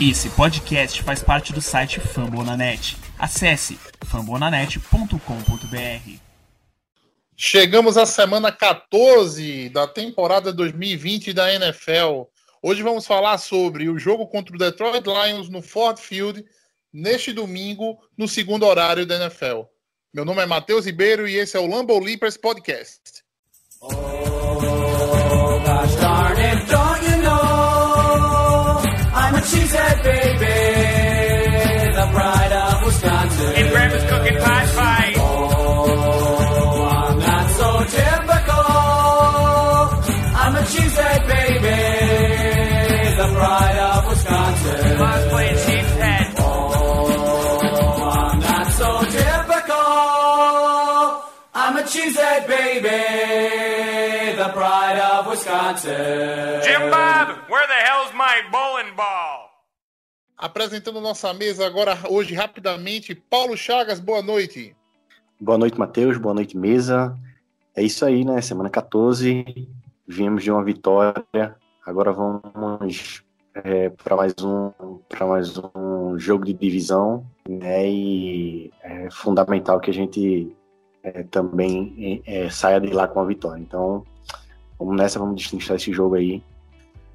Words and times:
Esse 0.00 0.30
podcast 0.30 1.02
faz 1.02 1.20
parte 1.20 1.52
do 1.52 1.60
site 1.60 1.98
Fambonanet. 1.98 2.96
Acesse 3.18 3.76
fambonanet.com.br. 4.04 6.18
Chegamos 7.36 7.96
à 7.96 8.06
semana 8.06 8.52
14 8.52 9.68
da 9.70 9.88
temporada 9.88 10.52
2020 10.52 11.32
da 11.32 11.52
NFL. 11.52 12.22
Hoje 12.62 12.84
vamos 12.84 13.04
falar 13.04 13.38
sobre 13.38 13.88
o 13.88 13.98
jogo 13.98 14.28
contra 14.28 14.54
o 14.54 14.58
Detroit 14.58 15.04
Lions 15.04 15.48
no 15.48 15.60
Ford 15.60 15.98
Field 15.98 16.44
neste 16.92 17.32
domingo, 17.32 17.98
no 18.16 18.28
segundo 18.28 18.64
horário 18.64 19.04
da 19.04 19.16
NFL. 19.16 19.62
Meu 20.14 20.24
nome 20.24 20.40
é 20.40 20.46
Matheus 20.46 20.86
Ribeiro 20.86 21.26
e 21.26 21.34
esse 21.34 21.56
é 21.56 21.60
o 21.60 21.66
Lambo 21.66 21.98
Leapers 21.98 22.36
Podcast. 22.36 23.00
Oh, 23.80 23.90
gosh 25.64 25.96
darn 25.96 26.38
it, 26.38 26.53
pride 54.64 54.98
of 54.98 55.28
Wisconsin. 55.28 56.62
Jim 56.64 56.90
Bob, 56.90 57.28
where 57.50 57.66
the 57.66 57.80
hell's 57.86 58.12
my 58.14 58.40
bowling 58.50 58.94
ball? 58.96 59.50
Apresentando 60.38 61.00
nossa 61.00 61.34
mesa 61.34 61.66
agora, 61.66 61.96
hoje, 62.08 62.34
rapidamente, 62.34 63.14
Paulo 63.14 63.56
Chagas, 63.56 64.00
boa 64.00 64.22
noite. 64.22 64.74
Boa 65.38 65.58
noite, 65.58 65.78
Matheus, 65.78 66.16
boa 66.16 66.34
noite, 66.34 66.56
mesa. 66.56 67.16
É 67.76 67.82
isso 67.82 68.04
aí, 68.06 68.24
né? 68.24 68.40
Semana 68.40 68.70
14, 68.70 69.68
viemos 70.08 70.42
de 70.42 70.50
uma 70.50 70.64
vitória, 70.64 71.54
agora 71.84 72.10
vamos 72.12 73.22
é, 73.54 73.90
para 73.90 74.16
mais 74.16 74.34
um 74.42 74.70
para 75.08 75.26
mais 75.26 75.58
um 75.58 76.18
jogo 76.18 76.44
de 76.44 76.54
divisão, 76.54 77.26
né? 77.46 77.86
E 77.86 78.72
é 78.82 79.10
fundamental 79.10 79.78
que 79.78 79.90
a 79.90 79.94
gente 79.94 80.56
é, 81.02 81.22
também 81.24 82.22
é, 82.26 82.48
saia 82.48 82.80
de 82.80 82.88
lá 82.92 83.06
com 83.06 83.20
a 83.20 83.24
vitória. 83.24 83.60
Então, 83.60 84.04
vamos 84.84 85.00
nessa, 85.00 85.18
vamos 85.18 85.36
destrinchar 85.36 85.76
esse 85.76 85.92
jogo 85.92 86.14
aí. 86.14 86.42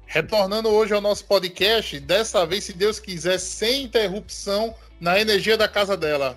Retornando 0.06 0.68
hoje 0.68 0.92
ao 0.92 1.00
nosso 1.00 1.24
podcast, 1.24 2.00
dessa 2.00 2.44
vez, 2.44 2.64
se 2.64 2.72
Deus 2.72 2.98
quiser, 2.98 3.38
sem 3.38 3.84
interrupção, 3.84 4.74
na 5.00 5.18
energia 5.20 5.56
da 5.56 5.68
casa 5.68 5.96
dela. 5.96 6.36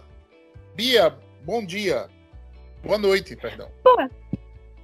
Bia, 0.76 1.14
bom 1.44 1.66
dia. 1.66 2.08
Boa 2.84 2.98
noite, 2.98 3.36
perdão. 3.36 3.70
Boa, 3.84 4.09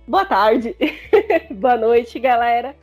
Boa 0.08 0.26
tarde. 0.26 0.76
Boa 1.54 1.78
noite, 1.78 2.20
galera. 2.20 2.76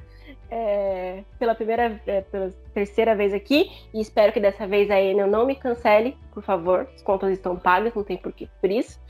É, 0.48 1.24
pela 1.38 1.54
primeira, 1.54 2.00
é, 2.06 2.20
pela 2.20 2.52
terceira 2.72 3.16
vez 3.16 3.34
aqui 3.34 3.68
e 3.92 4.00
espero 4.00 4.32
que 4.32 4.38
dessa 4.38 4.64
vez 4.64 4.88
a 4.90 5.00
Enel 5.00 5.26
não 5.26 5.44
me 5.44 5.56
cancele, 5.56 6.16
por 6.32 6.42
favor. 6.42 6.88
As 6.94 7.02
contas 7.02 7.32
estão 7.32 7.56
pagas, 7.56 7.94
não 7.94 8.04
tem 8.04 8.16
porquê 8.16 8.48
por 8.60 8.70
isso. 8.70 9.00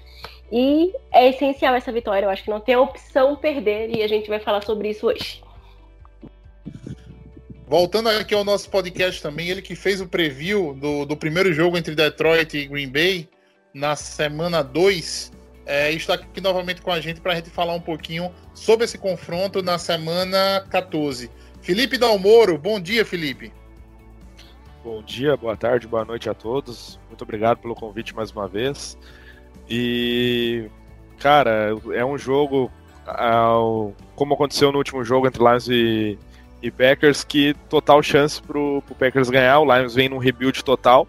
E 0.50 0.94
é 1.12 1.28
essencial 1.28 1.74
essa 1.74 1.92
vitória, 1.92 2.24
eu 2.26 2.30
acho 2.30 2.44
que 2.44 2.50
não 2.50 2.60
tem 2.60 2.76
opção 2.76 3.36
perder 3.36 3.94
e 3.94 4.02
a 4.02 4.08
gente 4.08 4.28
vai 4.28 4.38
falar 4.38 4.62
sobre 4.62 4.90
isso 4.90 5.06
hoje. 5.06 5.42
Voltando 7.66 8.08
aqui 8.08 8.32
ao 8.32 8.44
nosso 8.44 8.70
podcast 8.70 9.20
também, 9.20 9.48
ele 9.48 9.60
que 9.60 9.74
fez 9.74 10.00
o 10.00 10.06
preview 10.06 10.72
do, 10.74 11.04
do 11.04 11.16
primeiro 11.16 11.52
jogo 11.52 11.76
entre 11.76 11.96
Detroit 11.96 12.56
e 12.56 12.66
Green 12.66 12.88
Bay 12.88 13.28
na 13.74 13.96
semana 13.96 14.62
2, 14.62 15.32
é, 15.66 15.90
está 15.90 16.14
aqui 16.14 16.40
novamente 16.40 16.80
com 16.80 16.92
a 16.92 17.00
gente 17.00 17.20
para 17.20 17.32
a 17.32 17.34
gente 17.34 17.50
falar 17.50 17.74
um 17.74 17.80
pouquinho 17.80 18.32
sobre 18.54 18.84
esse 18.84 18.96
confronto 18.96 19.60
na 19.62 19.78
semana 19.78 20.64
14. 20.70 21.28
Felipe 21.60 21.98
Dalmoro, 21.98 22.56
bom 22.56 22.80
dia, 22.80 23.04
Felipe. 23.04 23.52
Bom 24.84 25.02
dia, 25.02 25.36
boa 25.36 25.56
tarde, 25.56 25.88
boa 25.88 26.04
noite 26.04 26.30
a 26.30 26.34
todos. 26.34 27.00
Muito 27.08 27.22
obrigado 27.22 27.58
pelo 27.58 27.74
convite 27.74 28.14
mais 28.14 28.30
uma 28.30 28.46
vez. 28.46 28.96
E, 29.68 30.70
cara, 31.18 31.76
é 31.92 32.04
um 32.04 32.16
jogo, 32.16 32.70
como 34.14 34.34
aconteceu 34.34 34.70
no 34.70 34.78
último 34.78 35.02
jogo 35.02 35.26
entre 35.26 35.42
Lions 35.42 35.66
e, 35.68 36.16
e 36.62 36.70
Packers, 36.70 37.24
que 37.24 37.52
total 37.68 38.00
chance 38.00 38.40
pro, 38.40 38.80
pro 38.82 38.94
Packers 38.94 39.28
ganhar. 39.28 39.58
O 39.58 39.64
Lions 39.64 39.96
vem 39.96 40.08
num 40.08 40.18
rebuild 40.18 40.62
total. 40.62 41.08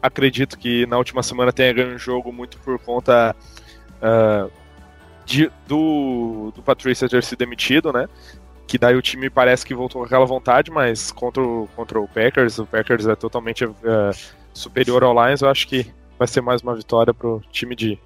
Acredito 0.00 0.58
que 0.58 0.86
na 0.86 0.96
última 0.96 1.22
semana 1.22 1.52
tenha 1.52 1.74
ganho 1.74 1.94
um 1.94 1.98
jogo 1.98 2.32
muito 2.32 2.56
por 2.60 2.78
conta 2.78 3.36
uh, 4.02 4.50
de, 5.24 5.50
do, 5.66 6.52
do 6.54 6.62
Patrícia 6.62 7.08
ter 7.08 7.22
sido 7.22 7.38
demitido, 7.38 7.92
né? 7.92 8.08
Que 8.66 8.78
daí 8.78 8.94
o 8.94 9.02
time 9.02 9.28
parece 9.30 9.64
que 9.64 9.74
voltou 9.74 10.00
com 10.00 10.06
aquela 10.06 10.26
vontade, 10.26 10.70
mas 10.70 11.10
contra 11.10 11.42
o, 11.42 11.68
contra 11.74 12.00
o 12.00 12.08
Packers, 12.08 12.58
o 12.58 12.66
Packers 12.66 13.06
é 13.06 13.14
totalmente 13.14 13.64
uh, 13.64 13.74
superior 14.52 15.02
ao 15.02 15.12
Lions. 15.14 15.42
Eu 15.42 15.48
acho 15.48 15.66
que 15.66 15.92
vai 16.18 16.28
ser 16.28 16.40
mais 16.40 16.62
uma 16.62 16.74
vitória 16.74 17.14
pro 17.14 17.42
time 17.50 17.74
de. 17.74 17.98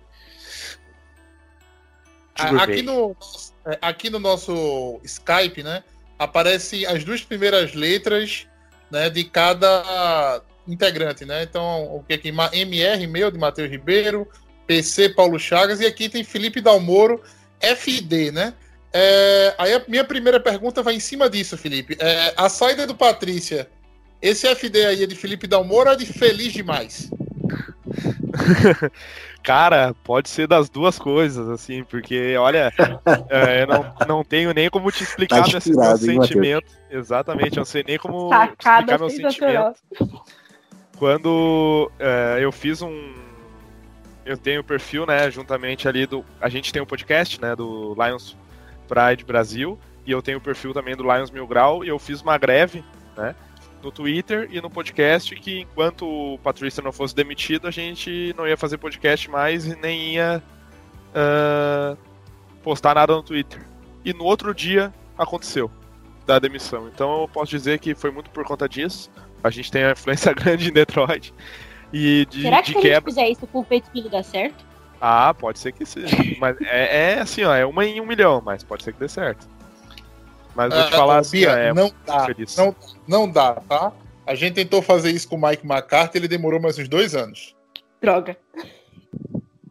de 2.37 2.56
aqui, 2.60 2.83
no, 2.83 3.16
é, 3.66 3.78
aqui 3.81 4.10
no 4.10 4.19
nosso 4.19 5.00
Skype, 5.03 5.62
né? 5.62 5.83
Aparece 6.19 6.87
as 6.87 7.04
duas 7.04 7.22
primeiras 7.22 7.75
letras 7.75 8.47
né, 8.91 9.10
de 9.10 9.25
cada 9.25 10.43
integrante, 10.66 11.25
né? 11.25 11.43
Então, 11.43 11.84
o 11.94 12.03
que 12.03 12.15
aqui? 12.15 12.28
MR, 12.28 13.06
meu, 13.06 13.31
de 13.31 13.38
Matheus 13.38 13.71
Ribeiro, 13.71 14.28
PC, 14.67 15.11
Paulo 15.11 15.39
Chagas, 15.39 15.81
e 15.81 15.87
aqui 15.87 16.09
tem 16.09 16.25
Felipe 16.25 16.61
Dalmoro, 16.61 17.23
FD, 17.61 18.33
né? 18.33 18.55
É, 18.93 19.55
aí 19.59 19.75
a 19.75 19.83
minha 19.89 20.05
primeira 20.05 20.39
pergunta 20.39 20.83
vai 20.83 20.95
em 20.95 21.01
cima 21.01 21.29
disso, 21.29 21.59
Felipe. 21.59 21.97
É, 21.99 22.33
a 22.37 22.49
saída 22.49 22.87
do 22.87 22.95
Patrícia, 22.95 23.69
esse 24.23 24.47
FD 24.47 24.87
aí 24.87 25.03
é 25.03 25.07
de 25.07 25.15
Felipe 25.17 25.47
Dalmoro 25.47 25.89
ou 25.89 25.95
é 25.95 25.99
de 25.99 26.07
Feliz 26.07 26.53
Demais? 26.53 27.11
Cara, 29.43 29.95
pode 30.03 30.31
ser 30.31 30.47
das 30.47 30.71
duas 30.71 30.99
coisas, 30.99 31.51
assim, 31.51 31.85
porque, 31.85 32.35
olha, 32.39 32.73
é, 33.29 33.63
eu 33.63 33.67
não, 33.67 33.95
não 34.09 34.25
tenho 34.25 34.55
nem 34.55 34.71
como 34.71 34.91
te 34.91 35.03
explicar 35.03 35.45
tá 35.45 35.59
meu, 35.67 35.77
meu 35.77 35.99
sentimento. 35.99 36.73
Exatamente, 36.91 37.59
eu 37.59 37.61
não 37.61 37.67
sei 37.67 37.85
nem 37.87 37.99
como 37.99 38.31
Sacada 38.31 38.95
explicar 38.95 38.99
meu 38.99 39.11
sentimento. 39.11 39.75
Quando 40.97 41.91
é, 41.99 42.39
eu 42.41 42.51
fiz 42.51 42.81
um. 42.81 43.13
Eu 44.25 44.39
tenho 44.39 44.61
o 44.61 44.65
perfil, 44.65 45.07
né, 45.07 45.31
juntamente 45.31 45.87
ali 45.87 46.07
do. 46.07 46.25
A 46.41 46.49
gente 46.49 46.73
tem 46.73 46.81
o 46.81 46.85
um 46.85 46.89
podcast, 46.89 47.41
né, 47.41 47.55
do 47.55 47.95
Lions 47.95 48.37
Pride 48.89 49.25
Brasil, 49.25 49.79
e 50.07 50.11
eu 50.11 50.23
tenho 50.23 50.39
o 50.39 50.41
perfil 50.41 50.73
também 50.73 50.97
do 50.97 51.03
Lions 51.03 51.31
Mil 51.31 51.47
Grau, 51.47 51.85
e 51.85 51.89
eu 51.89 51.99
fiz 51.99 52.23
uma 52.23 52.39
greve, 52.39 52.84
né, 53.17 53.34
no 53.83 53.93
Twitter 53.93 54.49
e 54.51 54.61
no 54.61 54.71
podcast 54.71 55.34
que 55.37 55.61
enquanto 55.61 56.07
o 56.07 56.39
Patrícia 56.39 56.83
não 56.83 56.91
fosse 56.91 57.15
demitido, 57.15 57.69
a 57.69 57.71
gente 57.71 58.34
não 58.37 58.49
ia 58.49 58.57
fazer 58.57 58.79
podcast 58.79 59.31
mais 59.31 59.67
e 59.67 59.77
nem 59.77 60.15
ia 60.15 60.43
uh, 61.15 61.97
postar 62.63 62.95
nada 62.95 63.15
no 63.15 63.23
Twitter. 63.23 63.61
E 64.05 64.15
no 64.15 64.25
outro 64.25 64.55
dia 64.55 64.93
aconteceu 65.19 65.71
da 66.27 66.39
demissão. 66.39 66.89
Então 66.89 67.23
eu 67.23 67.29
posso 67.29 67.51
dizer 67.51 67.79
que 67.79 67.95
foi 67.95 68.11
muito 68.11 68.31
por 68.31 68.45
conta 68.45 68.69
disso. 68.69 69.11
A 69.43 69.51
gente 69.51 69.71
tem 69.71 69.84
uma 69.84 69.93
influência 69.93 70.33
grande 70.34 70.71
em 70.71 70.73
Detroit. 70.73 71.34
E 71.97 72.27
de, 72.27 72.43
Será 72.43 72.60
que 72.60 72.72
de 72.72 72.77
se 72.77 72.82
quebra... 72.82 72.88
a 72.88 72.94
gente 72.94 73.05
fizer 73.05 73.28
isso 73.28 73.47
com 73.47 73.60
o 73.60 73.65
peito 73.65 73.88
filho 73.93 74.10
dá 74.10 74.21
certo? 74.21 74.66
Ah, 75.00 75.32
pode 75.32 75.60
ser 75.60 75.71
que 75.71 75.87
sim. 75.87 76.00
mas 76.41 76.60
é, 76.62 77.12
é, 77.12 77.21
assim, 77.21 77.44
ó, 77.44 77.55
é 77.55 77.65
uma 77.65 77.87
em 77.87 78.00
um 78.00 78.06
milhão, 78.06 78.43
mas 78.44 78.65
pode 78.65 78.82
ser 78.82 78.93
que 78.93 78.99
dê 78.99 79.09
certo. 79.09 79.47
Mas 80.56 80.75
vou 80.75 80.83
te 80.83 80.93
ah, 80.93 80.97
falar 80.97 81.19
assim, 81.19 81.38
Bia, 81.38 81.50
é, 81.50 81.72
não, 81.72 81.93
dá, 82.04 82.27
não, 82.56 82.77
não 83.06 83.31
dá, 83.31 83.54
tá? 83.69 83.93
A 84.27 84.34
gente 84.34 84.54
tentou 84.54 84.83
fazer 84.83 85.13
isso 85.13 85.28
com 85.28 85.36
o 85.36 85.41
Mike 85.41 85.65
McCarthy, 85.65 86.19
ele 86.19 86.27
demorou 86.27 86.60
mais 86.60 86.77
uns 86.78 86.89
dois 86.89 87.15
anos. 87.15 87.54
Droga. 88.03 88.36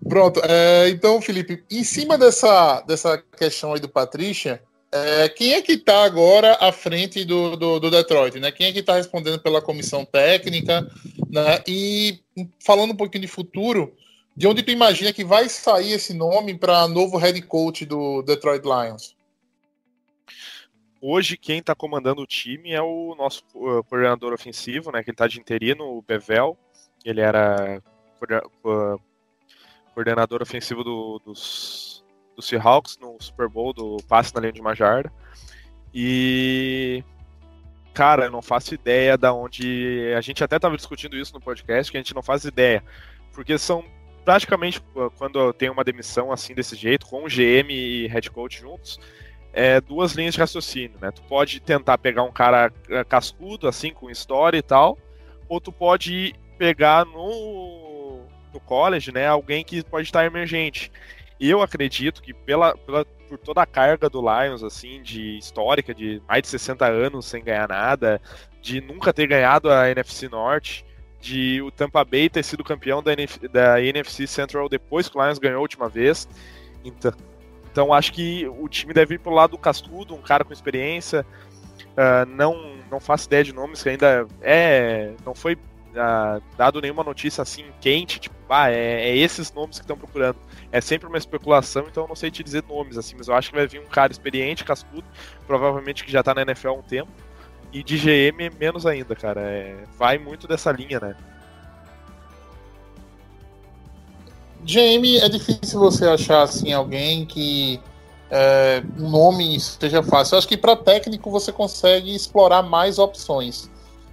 Pronto, 0.07 0.39
é, 0.45 0.87
então, 0.89 1.21
Felipe, 1.21 1.61
em 1.69 1.83
cima 1.83 2.17
dessa, 2.17 2.81
dessa 2.87 3.17
questão 3.37 3.73
aí 3.73 3.81
do 3.81 3.89
Patrícia, 3.89 4.63
é, 4.93 5.27
quem 5.27 5.53
é 5.53 5.61
que 5.61 5.71
está 5.71 6.03
agora 6.03 6.55
à 6.61 6.71
frente 6.71 7.25
do, 7.25 7.55
do, 7.55 7.79
do, 7.79 7.89
Detroit, 7.89 8.39
né? 8.39 8.51
Quem 8.51 8.67
é 8.67 8.71
que 8.71 8.79
está 8.79 8.93
respondendo 8.93 9.39
pela 9.39 9.59
comissão 9.59 10.05
técnica, 10.05 10.87
né? 11.31 11.63
E 11.67 12.19
falando 12.63 12.91
um 12.91 12.95
pouquinho 12.95 13.23
de 13.23 13.27
futuro, 13.27 13.91
de 14.37 14.47
onde 14.47 14.61
tu 14.61 14.69
imagina 14.69 15.11
que 15.11 15.23
vai 15.23 15.49
sair 15.49 15.93
esse 15.93 16.13
nome 16.13 16.55
para 16.55 16.87
novo 16.87 17.17
head 17.17 17.41
coach 17.41 17.85
do 17.85 18.21
Detroit 18.21 18.63
Lions? 18.63 19.15
Hoje 21.01 21.37
quem 21.37 21.57
está 21.57 21.73
comandando 21.73 22.21
o 22.21 22.27
time 22.27 22.71
é 22.71 22.81
o 22.81 23.15
nosso 23.15 23.43
uh, 23.55 23.83
coordenador 23.85 24.31
ofensivo, 24.31 24.91
né? 24.91 25.03
Que 25.03 25.09
está 25.09 25.27
de 25.27 25.39
interino, 25.39 25.85
o 25.85 26.03
Bevel. 26.03 26.55
Ele 27.03 27.19
era 27.19 27.81
uh, 28.63 29.01
coordenador 29.93 30.41
ofensivo 30.41 30.83
do, 30.83 31.19
dos, 31.25 31.92
do 32.35 32.41
Seahawks 32.41 32.97
no 32.99 33.17
Super 33.19 33.47
Bowl 33.47 33.73
do 33.73 33.97
passe 34.07 34.33
na 34.33 34.41
linha 34.41 34.53
de 34.53 34.61
uma. 34.61 34.73
E 35.93 37.03
cara, 37.93 38.25
eu 38.25 38.31
não 38.31 38.41
faço 38.41 38.73
ideia 38.73 39.17
da 39.17 39.33
onde. 39.33 40.13
A 40.17 40.21
gente 40.21 40.43
até 40.43 40.55
estava 40.55 40.75
discutindo 40.75 41.15
isso 41.15 41.33
no 41.33 41.39
podcast, 41.39 41.91
que 41.91 41.97
a 41.97 42.01
gente 42.01 42.15
não 42.15 42.23
faz 42.23 42.43
ideia. 42.43 42.83
Porque 43.31 43.57
são 43.57 43.83
praticamente 44.25 44.81
quando 45.17 45.53
tem 45.53 45.69
uma 45.69 45.83
demissão 45.83 46.31
assim 46.31 46.53
desse 46.53 46.75
jeito, 46.75 47.05
com 47.05 47.25
GM 47.25 47.69
e 47.69 48.07
head 48.07 48.29
coach 48.31 48.59
juntos, 48.59 48.99
é 49.51 49.79
duas 49.79 50.13
linhas 50.13 50.33
de 50.33 50.39
raciocínio, 50.39 50.97
né? 50.99 51.11
Tu 51.11 51.21
pode 51.23 51.59
tentar 51.59 51.97
pegar 51.97 52.23
um 52.23 52.31
cara 52.31 52.71
é, 52.89 53.03
cascudo, 53.03 53.67
assim, 53.67 53.91
com 53.91 54.09
história 54.09 54.57
e 54.57 54.61
tal, 54.61 54.97
ou 55.47 55.61
tu 55.61 55.71
pode 55.71 56.33
pegar 56.57 57.05
no, 57.05 58.21
no 58.53 58.59
college, 58.59 59.11
né, 59.11 59.27
alguém 59.27 59.63
que 59.63 59.83
pode 59.83 60.07
estar 60.07 60.25
emergente. 60.25 60.91
Eu 61.39 61.61
acredito 61.61 62.21
que 62.21 62.33
pela, 62.33 62.77
pela, 62.77 63.05
por 63.27 63.37
toda 63.37 63.61
a 63.61 63.65
carga 63.65 64.09
do 64.09 64.21
Lions, 64.21 64.63
assim, 64.63 65.01
de 65.01 65.37
histórica, 65.37 65.93
de 65.93 66.21
mais 66.27 66.41
de 66.43 66.47
60 66.49 66.85
anos 66.85 67.25
sem 67.25 67.43
ganhar 67.43 67.67
nada, 67.67 68.21
de 68.61 68.79
nunca 68.79 69.13
ter 69.13 69.27
ganhado 69.27 69.71
a 69.71 69.89
NFC 69.89 70.29
Norte, 70.29 70.85
de 71.19 71.61
o 71.61 71.71
Tampa 71.71 72.03
Bay 72.03 72.29
ter 72.29 72.43
sido 72.43 72.63
campeão 72.63 73.01
da, 73.01 73.13
NF, 73.13 73.47
da 73.47 73.81
NFC 73.81 74.27
Central 74.27 74.67
depois 74.67 75.07
que 75.07 75.17
o 75.17 75.23
Lions 75.23 75.39
ganhou 75.39 75.57
a 75.57 75.61
última 75.61 75.89
vez. 75.89 76.27
Então, 76.83 77.13
então 77.71 77.93
acho 77.93 78.13
que 78.13 78.47
o 78.47 78.67
time 78.67 78.93
deve 78.93 79.15
ir 79.15 79.19
pro 79.19 79.33
lado 79.33 79.51
do 79.51 79.57
cascudo, 79.57 80.13
um 80.13 80.21
cara 80.21 80.43
com 80.43 80.53
experiência. 80.53 81.25
Uh, 81.93 82.25
não, 82.27 82.75
não 82.91 82.99
faço 82.99 83.27
ideia 83.27 83.43
de 83.43 83.53
nomes 83.53 83.81
que 83.81 83.89
ainda 83.89 84.27
é. 84.41 85.13
Não 85.25 85.33
foi 85.33 85.57
uh, 85.93 86.41
dado 86.57 86.81
nenhuma 86.81 87.03
notícia 87.03 87.41
assim 87.41 87.65
quente, 87.81 88.19
tipo, 88.19 88.35
ah, 88.49 88.69
é, 88.69 89.09
é 89.09 89.17
esses 89.17 89.51
nomes 89.51 89.77
que 89.77 89.83
estão 89.83 89.97
procurando. 89.97 90.37
É 90.71 90.81
sempre 90.81 91.07
uma 91.07 91.17
especulação, 91.17 91.85
então 91.87 92.03
eu 92.03 92.07
não 92.07 92.15
sei 92.15 92.29
te 92.29 92.43
dizer 92.43 92.63
nomes 92.67 92.97
assim, 92.97 93.15
mas 93.17 93.27
eu 93.27 93.35
acho 93.35 93.49
que 93.49 93.55
vai 93.55 93.67
vir 93.67 93.79
um 93.79 93.85
cara 93.85 94.11
experiente, 94.11 94.63
cascudo, 94.63 95.05
provavelmente 95.47 96.03
que 96.03 96.11
já 96.11 96.21
tá 96.21 96.33
na 96.33 96.41
NFL 96.41 96.69
há 96.69 96.73
um 96.73 96.81
tempo 96.81 97.11
e 97.73 97.83
de 97.83 97.97
GM, 97.97 98.55
menos 98.59 98.85
ainda, 98.85 99.15
cara. 99.15 99.41
É, 99.41 99.75
vai 99.97 100.19
muito 100.19 100.47
dessa 100.47 100.71
linha, 100.71 100.99
né? 100.99 101.15
GM 104.63 105.17
é 105.17 105.27
difícil 105.27 105.79
você 105.79 106.05
achar 106.05 106.43
assim 106.43 106.71
alguém 106.71 107.25
que 107.25 107.81
é, 108.29 108.83
um 108.97 109.09
nome 109.09 109.59
seja 109.59 110.01
fácil. 110.03 110.35
Eu 110.35 110.37
acho 110.39 110.47
que 110.47 110.55
para 110.55 110.75
técnico 110.75 111.29
você 111.31 111.51
consegue 111.51 112.15
explorar 112.15 112.61
mais 112.61 112.99
opções. 112.99 113.69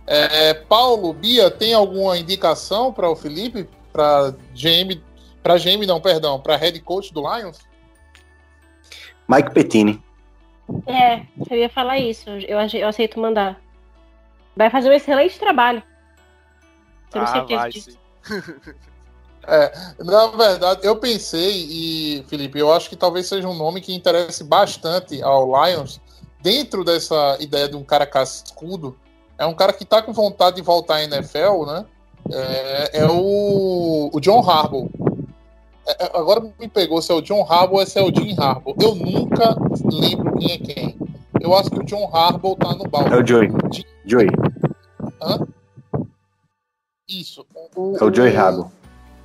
É, 0.06 0.55
Paulo, 0.55 1.12
Bia, 1.12 1.50
tem 1.50 1.73
alguma 1.73 2.19
indicação 2.19 2.93
para 2.93 3.08
o 3.08 3.17
Felipe 3.17 3.69
para 3.93 4.31
GM, 4.55 5.00
para 5.43 5.58
GM 5.58 5.87
não, 5.87 6.00
perdão, 6.00 6.41
para 6.41 6.56
head 6.56 6.81
coach 6.81 7.12
do 7.12 7.20
Lions? 7.20 7.58
Mike 9.29 9.52
Pettini. 9.52 10.02
É, 10.87 11.26
eu 11.50 11.58
ia 11.58 11.69
falar 11.69 11.99
isso. 11.99 12.29
Eu, 12.31 12.58
eu 12.61 12.88
aceito 12.88 13.20
mandar. 13.20 13.61
Vai 14.56 14.70
fazer 14.70 14.91
um 14.91 14.93
excelente 14.93 15.38
trabalho. 15.38 15.82
Tenho 17.11 17.25
ah, 17.25 17.29
certeza 17.29 17.61
vai, 17.61 17.70
disso. 17.70 17.99
É, 19.47 19.73
na 19.99 20.26
verdade, 20.26 20.87
eu 20.87 20.97
pensei, 20.97 21.67
e 21.70 22.25
Felipe, 22.29 22.58
eu 22.58 22.70
acho 22.73 22.91
que 22.91 22.94
talvez 22.94 23.26
seja 23.26 23.49
um 23.49 23.56
nome 23.56 23.81
que 23.81 23.94
interesse 23.94 24.44
bastante 24.44 25.23
ao 25.23 25.47
Lions, 25.64 26.00
dentro 26.43 26.85
dessa 26.85 27.38
ideia 27.41 27.69
de 27.69 27.75
um 27.75 27.82
cara 27.82 28.06
cascudo. 28.06 28.99
É 29.40 29.46
um 29.46 29.54
cara 29.54 29.72
que 29.72 29.87
tá 29.87 30.02
com 30.02 30.12
vontade 30.12 30.56
de 30.56 30.62
voltar 30.62 30.96
à 30.96 31.02
NFL, 31.02 31.64
né? 31.66 31.87
É, 32.31 32.98
é 32.98 33.06
o, 33.06 34.10
o 34.12 34.20
John 34.20 34.46
Harbaugh. 34.46 34.90
É, 35.88 36.04
é, 36.04 36.10
agora 36.12 36.42
me 36.42 36.69
pegou 36.69 37.00
se 37.00 37.10
é 37.10 37.14
o 37.14 37.22
John 37.22 37.46
Harbaugh 37.48 37.78
ou 37.78 37.87
se 37.87 37.98
é 37.98 38.02
o 38.02 38.14
Jim 38.14 38.37
Harbaugh. 38.38 38.76
Eu 38.78 38.94
nunca 38.94 39.56
lembro 39.90 40.37
quem 40.37 40.52
é 40.52 40.58
quem. 40.58 40.98
Eu 41.40 41.56
acho 41.56 41.70
que 41.70 41.78
o 41.78 41.84
John 41.84 42.14
Harbaugh 42.14 42.54
tá 42.54 42.75
no 42.75 42.84
balde. 42.84 43.14
É 43.14 43.16
o 43.16 43.26
Joey. 43.26 43.48
Jim... 43.72 43.84
Joey. 44.04 44.28
Hã? 45.22 45.46
Isso. 47.08 47.46
O, 47.75 47.96
é 47.98 48.04
o 48.04 48.14
Joey 48.14 48.37
Harbaugh, 48.37 48.70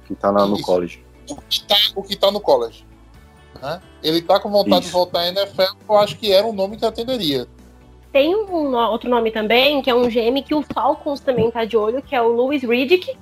que 0.08 0.16
tá 0.16 0.32
lá 0.32 0.48
no 0.48 0.62
college. 0.62 1.04
O 1.30 1.36
que 1.36 1.62
tá, 1.66 1.76
o 1.94 2.02
que 2.02 2.16
tá 2.16 2.32
no 2.32 2.40
college. 2.40 2.88
Né? 3.62 3.82
Ele 4.02 4.22
tá 4.22 4.40
com 4.40 4.50
vontade 4.50 4.86
Isso. 4.86 4.88
de 4.88 4.92
voltar 4.94 5.20
à 5.20 5.28
NFL, 5.28 5.76
eu 5.90 5.98
acho 5.98 6.18
que 6.18 6.32
era 6.32 6.48
um 6.48 6.54
nome 6.54 6.78
que 6.78 6.86
atenderia. 6.86 7.46
Tem 8.16 8.34
um 8.34 8.74
outro 8.74 9.10
nome 9.10 9.30
também, 9.30 9.82
que 9.82 9.90
é 9.90 9.94
um 9.94 10.08
GM 10.08 10.42
que 10.42 10.56
o 10.56 10.62
Falcons 10.62 11.20
também 11.20 11.52
tá 11.52 11.66
de 11.66 11.76
olho, 11.76 12.02
que 12.02 12.16
é 12.16 12.22
o 12.22 12.30
Louis 12.30 12.64
Riddick, 12.64 13.14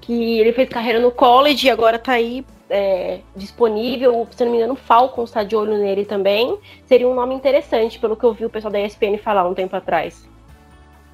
que 0.00 0.38
ele 0.40 0.54
fez 0.54 0.70
carreira 0.70 0.98
no 0.98 1.10
college 1.10 1.66
e 1.66 1.70
agora 1.70 1.98
tá 1.98 2.12
aí 2.12 2.42
é, 2.70 3.20
disponível. 3.36 4.26
Se 4.30 4.42
não 4.42 4.52
me 4.52 4.56
engano, 4.56 4.72
o 4.72 4.76
Falcons 4.76 5.28
está 5.28 5.44
de 5.44 5.54
olho 5.54 5.76
nele 5.76 6.06
também. 6.06 6.56
Seria 6.86 7.06
um 7.06 7.14
nome 7.14 7.34
interessante, 7.34 7.98
pelo 7.98 8.16
que 8.16 8.24
eu 8.24 8.32
vi 8.32 8.46
o 8.46 8.48
pessoal 8.48 8.72
da 8.72 8.80
ESPN 8.80 9.18
falar 9.22 9.46
um 9.46 9.52
tempo 9.52 9.76
atrás. 9.76 10.26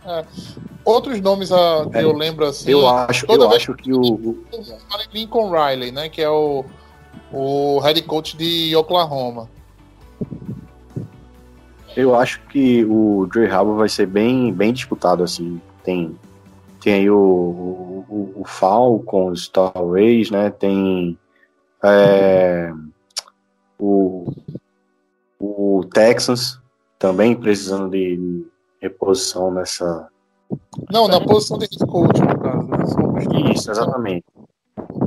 É. 0.06 0.24
Outros 0.84 1.20
nomes 1.20 1.50
a, 1.50 1.88
que 1.90 1.98
é, 1.98 2.04
eu 2.04 2.12
lembro 2.12 2.46
assim. 2.46 2.70
Eu 2.70 2.86
acho, 2.86 3.26
eu 3.28 3.50
acho 3.50 3.74
que 3.74 3.92
o. 3.92 4.44
Lincoln 5.12 5.50
Riley, 5.50 5.90
né? 5.90 6.08
Que 6.08 6.22
é 6.22 6.30
o, 6.30 6.64
o 7.32 7.80
head 7.80 8.00
coach 8.02 8.36
de 8.36 8.76
Oklahoma. 8.76 9.50
Eu 11.96 12.14
acho 12.14 12.40
que 12.46 12.84
o 12.84 13.26
Dre 13.26 13.46
Harbour 13.46 13.76
vai 13.76 13.88
ser 13.88 14.06
bem, 14.06 14.52
bem 14.52 14.72
disputado, 14.72 15.22
assim. 15.22 15.60
Tem, 15.84 16.16
tem 16.80 16.94
aí 16.94 17.10
o, 17.10 18.04
o, 18.08 18.32
o 18.36 18.44
Falcons, 18.44 19.48
talvez, 19.48 20.30
né? 20.30 20.50
Tem 20.50 21.18
é, 21.84 22.72
o, 23.78 24.32
o 25.38 25.84
Texans 25.92 26.60
também 26.98 27.34
precisando 27.34 27.90
de 27.90 28.46
reposição 28.80 29.50
nessa. 29.50 30.08
Não, 30.90 31.08
na 31.08 31.20
posição 31.20 31.58
de 31.58 31.68
coach, 31.86 32.20
no 32.20 32.38
caso. 32.38 32.66
Né? 32.68 33.52
Isso, 33.52 33.70
exatamente. 33.70 34.24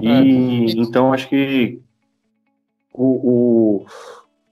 E 0.01 0.07
é. 0.07 0.71
então 0.77 1.13
acho 1.13 1.29
que 1.29 1.79
o, 2.93 3.83
o, 3.83 3.85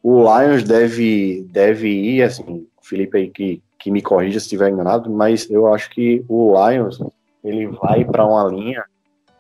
o, 0.04 0.24
Lions 0.24 0.64
deve, 0.64 1.48
deve 1.50 1.88
ir, 1.88 2.24
assim, 2.24 2.68
Felipe 2.82 3.18
aí 3.18 3.30
que, 3.30 3.64
que 3.80 3.90
me 3.90 4.02
corrija 4.02 4.40
se 4.40 4.46
estiver 4.46 4.70
enganado, 4.70 5.10
mas 5.10 5.50
eu 5.50 5.74
acho 5.74 5.90
que 5.90 6.24
o 6.28 6.54
Lions 6.70 7.00
ele 7.44 7.68
vai 7.68 8.06
para 8.06 8.26
uma 8.26 8.44
linha 8.46 8.84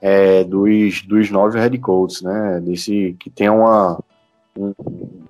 é, 0.01 0.43
dos, 0.43 1.01
dos 1.03 1.29
nove 1.29 1.59
head 1.59 1.77
coaches, 1.79 2.21
né? 2.21 2.59
Desse, 2.61 3.15
que 3.19 3.29
tem 3.29 3.49
uma, 3.49 3.99
um, 4.57 4.73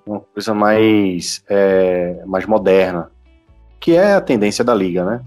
uma 0.04 0.20
coisa 0.20 0.52
mais, 0.52 1.44
é, 1.48 2.22
mais 2.26 2.46
moderna, 2.46 3.10
que 3.78 3.96
é 3.96 4.14
a 4.14 4.20
tendência 4.20 4.64
da 4.64 4.74
liga, 4.74 5.04
né? 5.04 5.20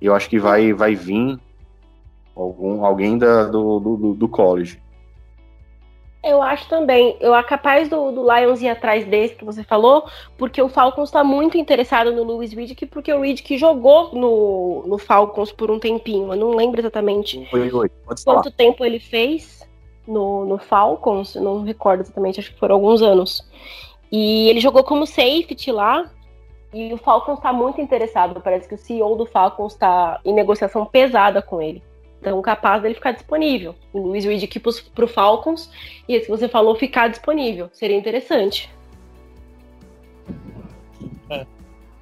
Eu 0.00 0.14
acho 0.14 0.28
que 0.28 0.38
vai, 0.38 0.72
vai 0.72 0.94
vir 0.94 1.38
algum, 2.34 2.84
alguém 2.84 3.18
da, 3.18 3.44
do, 3.44 3.80
do, 3.80 4.14
do 4.14 4.28
college. 4.28 4.80
Eu 6.26 6.42
acho 6.42 6.68
também. 6.68 7.16
Eu 7.20 7.32
acho 7.32 7.48
capaz 7.48 7.88
do, 7.88 8.10
do 8.10 8.22
Lions 8.22 8.60
ir 8.60 8.68
atrás 8.68 9.06
desse 9.06 9.36
que 9.36 9.44
você 9.44 9.62
falou, 9.62 10.08
porque 10.36 10.60
o 10.60 10.68
Falcons 10.68 11.08
está 11.08 11.22
muito 11.22 11.56
interessado 11.56 12.12
no 12.12 12.24
Lewis 12.24 12.52
Riddick, 12.52 12.86
porque 12.86 13.12
o 13.12 13.20
Riddick 13.20 13.56
jogou 13.56 14.12
no, 14.12 14.84
no 14.86 14.98
Falcons 14.98 15.52
por 15.52 15.70
um 15.70 15.78
tempinho. 15.78 16.32
Eu 16.32 16.36
não 16.36 16.50
lembro 16.50 16.80
exatamente 16.80 17.48
oi, 17.52 17.70
oi. 17.72 17.90
quanto 18.04 18.24
falar. 18.24 18.42
tempo 18.56 18.84
ele 18.84 18.98
fez 18.98 19.66
no, 20.06 20.44
no 20.44 20.58
Falcons, 20.58 21.36
não 21.36 21.62
recordo 21.62 22.00
exatamente, 22.00 22.40
acho 22.40 22.52
que 22.52 22.58
foram 22.58 22.74
alguns 22.74 23.02
anos. 23.02 23.48
E 24.10 24.48
ele 24.48 24.60
jogou 24.60 24.82
como 24.84 25.06
safety 25.06 25.70
lá, 25.70 26.10
e 26.72 26.92
o 26.92 26.98
Falcons 26.98 27.38
está 27.38 27.52
muito 27.52 27.80
interessado. 27.80 28.40
Parece 28.40 28.68
que 28.68 28.74
o 28.74 28.78
CEO 28.78 29.16
do 29.16 29.26
Falcons 29.26 29.72
está 29.72 30.20
em 30.24 30.34
negociação 30.34 30.84
pesada 30.84 31.40
com 31.40 31.62
ele. 31.62 31.82
Então, 32.26 32.42
capaz 32.42 32.82
dele 32.82 32.96
ficar 32.96 33.12
disponível. 33.12 33.76
O 33.92 34.00
Luiz 34.00 34.24
Reed 34.24 34.42
aqui 34.42 34.58
para 34.58 35.04
o 35.04 35.08
Falcons 35.08 35.70
e 36.08 36.14
esse 36.14 36.24
que 36.24 36.30
você 36.32 36.48
falou 36.48 36.74
ficar 36.74 37.06
disponível. 37.06 37.70
Seria 37.72 37.96
interessante. 37.96 38.68
É. 41.30 41.46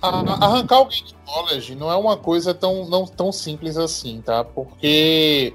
Arrancar 0.01 0.77
alguém 0.77 1.05
de 1.05 1.15
college 1.27 1.75
não 1.75 1.93
é 1.93 1.97
uma 1.97 2.17
coisa 2.17 2.55
tão, 2.55 2.89
não, 2.89 3.05
tão 3.05 3.31
simples 3.31 3.77
assim, 3.77 4.23
tá? 4.23 4.43
Porque 4.43 5.53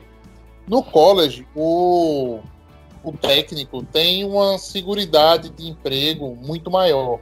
no 0.67 0.83
college 0.83 1.47
o, 1.55 2.39
o 3.03 3.11
técnico 3.11 3.81
tem 3.81 4.23
uma 4.23 4.59
seguridade 4.59 5.49
de 5.49 5.67
emprego 5.67 6.35
muito 6.35 6.69
maior. 6.69 7.19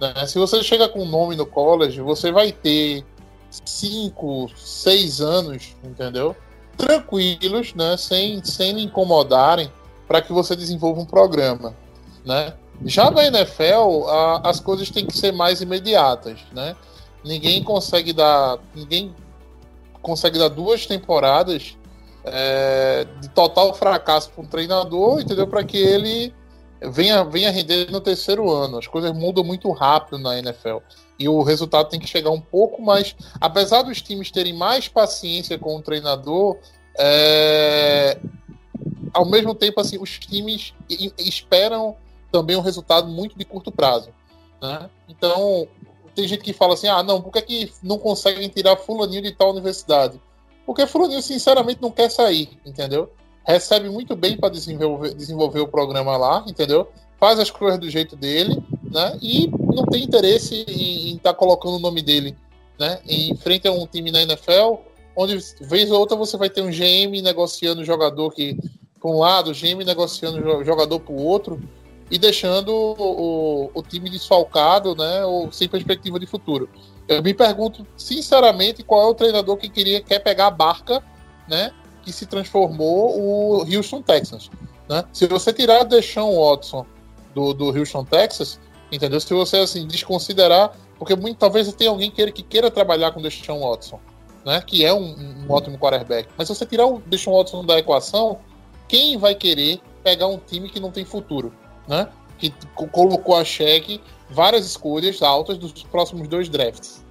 Né? 0.00 0.26
Se 0.26 0.38
você 0.38 0.62
chega 0.62 0.88
com 0.88 1.02
um 1.02 1.08
nome 1.10 1.36
no 1.36 1.44
college, 1.44 2.00
você 2.00 2.32
vai 2.32 2.52
ter 2.52 3.04
cinco, 3.50 4.48
seis 4.56 5.20
anos, 5.20 5.76
entendeu? 5.84 6.34
Tranquilos, 6.76 7.74
né, 7.74 7.96
sem, 7.96 8.42
sem 8.44 8.72
lhe 8.72 8.82
incomodarem, 8.82 9.70
para 10.06 10.22
que 10.22 10.32
você 10.32 10.54
desenvolva 10.54 11.00
um 11.00 11.06
programa, 11.06 11.74
né? 12.24 12.54
Já 12.84 13.10
na 13.10 13.24
NFL, 13.24 14.06
a, 14.06 14.48
as 14.48 14.60
coisas 14.60 14.90
têm 14.90 15.06
que 15.06 15.16
ser 15.16 15.32
mais 15.32 15.60
imediatas, 15.60 16.40
né? 16.52 16.76
Ninguém 17.24 17.62
consegue 17.62 18.12
dar, 18.12 18.58
ninguém 18.74 19.14
consegue 20.00 20.38
dar 20.38 20.48
duas 20.48 20.86
temporadas 20.86 21.76
é, 22.22 23.06
de 23.20 23.28
total 23.30 23.74
fracasso 23.74 24.30
para 24.30 24.44
um 24.44 24.46
treinador, 24.46 25.20
entendeu? 25.20 25.46
Para 25.46 25.64
que 25.64 25.76
ele 25.76 26.34
venha, 26.80 27.24
venha 27.24 27.50
render 27.50 27.90
no 27.90 28.00
terceiro 28.00 28.50
ano. 28.50 28.78
As 28.78 28.86
coisas 28.86 29.12
mudam 29.12 29.42
muito 29.42 29.70
rápido 29.72 30.18
na 30.18 30.38
NFL. 30.38 30.78
E 31.18 31.28
o 31.28 31.42
resultado 31.42 31.88
tem 31.88 31.98
que 31.98 32.06
chegar 32.06 32.30
um 32.30 32.40
pouco 32.40 32.82
mais. 32.82 33.16
Apesar 33.40 33.82
dos 33.82 34.02
times 34.02 34.30
terem 34.30 34.52
mais 34.52 34.88
paciência 34.88 35.58
com 35.58 35.76
o 35.76 35.82
treinador, 35.82 36.58
é... 36.98 38.18
ao 39.12 39.24
mesmo 39.24 39.54
tempo, 39.54 39.80
assim, 39.80 39.98
os 39.98 40.18
times 40.18 40.74
esperam 41.18 41.96
também 42.30 42.56
um 42.56 42.60
resultado 42.60 43.08
muito 43.08 43.36
de 43.38 43.44
curto 43.44 43.72
prazo. 43.72 44.10
Né? 44.60 44.90
Então, 45.08 45.66
tem 46.14 46.26
gente 46.26 46.42
que 46.42 46.52
fala 46.52 46.74
assim: 46.74 46.88
ah, 46.88 47.02
não, 47.02 47.20
por 47.20 47.32
que, 47.32 47.42
que 47.42 47.72
não 47.82 47.98
conseguem 47.98 48.48
tirar 48.48 48.76
Fulaninho 48.76 49.22
de 49.22 49.32
tal 49.32 49.50
universidade? 49.50 50.20
Porque 50.64 50.86
Fulaninho, 50.86 51.22
sinceramente, 51.22 51.80
não 51.80 51.90
quer 51.90 52.10
sair, 52.10 52.58
entendeu? 52.64 53.10
Recebe 53.44 53.88
muito 53.88 54.16
bem 54.16 54.36
para 54.36 54.48
desenvolver, 54.48 55.14
desenvolver 55.14 55.60
o 55.60 55.68
programa 55.68 56.16
lá, 56.16 56.44
entendeu? 56.48 56.88
Faz 57.20 57.38
as 57.38 57.50
coisas 57.50 57.78
do 57.78 57.88
jeito 57.88 58.16
dele, 58.16 58.60
né? 58.90 59.18
E 59.22 59.48
não 59.48 59.84
tem 59.84 60.02
interesse 60.02 60.64
em 60.68 61.16
estar 61.16 61.32
tá 61.32 61.38
colocando 61.38 61.76
o 61.76 61.80
nome 61.80 62.02
dele, 62.02 62.36
né? 62.78 63.00
Em 63.06 63.34
frente 63.36 63.66
a 63.68 63.72
um 63.72 63.86
time 63.86 64.10
na 64.10 64.22
NFL, 64.22 64.76
onde 65.16 65.38
vez 65.60 65.90
ou 65.90 65.98
outra 65.98 66.16
você 66.16 66.36
vai 66.36 66.50
ter 66.50 66.62
um 66.62 66.70
GM 66.70 67.20
negociando 67.22 67.84
jogador 67.84 68.32
que 68.32 68.56
para 69.00 69.10
um 69.10 69.18
lado, 69.18 69.50
o 69.50 69.54
GM 69.54 69.84
negociando 69.84 70.64
jogador 70.64 71.00
para 71.00 71.12
o 71.12 71.22
outro 71.22 71.60
e 72.10 72.18
deixando 72.18 72.70
o, 72.70 73.70
o, 73.74 73.82
time 73.82 74.08
desfalcado, 74.08 74.94
né, 74.94 75.24
ou 75.24 75.50
sem 75.52 75.68
perspectiva 75.68 76.18
de 76.18 76.26
futuro. 76.26 76.68
Eu 77.08 77.22
me 77.22 77.34
pergunto, 77.34 77.86
sinceramente, 77.96 78.82
qual 78.82 79.02
é 79.02 79.06
o 79.06 79.14
treinador 79.14 79.56
que 79.56 79.68
queria 79.68 80.00
quer 80.00 80.20
pegar 80.20 80.46
a 80.48 80.50
barca, 80.50 81.02
né, 81.48 81.72
que 82.02 82.12
se 82.12 82.26
transformou 82.26 83.20
o 83.20 83.64
Houston 83.64 84.02
Texans, 84.02 84.50
né? 84.88 85.04
Se 85.12 85.26
você 85.26 85.52
tirar 85.52 85.82
o 85.82 85.84
Deshaun 85.84 86.38
Watson 86.38 86.86
do, 87.34 87.52
do 87.52 87.66
Houston 87.76 88.04
Texas, 88.04 88.60
entendeu? 88.90 89.20
Se 89.20 89.32
você 89.32 89.58
assim 89.58 89.86
desconsiderar, 89.86 90.72
porque 90.98 91.14
muito, 91.14 91.38
talvez 91.38 91.72
tenha 91.74 91.90
alguém 91.90 92.10
que, 92.10 92.32
que 92.32 92.42
queira 92.42 92.70
trabalhar 92.70 93.12
com 93.12 93.20
o 93.20 93.22
Deshaun 93.22 93.60
Watson, 93.60 94.00
né, 94.44 94.62
que 94.66 94.84
é 94.84 94.92
um, 94.92 95.44
um 95.46 95.52
ótimo 95.52 95.78
quarterback. 95.78 96.28
Mas 96.36 96.48
se 96.48 96.54
você 96.54 96.64
tirar 96.66 96.86
o 96.86 97.02
Deshaun 97.06 97.36
Watson 97.36 97.64
da 97.64 97.78
equação, 97.78 98.38
quem 98.88 99.18
vai 99.18 99.34
querer 99.34 99.80
pegar 100.02 100.26
um 100.28 100.38
time 100.38 100.68
que 100.68 100.78
não 100.78 100.90
tem 100.90 101.04
futuro? 101.04 101.52
né? 101.86 102.08
Que 102.38 102.52
colocou 102.74 103.36
a 103.36 103.44
xeque 103.44 104.00
várias 104.28 104.66
escolhas 104.66 105.22
altas 105.22 105.56
dos 105.56 105.72
próximos 105.84 106.28
dois 106.28 106.48
drafts. 106.48 107.04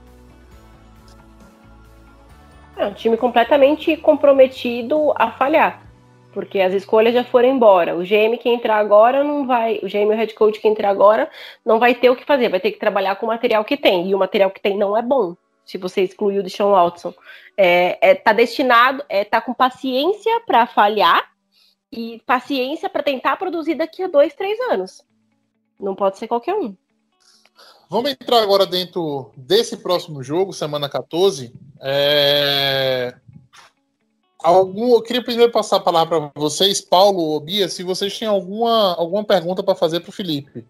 É 2.78 2.86
um 2.86 2.94
time 2.94 3.16
completamente 3.16 3.96
comprometido 3.98 5.14
a 5.16 5.32
falhar, 5.32 5.82
porque 6.36 6.60
as 6.60 6.74
escolhas 6.74 7.14
já 7.14 7.24
foram 7.24 7.48
embora. 7.48 7.96
O 7.96 8.04
GM 8.04 8.38
que 8.38 8.50
entrar 8.50 8.76
agora 8.76 9.24
não 9.24 9.48
vai, 9.48 9.80
o 9.82 9.88
GM 9.88 10.10
o 10.10 10.16
head 10.16 10.34
coach 10.34 10.60
que 10.60 10.68
entrar 10.68 10.90
agora 10.90 11.32
não 11.66 11.80
vai 11.80 11.96
ter 11.96 12.10
o 12.10 12.16
que 12.16 12.26
fazer, 12.26 12.50
vai 12.50 12.60
ter 12.60 12.74
que 12.74 12.78
trabalhar 12.78 13.16
com 13.16 13.26
o 13.26 13.30
material 13.30 13.64
que 13.64 13.78
tem, 13.78 14.10
e 14.10 14.14
o 14.14 14.20
material 14.20 14.52
que 14.52 14.60
tem 14.60 14.78
não 14.78 14.98
é 14.98 15.02
bom. 15.02 15.34
Se 15.66 15.78
você 15.78 16.02
excluir 16.02 16.40
o 16.40 16.44
Deshaun 16.44 16.72
Watson, 16.72 17.14
é, 17.56 17.98
é, 18.02 18.16
tá 18.16 18.34
destinado, 18.34 19.02
é, 19.08 19.24
tá 19.24 19.40
com 19.40 19.54
paciência 19.54 20.42
para 20.46 20.68
falhar 20.68 21.32
e 21.90 22.22
paciência 22.26 22.90
para 22.90 23.02
tentar 23.02 23.38
produzir 23.38 23.76
daqui 23.76 24.04
a 24.04 24.08
dois, 24.08 24.34
três 24.34 24.60
anos. 24.70 25.02
Não 25.80 25.96
pode 25.96 26.18
ser 26.18 26.28
qualquer 26.28 26.54
um. 26.54 26.76
Vamos 27.90 28.12
entrar 28.12 28.42
agora 28.42 28.66
dentro 28.66 29.32
desse 29.38 29.78
próximo 29.78 30.22
jogo, 30.22 30.52
semana 30.52 30.90
14. 30.90 31.54
É... 31.82 33.16
Algum... 34.46 34.94
Eu 34.94 35.02
queria 35.02 35.24
primeiro 35.24 35.52
passar 35.52 35.78
a 35.78 35.80
palavra 35.80 36.30
para 36.30 36.40
vocês, 36.40 36.80
Paulo 36.80 37.20
ou 37.20 37.40
Bia, 37.40 37.68
se 37.68 37.82
vocês 37.82 38.18
têm 38.18 38.28
alguma, 38.28 38.94
alguma 38.96 39.24
pergunta 39.24 39.64
para 39.64 39.74
fazer 39.74 40.02
para 40.02 40.10
o 40.10 40.14
Felipe. 40.14 40.64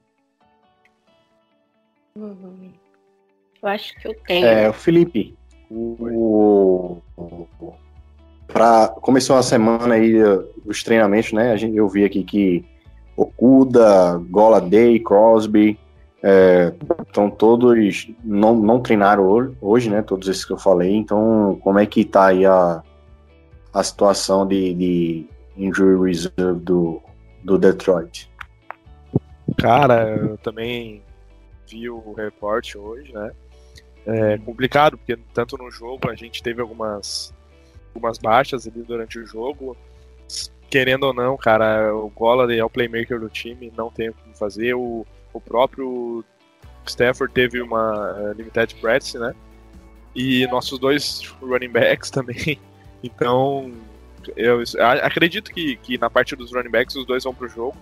Eu 2.16 3.70
acho 3.70 3.94
que 4.00 4.08
eu 4.08 4.16
tenho. 4.26 4.46
É, 4.46 4.70
o 4.70 4.74
Felipe, 4.74 5.36
o, 5.70 7.02
para 8.48 8.88
começou 8.88 9.36
a 9.36 9.44
semana 9.44 9.96
aí 9.96 10.16
os 10.66 10.82
treinamentos, 10.82 11.34
né? 11.34 11.52
A 11.52 11.58
gente, 11.58 11.76
eu 11.76 11.90
vi 11.90 12.06
aqui 12.06 12.24
que 12.24 12.64
Okuda, 13.18 14.18
Gola 14.30 14.62
Day, 14.62 15.02
Crosby, 15.02 15.78
estão 17.04 17.28
é, 17.28 17.32
todos 17.32 18.08
não, 18.24 18.56
não 18.56 18.80
treinaram 18.80 19.54
hoje, 19.60 19.90
né? 19.90 20.02
Todos 20.02 20.30
esses 20.30 20.46
que 20.46 20.54
eu 20.54 20.58
falei. 20.58 20.96
Então, 20.96 21.60
como 21.62 21.78
é 21.78 21.86
que 21.86 22.06
tá 22.06 22.28
aí 22.28 22.46
a, 22.46 22.82
a 23.76 23.84
situação 23.84 24.48
de, 24.48 24.74
de 24.74 25.26
injury 25.58 26.02
reserve 26.02 26.62
do, 26.62 27.02
do 27.44 27.58
Detroit? 27.58 28.32
Cara, 29.58 30.16
eu 30.16 30.38
também 30.38 31.04
vi 31.70 31.90
o 31.90 32.14
reporte 32.14 32.78
hoje, 32.78 33.12
né? 33.14 33.32
É 34.06 34.38
complicado, 34.38 34.98
porque 34.98 35.18
tanto 35.34 35.58
no 35.58 35.70
jogo 35.70 36.10
a 36.10 36.16
gente 36.16 36.42
teve 36.42 36.62
algumas 36.62 37.34
algumas 37.94 38.18
baixas 38.18 38.66
ali 38.66 38.82
durante 38.82 39.20
o 39.20 39.26
jogo. 39.26 39.76
Querendo 40.70 41.04
ou 41.04 41.14
não, 41.14 41.36
cara, 41.36 41.94
o 41.94 42.10
Golladay 42.10 42.60
é 42.60 42.66
o 42.66 42.70
playmaker 42.70 43.20
do 43.20 43.30
time, 43.30 43.74
não 43.76 43.90
tem 43.92 44.10
o 44.10 44.14
que 44.14 44.38
fazer. 44.38 44.74
O, 44.74 45.06
o 45.34 45.42
próprio 45.42 46.24
Stafford 46.86 47.34
teve 47.34 47.62
uma 47.62 48.14
uh, 48.14 48.32
limited 48.34 48.74
practice, 48.76 49.18
né? 49.18 49.34
E 50.16 50.48
nossos 50.48 50.80
dois 50.80 51.22
running 51.42 51.70
backs 51.70 52.10
também. 52.12 52.60
Então, 53.06 53.72
eu 54.36 54.64
acredito 55.04 55.54
que, 55.54 55.76
que 55.76 55.96
na 55.96 56.10
parte 56.10 56.36
dos 56.36 56.52
running 56.52 56.72
backs 56.72 56.96
os 56.96 57.06
dois 57.06 57.24
vão 57.24 57.36
pro 57.36 57.48
jogo, 57.48 57.78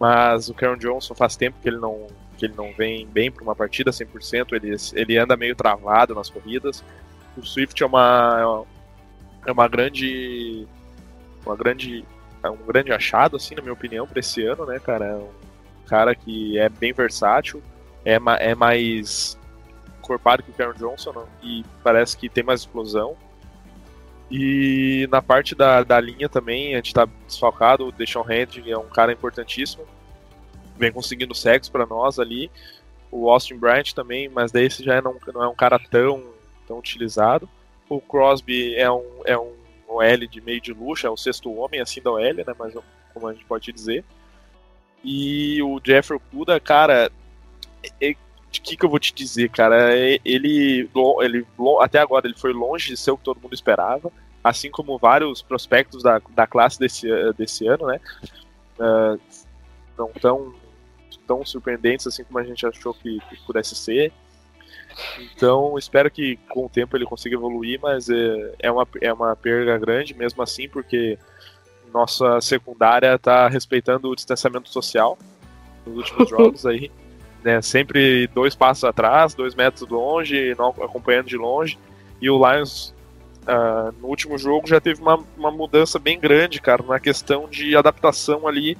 mas 0.00 0.48
o 0.48 0.54
Karen 0.54 0.76
Johnson 0.76 1.14
faz 1.14 1.36
tempo 1.36 1.56
que 1.62 1.68
ele 1.68 1.76
não, 1.76 2.08
que 2.36 2.46
ele 2.46 2.54
não 2.56 2.72
vem 2.72 3.06
bem 3.06 3.30
para 3.30 3.44
uma 3.44 3.54
partida 3.54 3.92
100%, 3.92 4.52
ele, 4.52 4.74
ele 4.94 5.16
anda 5.16 5.36
meio 5.36 5.54
travado 5.54 6.12
nas 6.12 6.28
corridas. 6.28 6.82
O 7.36 7.46
Swift 7.46 7.80
é 7.80 7.86
uma, 7.86 8.64
é 9.46 9.52
uma 9.52 9.68
grande 9.68 10.66
uma 11.46 11.54
grande 11.54 12.04
é 12.42 12.50
um 12.50 12.56
grande 12.56 12.90
achado 12.90 13.36
assim 13.36 13.54
na 13.54 13.62
minha 13.62 13.74
opinião 13.74 14.06
para 14.06 14.18
esse 14.18 14.44
ano 14.44 14.66
né 14.66 14.80
cara? 14.80 15.04
É 15.04 15.14
um 15.14 15.28
cara 15.86 16.14
que 16.14 16.58
é 16.58 16.68
bem 16.68 16.92
versátil 16.92 17.62
é, 18.04 18.18
ma 18.18 18.36
é 18.36 18.54
mais 18.54 19.38
corpado 20.00 20.42
que 20.42 20.50
o 20.50 20.54
Karen 20.54 20.72
Johnson 20.72 21.26
e 21.42 21.64
parece 21.82 22.16
que 22.16 22.30
tem 22.30 22.42
mais 22.42 22.60
explosão 22.60 23.14
e 24.30 25.06
na 25.10 25.20
parte 25.20 25.54
da, 25.54 25.82
da 25.82 26.00
linha 26.00 26.28
também 26.28 26.74
a 26.74 26.76
gente 26.78 26.94
tá 26.94 27.06
desfalcado 27.26 27.86
o 27.86 27.92
Deshaun 27.92 28.30
Hendrick 28.30 28.70
é 28.70 28.78
um 28.78 28.88
cara 28.88 29.12
importantíssimo 29.12 29.84
vem 30.76 30.90
conseguindo 30.90 31.34
sexo 31.34 31.70
para 31.70 31.86
nós 31.86 32.18
ali 32.18 32.50
o 33.10 33.30
Austin 33.30 33.56
Bryant 33.56 33.92
também 33.92 34.28
mas 34.28 34.50
daí 34.50 34.66
esse 34.66 34.82
já 34.82 35.00
não, 35.02 35.16
não 35.32 35.42
é 35.42 35.48
um 35.48 35.54
cara 35.54 35.78
tão 35.78 36.24
tão 36.66 36.78
utilizado 36.78 37.48
o 37.88 38.00
Crosby 38.00 38.74
é 38.76 38.90
um, 38.90 39.04
é 39.24 39.38
um 39.38 39.52
OL 39.86 40.26
de 40.26 40.40
meio 40.40 40.60
de 40.60 40.72
luxo, 40.72 41.06
é 41.06 41.10
o 41.10 41.16
sexto 41.16 41.52
homem 41.54 41.80
assim 41.80 42.00
da 42.00 42.10
OL, 42.10 42.20
né? 42.20 42.44
Mas 42.58 42.74
como 43.12 43.28
a 43.28 43.32
gente 43.32 43.44
pode 43.44 43.72
dizer. 43.72 44.04
E 45.02 45.62
o 45.62 45.80
Jeffrey 45.84 46.20
Kuda, 46.30 46.58
cara, 46.58 47.10
é, 48.00 48.16
de 48.54 48.60
que 48.60 48.76
que 48.76 48.84
eu 48.84 48.88
vou 48.88 49.00
te 49.00 49.12
dizer, 49.12 49.50
cara? 49.50 49.92
É, 49.92 50.20
ele, 50.24 50.88
ele 51.20 51.46
até 51.80 51.98
agora 51.98 52.26
ele 52.26 52.38
foi 52.38 52.52
longe 52.52 52.88
de 52.88 52.96
ser 52.96 53.10
o 53.10 53.18
que 53.18 53.24
todo 53.24 53.40
mundo 53.40 53.52
esperava, 53.52 54.12
assim 54.42 54.70
como 54.70 54.96
vários 54.96 55.42
prospectos 55.42 56.02
da, 56.02 56.20
da 56.30 56.46
classe 56.46 56.78
desse, 56.78 57.08
desse 57.32 57.66
ano, 57.66 57.86
né? 57.86 58.00
Uh, 58.78 59.20
não 59.98 60.08
tão 60.20 60.54
tão 61.26 61.44
surpreendentes 61.44 62.06
assim 62.06 62.22
como 62.22 62.38
a 62.38 62.44
gente 62.44 62.66
achou 62.66 62.92
que, 62.92 63.18
que 63.30 63.36
pudesse 63.46 63.74
ser. 63.74 64.12
Então, 65.18 65.76
espero 65.78 66.10
que 66.10 66.36
com 66.48 66.66
o 66.66 66.68
tempo 66.68 66.96
ele 66.96 67.06
consiga 67.06 67.34
evoluir, 67.34 67.80
mas 67.82 68.08
é, 68.10 68.54
é, 68.58 68.70
uma, 68.70 68.86
é 69.00 69.12
uma 69.12 69.34
perda 69.34 69.76
grande 69.78 70.14
mesmo 70.14 70.42
assim, 70.42 70.68
porque 70.68 71.18
nossa 71.92 72.40
secundária 72.40 73.14
está 73.14 73.48
respeitando 73.48 74.10
o 74.10 74.14
distanciamento 74.14 74.68
social 74.68 75.18
nos 75.86 75.96
últimos 75.96 76.28
jogos 76.30 76.66
aí. 76.66 76.90
Né, 77.44 77.60
sempre 77.60 78.26
dois 78.28 78.54
passos 78.54 78.84
atrás, 78.84 79.34
dois 79.34 79.54
metros 79.54 79.86
longe, 79.88 80.54
não 80.56 80.70
acompanhando 80.70 81.26
de 81.26 81.36
longe. 81.36 81.78
E 82.20 82.30
o 82.30 82.38
Lions, 82.38 82.94
uh, 83.42 83.94
no 84.00 84.08
último 84.08 84.38
jogo, 84.38 84.66
já 84.66 84.80
teve 84.80 85.02
uma, 85.02 85.22
uma 85.36 85.50
mudança 85.50 85.98
bem 85.98 86.18
grande, 86.18 86.58
cara, 86.58 86.82
na 86.82 86.98
questão 86.98 87.46
de 87.46 87.76
adaptação 87.76 88.48
ali 88.48 88.78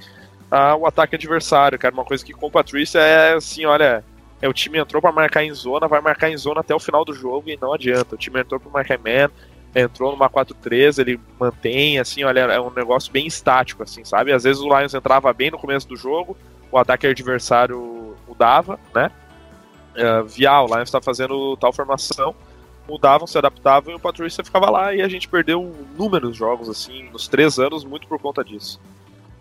ao 0.50 0.86
ataque 0.86 1.14
adversário, 1.14 1.78
cara. 1.78 1.92
Uma 1.92 2.04
coisa 2.04 2.24
que 2.24 2.32
com 2.32 2.46
o 2.46 2.50
Patrícia 2.50 3.00
é 3.00 3.34
assim, 3.34 3.66
olha, 3.66 4.02
é, 4.40 4.48
o 4.48 4.52
time 4.52 4.78
entrou 4.78 5.00
para 5.00 5.12
marcar 5.12 5.44
em 5.44 5.52
zona, 5.52 5.88
vai 5.88 6.00
marcar 6.00 6.30
em 6.30 6.36
zona 6.36 6.60
até 6.60 6.74
o 6.74 6.80
final 6.80 7.04
do 7.04 7.12
jogo 7.12 7.48
e 7.48 7.58
não 7.60 7.72
adianta. 7.72 8.14
O 8.14 8.18
time 8.18 8.40
entrou 8.40 8.60
para 8.60 8.70
marcar 8.70 8.98
man, 8.98 9.30
entrou 9.74 10.12
numa 10.12 10.28
4-3, 10.30 10.98
ele 10.98 11.20
mantém, 11.38 11.98
assim, 11.98 12.24
olha, 12.24 12.40
é 12.40 12.60
um 12.60 12.70
negócio 12.70 13.12
bem 13.12 13.26
estático, 13.26 13.82
assim, 13.82 14.04
sabe? 14.04 14.32
Às 14.32 14.44
vezes 14.44 14.62
o 14.62 14.68
Lions 14.68 14.94
entrava 14.94 15.32
bem 15.32 15.50
no 15.50 15.58
começo 15.58 15.88
do 15.88 15.96
jogo, 15.96 16.36
o 16.70 16.78
ataque 16.78 17.06
adversário 17.06 18.03
mudava, 18.26 18.78
né? 18.94 19.10
Uh, 19.94 20.24
via, 20.24 20.60
o 20.60 20.66
Lions 20.66 20.88
está 20.88 21.00
fazendo 21.00 21.56
tal 21.56 21.72
formação, 21.72 22.34
mudavam, 22.88 23.26
se 23.26 23.38
adaptavam 23.38 23.92
e 23.92 23.96
o 23.96 24.00
Patrícia 24.00 24.44
ficava 24.44 24.70
lá 24.70 24.94
e 24.94 25.00
a 25.00 25.08
gente 25.08 25.28
perdeu 25.28 25.72
inúmeros 25.94 26.36
jogos, 26.36 26.68
assim, 26.68 27.04
nos 27.10 27.28
três 27.28 27.58
anos, 27.58 27.84
muito 27.84 28.08
por 28.08 28.18
conta 28.20 28.44
disso. 28.44 28.80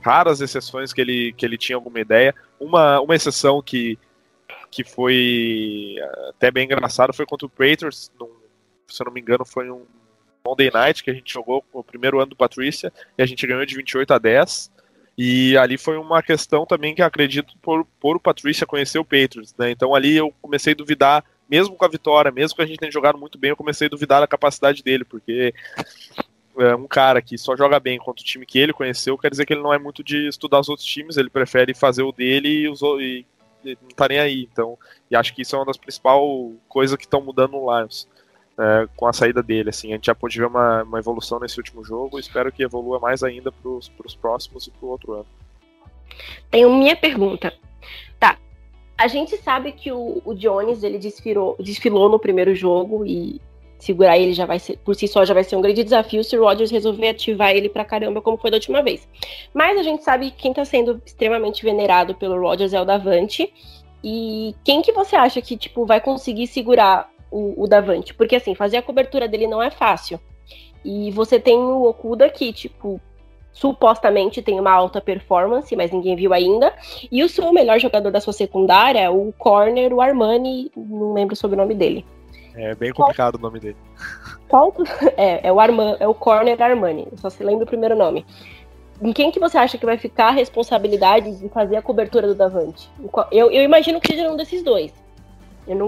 raras 0.02 0.42
exceções 0.42 0.94
que 0.94 1.02
ele, 1.02 1.34
que 1.34 1.46
ele 1.46 1.58
tinha 1.58 1.76
alguma 1.76 2.00
ideia. 2.00 2.36
Uma, 2.60 3.00
uma 3.02 3.16
exceção 3.16 3.62
que, 3.62 3.98
que 4.70 4.84
foi 4.84 5.96
até 6.30 6.52
bem 6.52 6.66
engraçado 6.66 7.14
foi 7.14 7.26
contra 7.26 7.48
o 7.48 7.50
Patriots, 7.50 8.12
num, 8.20 8.30
se 8.88 9.02
eu 9.02 9.06
não 9.06 9.14
me 9.14 9.22
engano, 9.22 9.46
foi 9.46 9.72
um 9.72 9.86
Monday 10.46 10.70
Night 10.72 11.04
que 11.04 11.10
a 11.10 11.14
gente 11.14 11.32
jogou 11.34 11.64
o 11.72 11.84
primeiro 11.84 12.20
ano 12.20 12.32
do 12.32 12.36
Patrícia 12.36 12.92
e 13.18 13.24
a 13.24 13.26
gente 13.26 13.48
ganhou 13.48 13.66
de 13.66 13.76
28 13.76 14.14
a 14.14 14.18
10. 14.18 14.72
E 15.18 15.56
ali 15.58 15.78
foi 15.78 15.98
uma 15.98 16.24
questão 16.24 16.66
também 16.66 16.96
que 16.96 17.02
acredito 17.02 17.56
por, 17.62 17.86
por 18.00 18.16
o 18.16 18.20
Patrícia 18.20 18.66
conhecer 18.66 18.98
o 18.98 19.06
Patriots, 19.06 19.54
né? 19.58 19.70
Então 19.70 19.94
ali 19.94 20.16
eu 20.16 20.34
comecei 20.42 20.74
a 20.74 20.76
duvidar, 20.76 21.24
mesmo 21.48 21.76
com 21.76 21.86
a 21.86 21.90
vitória, 21.90 22.32
mesmo 22.32 22.56
que 22.56 22.64
a 22.64 22.66
gente 22.66 22.80
tenha 22.80 22.92
jogado 22.92 23.18
muito 23.18 23.38
bem, 23.38 23.52
eu 23.52 23.58
comecei 23.58 23.88
a 23.88 23.90
duvidar 23.90 24.22
da 24.22 24.28
capacidade 24.28 24.82
dele, 24.82 25.04
porque 25.04 25.54
é 26.58 26.76
um 26.76 26.88
cara 26.88 27.22
que 27.22 27.38
só 27.38 27.56
joga 27.56 27.80
bem 27.80 27.98
contra 27.98 28.22
o 28.22 28.26
time 28.26 28.46
que 28.46 28.58
ele 28.58 28.74
conheceu, 28.74 29.18
quer 29.18 29.30
dizer 29.30 29.46
que 29.46 29.54
ele 29.54 29.62
não 29.62 29.74
é 29.74 29.78
muito 29.78 30.04
de 30.04 30.28
estudar 30.28 30.60
os 30.60 30.70
outros 30.70 30.88
times, 30.88 31.18
ele 31.18 31.30
prefere 31.30 31.74
fazer 31.74 32.04
o 32.04 32.12
dele 32.12 32.50
e, 32.50 32.70
os, 32.70 32.82
e, 32.82 33.26
e 33.64 33.78
não 33.82 33.90
tá 33.90 34.08
nem 34.08 34.20
aí. 34.20 34.48
Então, 34.52 34.78
e 35.10 35.16
acho 35.16 35.34
que 35.34 35.42
isso 35.42 35.56
é 35.56 35.60
uma 35.60 35.66
das 35.66 35.78
principais 35.78 36.20
coisas 36.68 36.98
que 36.98 37.06
estão 37.06 37.22
mudando 37.22 37.52
no 37.54 37.78
Lions. 37.78 38.08
É, 38.60 38.88
com 38.96 39.08
a 39.08 39.14
saída 39.14 39.42
dele, 39.42 39.70
assim, 39.70 39.92
a 39.92 39.96
gente 39.96 40.06
já 40.06 40.14
pôde 40.14 40.38
ver 40.38 40.46
uma, 40.46 40.84
uma 40.84 41.00
evolução 41.00 41.40
nesse 41.40 41.58
último 41.58 41.84
jogo, 41.84 42.20
espero 42.20 42.52
que 42.52 42.62
evolua 42.62 43.00
mais 43.00 43.24
ainda 43.24 43.52
para 43.52 43.72
os 43.72 44.16
próximos 44.16 44.68
e 44.68 44.72
para 44.72 44.86
o 44.86 44.90
outro 44.90 45.14
ano. 45.14 45.26
Tenho 46.52 46.72
minha 46.72 46.96
pergunta. 46.96 47.52
Tá, 48.20 48.38
a 48.96 49.08
gente 49.08 49.36
sabe 49.38 49.72
que 49.72 49.92
o, 49.92 50.22
o 50.24 50.36
Jones 50.36 50.84
ele 50.84 51.00
desfilou, 51.00 51.56
desfilou 51.60 52.10
no 52.10 52.20
primeiro 52.20 52.54
jogo 52.54 53.04
e 53.04 53.42
segurar 53.80 54.18
ele 54.18 54.34
já 54.34 54.46
vai 54.46 54.60
ser, 54.60 54.78
por 54.78 54.96
si 54.96 55.08
só 55.08 55.26
já 55.26 55.34
vai 55.34 55.44
ser 55.44 55.58
um 55.58 55.62
grande 55.62 55.84
desafio 55.84 56.24
se 56.24 56.38
o 56.38 56.44
Rodgers 56.44 56.72
resolver 56.72 57.10
ativar 57.10 57.52
ele 57.52 57.68
pra 57.68 57.84
caramba, 57.84 58.22
como 58.22 58.38
foi 58.38 58.50
da 58.50 58.58
última 58.58 58.82
vez. 58.82 59.08
Mas 59.54 59.78
a 59.78 59.84
gente 59.84 60.04
sabe 60.04 60.32
que 60.32 60.44
quem 60.44 60.54
tá 60.54 60.64
sendo 60.64 61.02
extremamente 61.06 61.64
venerado 61.64 62.16
pelo 62.16 62.40
Rodgers 62.40 62.72
é 62.72 62.80
o 62.80 62.86
Davante. 62.86 63.52
E 64.06 64.54
quem 64.66 64.82
que 64.82 64.92
você 64.92 65.16
acha 65.16 65.42
que, 65.42 65.56
tipo, 65.56 65.86
vai 65.86 66.02
conseguir 66.02 66.48
segurar 66.48 67.10
o, 67.34 67.64
o 67.64 67.68
Davante? 67.68 68.14
Porque, 68.14 68.36
assim, 68.36 68.54
fazer 68.56 68.78
a 68.78 68.82
cobertura 68.82 69.28
dele 69.28 69.48
não 69.48 69.62
é 69.62 69.70
fácil. 69.70 70.20
E 70.84 71.12
você 71.12 71.40
tem 71.40 71.58
o 71.58 71.84
Okuda 71.84 72.30
que, 72.30 72.52
tipo, 72.52 73.00
supostamente 73.52 74.42
tem 74.42 74.60
uma 74.60 74.72
alta 74.72 75.00
performance, 75.00 75.74
mas 75.76 75.92
ninguém 75.92 76.16
viu 76.16 76.34
ainda. 76.34 76.74
E 77.12 77.24
o 77.24 77.30
seu 77.30 77.52
melhor 77.54 77.80
jogador 77.80 78.12
da 78.12 78.20
sua 78.20 78.34
secundária, 78.34 79.12
o 79.12 79.32
corner, 79.34 79.94
o 79.94 80.02
Armani, 80.02 80.72
não 80.76 81.14
lembro 81.14 81.36
sobre 81.36 81.56
o 81.56 81.58
nome 81.58 81.74
dele. 81.74 82.06
É 82.56 82.76
bem 82.76 82.92
complicado 82.92 83.38
Qual? 83.38 83.40
o 83.40 83.44
nome 83.44 83.60
dele. 83.60 83.78
Qual? 84.48 84.74
É, 85.18 85.48
é 85.48 85.52
o 85.52 85.60
Arman, 85.60 85.96
é 86.00 86.08
o 86.08 86.14
Corner 86.14 86.62
Armani, 86.62 87.08
só 87.16 87.30
se 87.30 87.44
lembra 87.44 87.64
o 87.64 87.68
primeiro 87.68 87.96
nome. 87.96 88.26
Em 89.02 89.12
quem 89.12 89.32
que 89.32 89.40
você 89.40 89.58
acha 89.58 89.78
que 89.78 89.86
vai 89.86 89.98
ficar 89.98 90.28
a 90.28 90.32
responsabilidade 90.32 91.36
de 91.40 91.50
fazer 91.50 91.76
a 91.76 91.82
cobertura 91.82 92.28
do 92.28 92.36
Davante? 92.36 92.90
Eu, 93.32 93.52
eu 93.52 93.64
imagino 93.64 94.00
que 94.00 94.08
seja 94.08 94.32
um 94.32 94.36
desses 94.36 94.64
dois. 94.64 94.94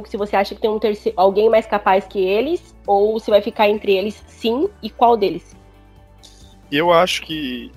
Se 0.06 0.18
você 0.18 0.36
acha 0.36 0.56
que 0.56 0.62
tem 0.62 0.70
um 0.70 0.80
terceiro, 0.80 1.20
alguém 1.20 1.50
mais 1.50 1.66
capaz 1.66 2.06
que 2.06 2.20
eles, 2.20 2.76
ou 2.88 3.20
se 3.20 3.30
vai 3.30 3.42
ficar 3.42 3.70
entre 3.70 3.94
eles 3.94 4.24
sim, 4.28 4.70
e 4.82 4.90
qual 4.90 5.18
deles? 5.18 5.56
Eu 6.72 6.92
acho 6.92 7.22
que 7.22 7.72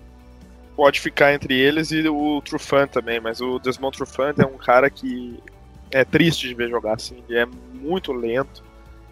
pode 0.76 1.00
ficar 1.00 1.34
entre 1.34 1.58
eles 1.58 1.90
e 1.90 2.08
o 2.08 2.40
Trufant 2.40 2.88
também, 2.88 3.20
mas 3.20 3.40
o 3.40 3.58
Desmond 3.58 3.96
Trufant 3.96 4.38
é 4.38 4.46
um 4.46 4.56
cara 4.56 4.88
que 4.88 5.42
é 5.90 6.04
triste 6.04 6.46
de 6.46 6.54
ver 6.54 6.68
jogar 6.68 6.94
assim, 6.94 7.22
ele 7.28 7.38
é 7.38 7.46
muito 7.74 8.12
lento, 8.12 8.62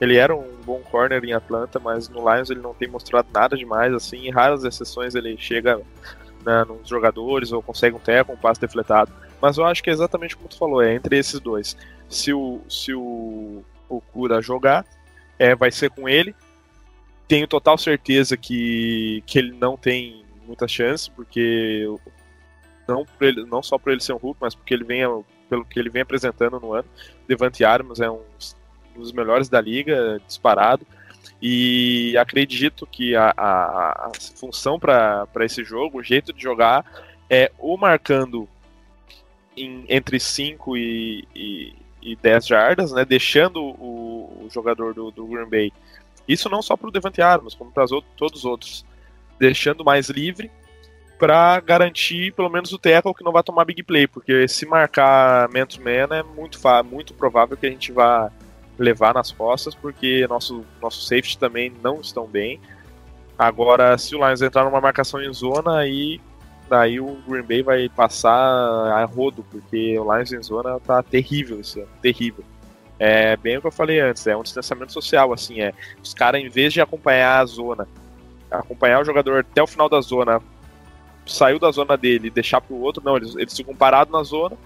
ele 0.00 0.16
era 0.16 0.34
um 0.34 0.56
bom 0.64 0.80
corner 0.80 1.24
em 1.24 1.32
Atlanta, 1.32 1.80
mas 1.80 2.08
no 2.08 2.20
Lions 2.20 2.50
ele 2.50 2.60
não 2.60 2.74
tem 2.74 2.86
mostrado 2.86 3.28
nada 3.32 3.56
demais, 3.56 3.92
assim, 3.92 4.28
em 4.28 4.30
raras 4.30 4.62
exceções 4.62 5.14
ele 5.14 5.36
chega 5.38 5.80
né, 6.44 6.64
nos 6.64 6.88
jogadores 6.88 7.50
ou 7.50 7.60
consegue 7.62 7.96
um 7.96 8.00
teco, 8.00 8.32
um 8.32 8.36
passe 8.36 8.60
defletado. 8.60 9.10
Mas 9.40 9.58
eu 9.58 9.64
acho 9.64 9.82
que 9.82 9.90
é 9.90 9.92
exatamente 9.92 10.36
como 10.36 10.48
tu 10.48 10.56
falou, 10.56 10.82
é 10.82 10.94
entre 10.94 11.18
esses 11.18 11.40
dois. 11.40 11.76
Se 12.08 12.32
o, 12.32 12.60
se 12.68 12.94
o, 12.94 13.62
o 13.88 14.00
Kura 14.00 14.40
jogar, 14.40 14.84
é, 15.38 15.54
vai 15.54 15.70
ser 15.70 15.90
com 15.90 16.08
ele. 16.08 16.34
Tenho 17.28 17.46
total 17.46 17.76
certeza 17.76 18.36
que, 18.36 19.22
que 19.26 19.38
ele 19.38 19.52
não 19.52 19.76
tem 19.76 20.24
muita 20.46 20.68
chance, 20.68 21.10
porque 21.10 21.84
não, 22.86 23.04
ele, 23.20 23.44
não 23.44 23.62
só 23.62 23.78
por 23.78 23.92
ele 23.92 24.00
ser 24.00 24.12
um 24.12 24.18
Hulk, 24.18 24.38
mas 24.40 24.54
porque 24.54 24.72
ele 24.72 24.84
vem, 24.84 25.02
pelo 25.48 25.64
que 25.64 25.78
ele 25.78 25.90
vem 25.90 26.02
apresentando 26.02 26.60
no 26.60 26.72
ano. 26.72 26.88
Devante 27.26 27.64
Armas 27.64 28.00
é 28.00 28.08
um 28.08 28.20
um 28.96 29.00
dos 29.00 29.12
melhores 29.12 29.48
da 29.48 29.60
liga, 29.60 30.20
disparado. 30.26 30.86
E 31.40 32.16
acredito 32.16 32.86
que 32.86 33.14
a, 33.14 33.32
a, 33.36 34.06
a 34.06 34.12
função 34.36 34.78
para 34.80 35.28
esse 35.40 35.62
jogo, 35.62 35.98
o 35.98 36.02
jeito 36.02 36.32
de 36.32 36.42
jogar, 36.42 36.84
é 37.28 37.52
ou 37.58 37.76
marcando 37.76 38.48
em, 39.56 39.84
entre 39.88 40.20
5 40.20 40.76
e, 40.76 41.26
e, 41.34 41.74
e 42.02 42.16
10 42.16 42.46
jardas, 42.46 42.92
né, 42.92 43.04
deixando 43.04 43.62
o, 43.62 44.44
o 44.44 44.48
jogador 44.50 44.94
do, 44.94 45.10
do, 45.10 45.26
Green 45.26 45.48
Bay, 45.48 45.72
isso 46.28 46.48
não 46.48 46.60
só 46.60 46.76
para 46.76 46.88
o 46.88 46.90
Devante 46.90 47.22
Adams, 47.22 47.54
como 47.54 47.70
para 47.70 47.86
todos 48.16 48.40
os 48.40 48.44
outros, 48.44 48.84
deixando 49.38 49.84
mais 49.84 50.08
livre 50.08 50.50
para 51.18 51.60
garantir 51.60 52.32
pelo 52.34 52.50
menos 52.50 52.72
o 52.72 52.78
tackle 52.78 53.14
que 53.14 53.24
não 53.24 53.32
vai 53.32 53.42
tomar 53.42 53.64
big 53.64 53.82
play, 53.82 54.06
porque 54.06 54.46
se 54.46 54.66
marcar 54.66 55.48
man-to-man 55.48 56.14
é 56.14 56.22
muito, 56.22 56.58
muito 56.84 57.14
provável 57.14 57.56
que 57.56 57.66
a 57.66 57.70
gente 57.70 57.90
vá 57.90 58.30
levar 58.78 59.14
nas 59.14 59.32
costas, 59.32 59.74
porque 59.74 60.26
nosso, 60.28 60.64
nosso 60.80 61.02
safety 61.02 61.38
também 61.38 61.72
não 61.82 62.00
estão 62.00 62.26
bem. 62.26 62.60
Agora, 63.38 63.96
se 63.96 64.14
o 64.14 64.24
Lions 64.24 64.42
entrar 64.42 64.64
numa 64.64 64.80
marcação 64.80 65.22
em 65.22 65.32
zona, 65.32 65.78
aí 65.78 66.20
daí 66.68 67.00
o 67.00 67.16
Green 67.26 67.42
Bay 67.42 67.62
vai 67.62 67.88
passar 67.88 68.32
a 68.32 69.04
rodo, 69.04 69.44
porque 69.50 69.98
o 69.98 70.14
Lions 70.14 70.32
em 70.32 70.42
zona 70.42 70.78
tá 70.80 71.02
terrível 71.02 71.60
esse 71.60 71.80
ano, 71.80 71.88
terrível. 72.02 72.44
É 72.98 73.36
bem 73.36 73.58
o 73.58 73.60
que 73.60 73.66
eu 73.66 73.72
falei 73.72 74.00
antes, 74.00 74.26
é 74.26 74.36
um 74.36 74.42
distanciamento 74.42 74.92
social, 74.92 75.32
assim, 75.32 75.60
é 75.60 75.72
os 76.02 76.14
caras, 76.14 76.40
em 76.40 76.48
vez 76.48 76.72
de 76.72 76.80
acompanhar 76.80 77.40
a 77.40 77.44
zona, 77.44 77.86
acompanhar 78.50 79.00
o 79.00 79.04
jogador 79.04 79.40
até 79.40 79.62
o 79.62 79.66
final 79.66 79.88
da 79.88 80.00
zona, 80.00 80.40
saiu 81.26 81.58
da 81.58 81.70
zona 81.70 81.96
dele 81.96 82.28
e 82.28 82.30
deixar 82.30 82.60
pro 82.60 82.76
outro, 82.76 83.02
não, 83.04 83.16
eles, 83.16 83.36
eles 83.36 83.54
ficam 83.54 83.74
parados 83.74 84.12
na 84.12 84.22
zona, 84.22 84.56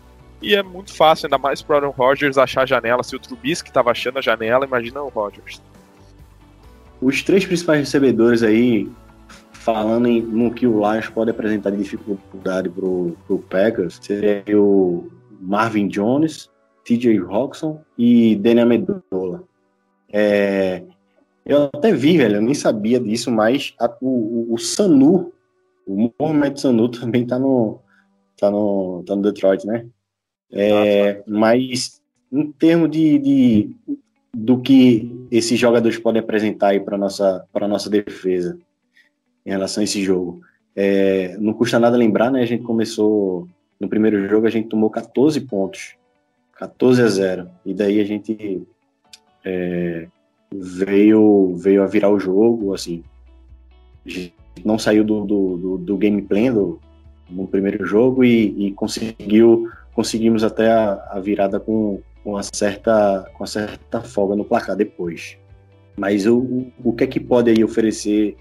e 0.43 0.55
é 0.55 0.63
muito 0.63 0.95
fácil, 0.95 1.27
ainda 1.27 1.39
mais 1.39 1.61
pro 1.61 1.77
Aaron 1.77 1.91
Rodgers 1.91 2.39
achar 2.39 2.63
a 2.63 2.67
janela. 2.67 3.03
Se 3.03 3.15
o 3.15 3.19
Trubisky 3.19 3.69
estava 3.69 3.91
achando 3.91 4.19
a 4.19 4.23
janela, 4.23 4.65
imagina 4.65 5.03
o 5.03 5.09
Rodgers. 5.09 5.61
Os 7.01 7.23
três 7.23 7.45
principais 7.45 7.81
recebedores 7.81 8.43
aí, 8.43 8.89
falando 9.61 10.09
em, 10.09 10.23
no 10.23 10.53
que 10.53 10.67
o 10.67 10.81
Lions 10.81 11.09
pode 11.09 11.31
apresentar 11.31 11.71
de 11.71 11.77
dificuldade 11.77 12.69
pro, 12.69 13.17
pro 13.27 13.39
Packers, 13.39 13.99
seria 14.01 14.61
o 14.61 15.11
Marvin 15.39 15.87
Jones, 15.87 16.51
TJ 16.85 17.19
Roxon 17.19 17.81
e 17.97 18.37
Daniel 18.37 18.67
Medola. 18.67 19.45
É, 20.11 20.83
eu 21.45 21.65
até 21.65 21.93
vi, 21.93 22.17
velho, 22.17 22.37
eu 22.37 22.43
nem 22.43 22.55
sabia 22.55 22.99
disso, 22.99 23.31
mas 23.31 23.75
a, 23.79 23.95
o, 24.01 24.55
o, 24.55 24.59
Sanu, 24.59 25.33
o 25.87 26.11
Mohamed 26.19 26.59
Sanu 26.59 26.89
também 26.89 27.27
tá 27.27 27.39
no, 27.39 27.81
tá 28.39 28.51
no, 28.51 29.05
tá 29.07 29.15
no 29.15 29.23
Detroit, 29.23 29.67
né? 29.67 29.87
É, 30.51 31.23
mas 31.27 32.01
em 32.33 32.51
termos 32.51 32.91
de, 32.91 33.19
de, 33.19 33.77
do 34.35 34.59
que 34.59 35.27
esses 35.31 35.59
jogadores 35.59 35.99
podem 35.99 36.21
apresentar 36.21 36.69
aí 36.69 36.81
para 36.81 36.99
nossa 36.99 37.47
para 37.53 37.69
nossa 37.69 37.89
defesa 37.89 38.59
em 39.45 39.51
relação 39.51 39.81
a 39.81 39.85
esse 39.85 40.03
jogo, 40.03 40.41
é, 40.75 41.37
não 41.39 41.53
custa 41.53 41.79
nada 41.79 41.97
lembrar, 41.97 42.31
né? 42.31 42.43
A 42.43 42.47
gente 42.47 42.63
começou 42.63 43.49
no 43.79 43.89
primeiro 43.89 44.29
jogo 44.29 44.47
a 44.47 44.51
gente 44.51 44.69
tomou 44.69 44.91
14 44.91 45.41
pontos, 45.41 45.95
14 46.53 47.03
a 47.03 47.09
0 47.09 47.51
e 47.65 47.73
daí 47.73 47.99
a 47.99 48.05
gente 48.05 48.63
é, 49.45 50.07
veio 50.53 51.55
veio 51.57 51.83
a 51.83 51.87
virar 51.87 52.11
o 52.11 52.21
jogo, 52.21 52.75
assim, 52.75 53.03
não 54.65 54.79
saiu 54.79 55.03
do, 55.03 55.25
do, 55.25 55.57
do, 55.57 55.79
do 55.79 55.97
gameplay 55.97 56.51
do, 56.51 56.79
no 57.31 57.47
primeiro 57.47 57.87
jogo 57.87 58.23
e, 58.23 58.67
e 58.67 58.73
conseguiu 58.73 59.71
conseguimos 59.95 60.45
até 60.45 60.71
a, 60.71 61.09
a 61.11 61.21
virada 61.21 61.59
com, 61.59 62.01
com, 62.23 62.31
uma 62.31 62.43
certa, 62.43 63.29
com 63.35 63.43
uma 63.43 63.47
certa 63.47 64.01
folga 64.01 64.37
no 64.37 64.45
placar 64.45 64.77
depois. 64.77 65.37
Mas 65.97 66.27
o, 66.27 66.67
o 66.83 66.93
que 66.93 67.05
é 67.05 67.07
que 67.07 67.21
pode 67.21 67.51
aí 67.51 67.63
oferecer 67.63 68.37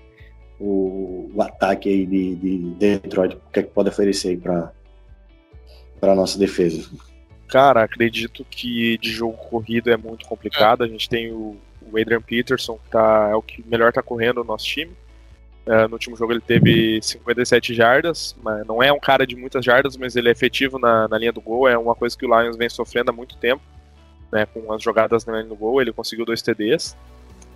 o, 0.59 1.31
o 1.33 1.41
ataque 1.41 1.89
aí 1.89 2.05
de, 2.05 2.35
de 2.35 2.57
Detroit? 2.75 3.35
O 3.35 3.51
que 3.51 3.59
é 3.59 3.63
que 3.63 3.69
pode 3.69 3.89
oferecer 3.89 4.39
para 4.39 4.71
a 6.01 6.15
nossa 6.15 6.37
defesa? 6.37 6.89
Cara, 7.47 7.83
acredito 7.83 8.45
que 8.49 8.97
de 8.99 9.11
jogo 9.11 9.35
corrido 9.37 9.89
é 9.89 9.97
muito 9.97 10.25
complicado. 10.27 10.83
A 10.83 10.87
gente 10.87 11.09
tem 11.09 11.31
o, 11.31 11.57
o 11.91 11.99
Adrian 11.99 12.21
Peterson, 12.21 12.77
que 12.77 12.89
tá, 12.91 13.29
é 13.31 13.35
o 13.35 13.41
que 13.41 13.63
melhor 13.67 13.89
está 13.89 14.03
correndo 14.03 14.37
no 14.37 14.43
nosso 14.43 14.65
time. 14.65 14.91
Uh, 15.65 15.87
no 15.87 15.93
último 15.93 16.15
jogo 16.15 16.33
ele 16.33 16.41
teve 16.41 16.99
57 17.01 17.75
jardas, 17.75 18.35
mas 18.41 18.65
não 18.65 18.81
é 18.81 18.91
um 18.91 18.99
cara 18.99 19.25
de 19.25 19.35
muitas 19.35 19.63
jardas, 19.63 19.95
mas 19.97 20.15
ele 20.15 20.29
é 20.29 20.31
efetivo 20.31 20.79
na, 20.79 21.07
na 21.07 21.17
linha 21.17 21.31
do 21.31 21.41
gol. 21.41 21.67
É 21.67 21.77
uma 21.77 21.95
coisa 21.95 22.17
que 22.17 22.25
o 22.25 22.41
Lions 22.41 22.57
vem 22.57 22.69
sofrendo 22.69 23.11
há 23.11 23.13
muito 23.13 23.37
tempo, 23.37 23.61
né, 24.31 24.45
com 24.47 24.71
as 24.73 24.81
jogadas 24.81 25.25
na 25.25 25.33
linha 25.33 25.45
do 25.45 25.55
gol. 25.55 25.81
Ele 25.81 25.93
conseguiu 25.93 26.25
dois 26.25 26.41
TDs. 26.41 26.97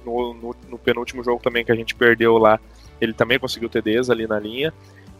No, 0.06 0.34
no, 0.34 0.56
no, 0.70 0.78
penúltimo 0.78 1.24
jogo 1.24 1.42
também 1.42 1.64
que 1.64 1.72
a 1.72 1.76
gente 1.76 1.96
perdeu 1.96 2.38
lá, 2.38 2.60
ele 3.00 3.14
também 3.14 3.40
conseguiu 3.40 3.70
TDs 3.70 4.10
ali 4.10 4.28
na 4.28 4.40
linha. 4.40 4.74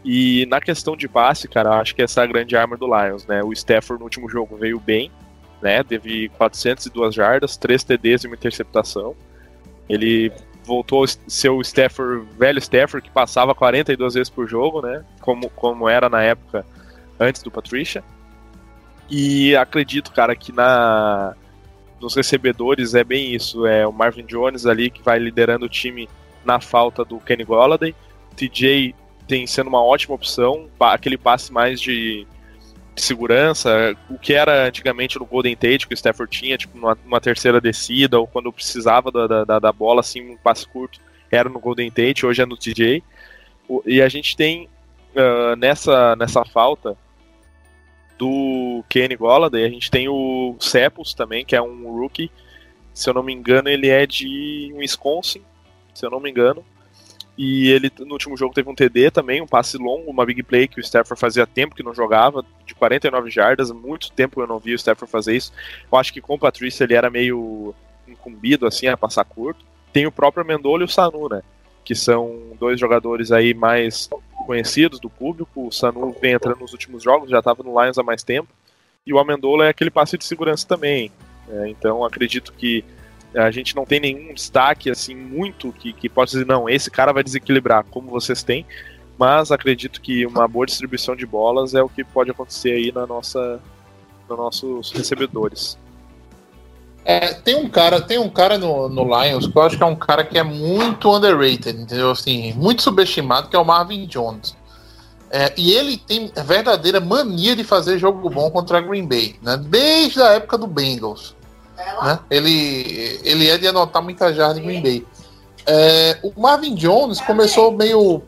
E 0.04 0.46
na 0.48 0.60
questão 0.60 0.98
de 0.98 1.08
passe, 1.08 1.48
cara, 1.48 1.80
acho 1.80 1.96
que 1.96 2.02
essa 2.02 2.22
é 2.22 2.24
a 2.26 2.28
grande 2.28 2.56
arma 2.56 2.76
do 2.76 2.86
Lions, 2.86 3.26
né? 3.26 3.42
O 3.42 3.54
Stafford 3.54 4.00
no 4.00 4.06
último 4.06 4.30
jogo 4.30 4.58
veio 4.58 4.80
bem, 4.80 5.10
né? 5.62 5.82
Teve 5.84 6.30
402 6.30 7.16
jardas, 7.16 7.56
3 7.56 7.84
TDs 7.84 8.24
e 8.24 8.28
uma 8.28 8.36
interceptação. 8.36 9.16
Ele 9.88 10.32
voltou 10.66 11.04
a 11.04 11.08
ser 11.28 11.50
o 11.50 11.62
Stafford, 11.62 12.28
velho 12.38 12.60
Stafford, 12.60 13.08
que 13.08 13.14
passava 13.14 13.56
42 13.56 14.14
vezes 14.14 14.30
por 14.30 14.48
jogo, 14.48 14.82
né? 14.82 15.04
Como, 15.22 15.50
como 15.50 15.88
era 15.88 16.10
na 16.10 16.22
época 16.22 16.66
antes 17.20 17.42
do 17.42 17.52
Patricia. 17.52 18.04
E 19.10 19.56
acredito, 19.56 20.12
cara, 20.12 20.36
que 20.36 20.52
na 20.52 21.36
nos 22.00 22.16
recebedores 22.16 22.94
é 22.94 23.04
bem 23.04 23.34
isso. 23.34 23.66
É 23.66 23.88
o 23.88 23.94
Marvin 23.94 24.26
Jones 24.26 24.66
ali 24.66 24.90
que 24.90 25.02
vai 25.02 25.18
liderando 25.18 25.66
o 25.66 25.70
time 25.70 26.10
na 26.46 26.60
falta 26.60 27.04
do 27.04 27.20
Kenny 27.20 27.44
Golladay. 27.44 27.96
TJ 28.36 28.96
tem 29.28 29.48
sendo 29.48 29.68
uma 29.68 29.84
ótima 29.84 30.16
opção, 30.16 30.70
aquele 30.80 31.18
passe 31.18 31.52
mais 31.52 31.80
de, 31.80 32.28
de, 32.94 33.02
segurança, 33.02 33.96
o 34.10 34.18
que 34.18 34.34
era 34.34 34.68
antigamente 34.68 35.18
no 35.18 35.26
Golden 35.26 35.56
Tate, 35.56 35.88
que 35.88 35.94
o 35.94 35.96
Stafford 35.96 36.38
tinha, 36.38 36.58
tipo, 36.58 36.78
numa, 36.78 36.98
numa 37.04 37.22
terceira 37.22 37.62
descida, 37.62 38.20
ou 38.20 38.28
quando 38.28 38.52
precisava 38.52 39.12
da, 39.12 39.46
da, 39.46 39.60
da, 39.60 39.72
bola, 39.72 40.02
assim, 40.02 40.22
um 40.22 40.38
passe 40.38 40.68
curto, 40.68 41.00
era 41.32 41.50
no 41.50 41.60
Golden 41.60 41.90
Tate, 41.90 42.26
hoje 42.26 42.42
é 42.42 42.46
no 42.46 42.58
TJ. 42.58 43.02
E 43.86 44.02
a 44.02 44.10
gente 44.10 44.36
tem 44.36 44.68
uh, 45.16 45.56
nessa, 45.58 46.16
nessa 46.16 46.44
falta 46.44 46.98
do 48.18 48.84
Kenny 48.90 49.16
Golladay, 49.16 49.66
a 49.66 49.70
gente 49.70 49.90
tem 49.90 50.08
o 50.08 50.56
Sepus 50.60 51.14
também, 51.14 51.44
que 51.44 51.56
é 51.56 51.62
um 51.62 51.92
rookie, 51.92 52.32
se 52.94 53.10
eu 53.10 53.14
não 53.14 53.24
me 53.24 53.34
engano, 53.34 53.70
ele 53.70 53.90
é 53.90 54.06
de 54.06 54.72
Wisconsin, 54.76 55.42
se 55.94 56.06
eu 56.06 56.10
não 56.10 56.20
me 56.20 56.30
engano. 56.30 56.64
E 57.38 57.70
ele 57.70 57.92
no 58.00 58.14
último 58.14 58.38
jogo 58.38 58.54
teve 58.54 58.70
um 58.70 58.76
TD 58.76 59.10
também, 59.10 59.42
um 59.42 59.48
passe 59.48 59.78
longo, 59.78 60.10
uma 60.10 60.26
big 60.26 60.44
play 60.44 60.68
que 60.68 60.80
o 60.80 60.84
Stafford 60.84 61.20
fazia 61.20 61.48
tempo 61.48 61.74
que 61.74 61.82
não 61.82 61.94
jogava, 61.94 62.46
de 62.64 62.76
49 62.76 63.32
jardas, 63.32 63.72
muito 63.72 64.12
tempo 64.12 64.40
eu 64.40 64.46
não 64.46 64.60
vi 64.60 64.74
o 64.74 64.76
Stafford 64.76 65.12
fazer 65.12 65.36
isso. 65.36 65.52
Eu 65.92 65.98
acho 65.98 66.14
que 66.14 66.22
com 66.22 66.36
o 66.36 66.40
Patrícia 66.40 66.84
ele 66.84 66.94
era 66.94 67.10
meio 67.10 67.74
incumbido 68.08 68.68
assim 68.68 68.88
a 68.88 68.96
passar 68.96 69.26
curto. 69.26 69.66
Tem 69.92 70.06
o 70.06 70.12
próprio 70.12 70.46
Mendola 70.46 70.84
e 70.84 70.86
o 70.86 70.90
Sanu, 70.90 71.28
né? 71.28 71.42
Que 71.84 71.96
são 71.96 72.56
dois 72.60 72.80
jogadores 72.80 73.32
aí 73.32 73.54
mais 73.54 74.10
conhecidos 74.46 75.00
do 75.00 75.10
público. 75.10 75.68
O 75.68 75.72
Sanu 75.72 76.16
vem 76.22 76.34
entrando 76.34 76.60
nos 76.60 76.72
últimos 76.72 77.04
jogos, 77.04 77.30
já 77.30 77.40
estava 77.40 77.64
no 77.64 77.82
Lions 77.82 77.98
há 77.98 78.04
mais 78.04 78.24
tempo. 78.24 78.50
E 79.06 79.14
o 79.14 79.20
Amendola 79.20 79.66
é 79.66 79.70
aquele 79.70 79.92
passe 79.92 80.18
de 80.18 80.24
segurança 80.24 80.68
também. 80.68 81.12
É, 81.50 81.68
então 81.68 82.06
acredito 82.06 82.54
que 82.54 82.86
a 83.36 83.52
gente 83.52 83.76
não 83.76 83.86
tem 83.86 84.00
nenhum 84.00 84.34
destaque 84.34 84.90
assim 84.90 85.16
muito 85.16 85.72
que, 85.72 85.94
que 85.94 86.10
possa 86.10 86.34
dizer, 86.34 86.46
não, 86.46 86.70
esse 86.70 86.90
cara 86.90 87.12
vai 87.12 87.24
desequilibrar, 87.24 87.84
como 87.90 88.10
vocês 88.10 88.44
têm, 88.44 88.66
mas 89.18 89.52
acredito 89.52 90.02
que 90.02 90.26
uma 90.26 90.48
boa 90.48 90.66
distribuição 90.66 91.16
de 91.16 91.26
bolas 91.26 91.74
é 91.74 91.82
o 91.82 91.90
que 91.90 92.04
pode 92.04 92.32
acontecer 92.32 92.72
aí 92.72 92.92
na 92.92 93.06
nossa, 93.06 93.60
nos 94.30 94.38
nossos 94.38 94.92
recebedores. 94.92 95.78
É, 97.06 97.34
tem 97.34 97.56
um 97.56 97.68
cara, 97.68 98.00
tem 98.00 98.18
um 98.18 98.30
cara 98.30 98.58
no, 98.58 98.88
no 98.88 99.04
Lions 99.04 99.46
que 99.46 99.58
eu 99.58 99.62
acho 99.62 99.78
que 99.78 99.84
é 99.84 99.86
um 99.86 99.96
cara 99.96 100.24
que 100.24 100.38
é 100.38 100.44
muito 100.44 101.14
underrated, 101.14 101.82
entendeu? 101.82 102.12
Assim, 102.12 102.54
muito 102.54 102.82
subestimado, 102.82 103.50
que 103.50 103.56
é 103.56 103.60
o 103.60 103.66
Marvin 103.66 104.06
Jones. 104.06 104.56
É, 105.30 105.52
e 105.58 105.74
ele 105.74 105.98
tem 105.98 106.32
verdadeira 106.46 107.00
mania 107.00 107.56
de 107.56 107.64
fazer 107.64 107.98
jogo 107.98 108.30
bom 108.30 108.50
contra 108.52 108.78
a 108.78 108.82
Green 108.82 109.06
Bay, 109.06 109.36
né? 109.42 109.58
Desde 109.58 110.22
a 110.22 110.34
época 110.34 110.58
do 110.58 110.68
Bengals. 110.68 111.36
Né? 112.04 112.20
Ele, 112.30 113.20
ele 113.24 113.50
é 113.50 113.58
de 113.58 113.68
anotar 113.68 114.02
muita 114.02 114.34
jarda 114.34 114.60
em 114.60 114.64
Green 114.64 114.82
Bay. 114.82 115.08
É, 115.66 116.20
o 116.24 116.40
Marvin 116.40 116.76
Jones 116.76 117.22
começou 117.22 117.72
meio, 117.72 118.22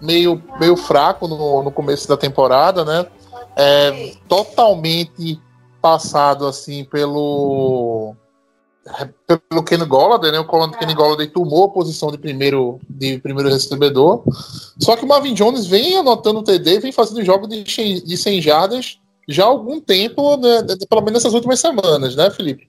meio, 0.00 0.42
meio 0.60 0.76
fraco 0.76 1.26
no, 1.26 1.62
no 1.62 1.70
começo 1.70 2.06
da 2.08 2.16
temporada, 2.16 2.84
né? 2.84 3.06
É, 3.56 4.12
totalmente 4.28 5.40
passado 5.80 6.46
assim 6.46 6.84
pelo 6.84 8.14
pelo 9.26 9.64
Ken 9.64 9.84
Golladay, 9.84 10.30
né? 10.30 10.38
O 10.38 10.70
Kenny 10.70 10.94
Golladay 10.94 11.26
tomou 11.26 11.64
a 11.64 11.68
posição 11.68 12.10
de 12.10 12.18
primeiro 12.18 12.78
de 12.88 13.18
primeiro 13.18 13.50
recebedor. 13.50 14.22
Só 14.78 14.94
que 14.94 15.04
o 15.04 15.08
Marvin 15.08 15.34
Jones 15.34 15.66
vem 15.66 15.96
anotando 15.96 16.40
o 16.40 16.42
TD, 16.44 16.78
vem 16.80 16.92
fazendo 16.92 17.24
jogos 17.24 17.48
de, 17.48 17.64
de 17.64 18.16
100 18.16 18.40
jardas 18.42 19.00
já 19.26 19.44
há 19.44 19.46
algum 19.46 19.80
tempo, 19.80 20.36
né, 20.36 20.62
pelo 20.88 21.00
menos 21.02 21.22
nessas 21.22 21.34
últimas 21.34 21.60
semanas, 21.60 22.14
né, 22.14 22.30
Felipe? 22.30 22.68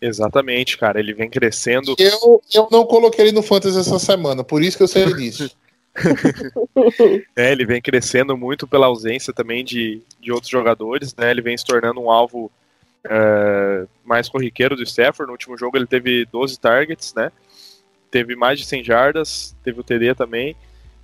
Exatamente, 0.00 0.76
cara. 0.76 1.00
Ele 1.00 1.14
vem 1.14 1.30
crescendo. 1.30 1.94
Eu, 1.98 2.42
eu 2.52 2.68
não 2.70 2.84
coloquei 2.84 3.26
ele 3.26 3.32
no 3.32 3.42
Fantasy 3.42 3.78
essa 3.78 3.98
semana, 3.98 4.44
por 4.44 4.62
isso 4.62 4.76
que 4.76 4.82
eu 4.82 4.88
sei 4.88 5.12
disso. 5.14 5.50
é, 7.34 7.52
ele 7.52 7.64
vem 7.64 7.80
crescendo 7.80 8.36
muito 8.36 8.66
pela 8.66 8.86
ausência 8.86 9.32
também 9.32 9.64
de, 9.64 10.02
de 10.20 10.30
outros 10.30 10.50
jogadores, 10.50 11.14
né? 11.16 11.30
Ele 11.30 11.40
vem 11.40 11.56
se 11.56 11.64
tornando 11.64 12.00
um 12.00 12.10
alvo 12.10 12.50
uh, 13.06 13.88
mais 14.04 14.28
corriqueiro 14.28 14.76
do 14.76 14.82
Stafford. 14.82 15.28
No 15.28 15.32
último 15.32 15.56
jogo 15.56 15.76
ele 15.76 15.86
teve 15.86 16.26
12 16.26 16.60
targets, 16.60 17.14
né? 17.14 17.32
Teve 18.10 18.36
mais 18.36 18.58
de 18.58 18.66
100 18.66 18.84
jardas, 18.84 19.56
teve 19.64 19.80
o 19.80 19.84
TD 19.84 20.14
também. 20.14 20.54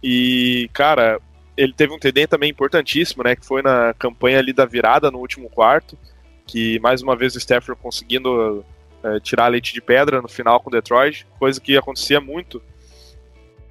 E, 0.02 0.68
cara, 0.72 1.20
ele 1.56 1.72
teve 1.72 1.92
um 1.92 1.98
TD 1.98 2.26
também 2.26 2.50
importantíssimo, 2.50 3.22
né? 3.22 3.36
Que 3.36 3.44
foi 3.44 3.62
na 3.62 3.94
campanha 3.94 4.38
ali 4.38 4.52
da 4.52 4.64
virada 4.64 5.10
no 5.10 5.18
último 5.18 5.50
quarto, 5.50 5.98
que 6.46 6.78
mais 6.80 7.02
uma 7.02 7.16
vez 7.16 7.34
o 7.34 7.38
Stafford 7.38 7.80
conseguindo 7.80 8.64
é, 9.02 9.20
tirar 9.20 9.48
leite 9.48 9.72
de 9.72 9.80
pedra 9.80 10.22
no 10.22 10.28
final 10.28 10.60
com 10.60 10.70
Detroit, 10.70 11.26
coisa 11.38 11.60
que 11.60 11.76
acontecia 11.76 12.20
muito 12.20 12.62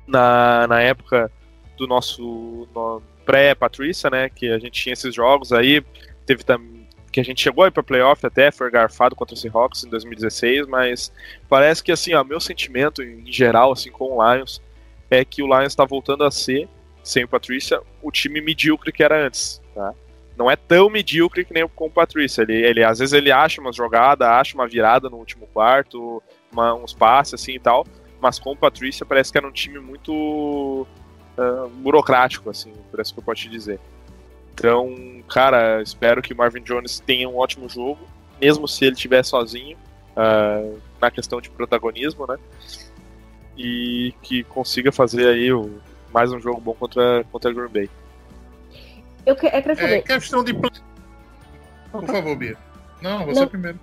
na, 0.07 0.67
na 0.67 0.81
época 0.81 1.31
do 1.77 1.87
nosso 1.87 2.67
no, 2.73 3.01
pré-Patrícia, 3.25 4.09
né? 4.09 4.29
Que 4.29 4.49
a 4.49 4.59
gente 4.59 4.81
tinha 4.81 4.93
esses 4.93 5.13
jogos 5.13 5.51
aí, 5.51 5.83
teve 6.25 6.43
também 6.43 6.81
que 7.11 7.19
a 7.19 7.23
gente 7.23 7.41
chegou 7.41 7.65
aí 7.65 7.71
para 7.71 7.83
playoff 7.83 8.25
até, 8.25 8.51
foi 8.51 8.71
garfado 8.71 9.15
contra 9.15 9.35
o 9.35 9.37
Seahawks 9.37 9.83
em 9.83 9.89
2016, 9.89 10.65
mas 10.67 11.11
parece 11.49 11.83
que 11.83 11.91
assim, 11.91 12.13
ó, 12.13 12.23
meu 12.23 12.39
sentimento 12.39 13.03
em 13.03 13.29
geral 13.29 13.73
assim 13.73 13.91
com 13.91 14.17
o 14.17 14.33
Lions 14.33 14.61
é 15.09 15.25
que 15.25 15.43
o 15.43 15.45
Lions 15.45 15.73
está 15.73 15.83
voltando 15.83 16.23
a 16.23 16.31
ser 16.31 16.69
sem 17.11 17.23
o 17.23 17.27
Patrícia, 17.27 17.81
o 18.01 18.11
time 18.11 18.41
medíocre 18.41 18.91
que 18.91 19.03
era 19.03 19.25
antes, 19.25 19.61
tá? 19.75 19.93
Não 20.37 20.49
é 20.49 20.55
tão 20.55 20.89
medíocre 20.89 21.43
que 21.43 21.53
nem 21.53 21.67
com 21.67 21.87
o 21.87 21.91
Patrícia. 21.91 22.41
Ele, 22.41 22.55
ele, 22.55 22.83
às 22.83 22.99
vezes 22.99 23.13
ele 23.13 23.31
acha 23.31 23.59
uma 23.59 23.73
jogada, 23.73 24.31
acha 24.31 24.55
uma 24.55 24.67
virada 24.67 25.09
no 25.09 25.17
último 25.17 25.45
quarto, 25.47 26.23
uma, 26.51 26.73
uns 26.73 26.93
passes 26.93 27.33
assim 27.35 27.53
e 27.53 27.59
tal, 27.59 27.85
mas 28.19 28.39
com 28.39 28.51
o 28.51 28.57
Patrícia 28.57 29.05
parece 29.05 29.31
que 29.31 29.37
era 29.37 29.47
um 29.47 29.51
time 29.51 29.79
muito 29.79 30.87
uh, 31.37 31.67
burocrático, 31.75 32.49
assim, 32.49 32.73
parece 32.91 33.13
que 33.13 33.19
eu 33.19 33.23
posso 33.23 33.41
te 33.41 33.49
dizer. 33.49 33.79
Então, 34.53 35.23
cara, 35.27 35.81
espero 35.81 36.21
que 36.21 36.33
Marvin 36.33 36.61
Jones 36.61 36.99
tenha 36.99 37.27
um 37.27 37.37
ótimo 37.37 37.67
jogo, 37.67 37.99
mesmo 38.39 38.67
se 38.67 38.85
ele 38.85 38.95
estiver 38.95 39.23
sozinho, 39.23 39.77
uh, 40.15 40.79
na 40.99 41.11
questão 41.11 41.41
de 41.41 41.49
protagonismo, 41.49 42.25
né? 42.25 42.37
E 43.57 44.13
que 44.21 44.43
consiga 44.43 44.91
fazer 44.91 45.27
aí 45.27 45.51
o, 45.51 45.81
mais 46.13 46.31
um 46.31 46.39
jogo 46.39 46.61
bom 46.61 46.73
contra, 46.73 47.25
contra 47.31 47.53
Green 47.53 47.69
Bay. 47.69 47.89
Eu 49.25 49.35
que, 49.35 49.47
é 49.47 49.61
saber. 49.61 49.97
É 49.97 50.01
questão 50.01 50.43
de. 50.43 50.53
Por 50.53 52.05
favor, 52.05 52.35
Bia. 52.35 52.57
Não, 53.01 53.25
você 53.25 53.39
Não. 53.41 53.47
primeiro. 53.47 53.79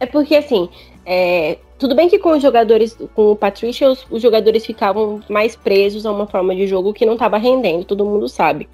É 0.00 0.06
porque 0.06 0.34
assim, 0.34 0.68
é, 1.06 1.58
tudo 1.78 1.94
bem 1.94 2.08
que 2.08 2.18
com 2.18 2.30
os 2.30 2.42
jogadores, 2.42 2.96
com 3.14 3.30
o 3.30 3.36
Patricia, 3.36 3.88
os, 3.88 4.06
os, 4.10 4.20
jogadores 4.20 4.66
ficavam 4.66 5.20
mais 5.28 5.54
presos 5.54 6.04
a 6.04 6.12
uma 6.12 6.26
forma 6.26 6.54
de 6.54 6.66
jogo 6.66 6.92
que 6.92 7.06
não 7.06 7.14
estava 7.14 7.38
rendendo, 7.38 7.84
todo 7.84 8.04
mundo 8.04 8.28
sabe. 8.28 8.68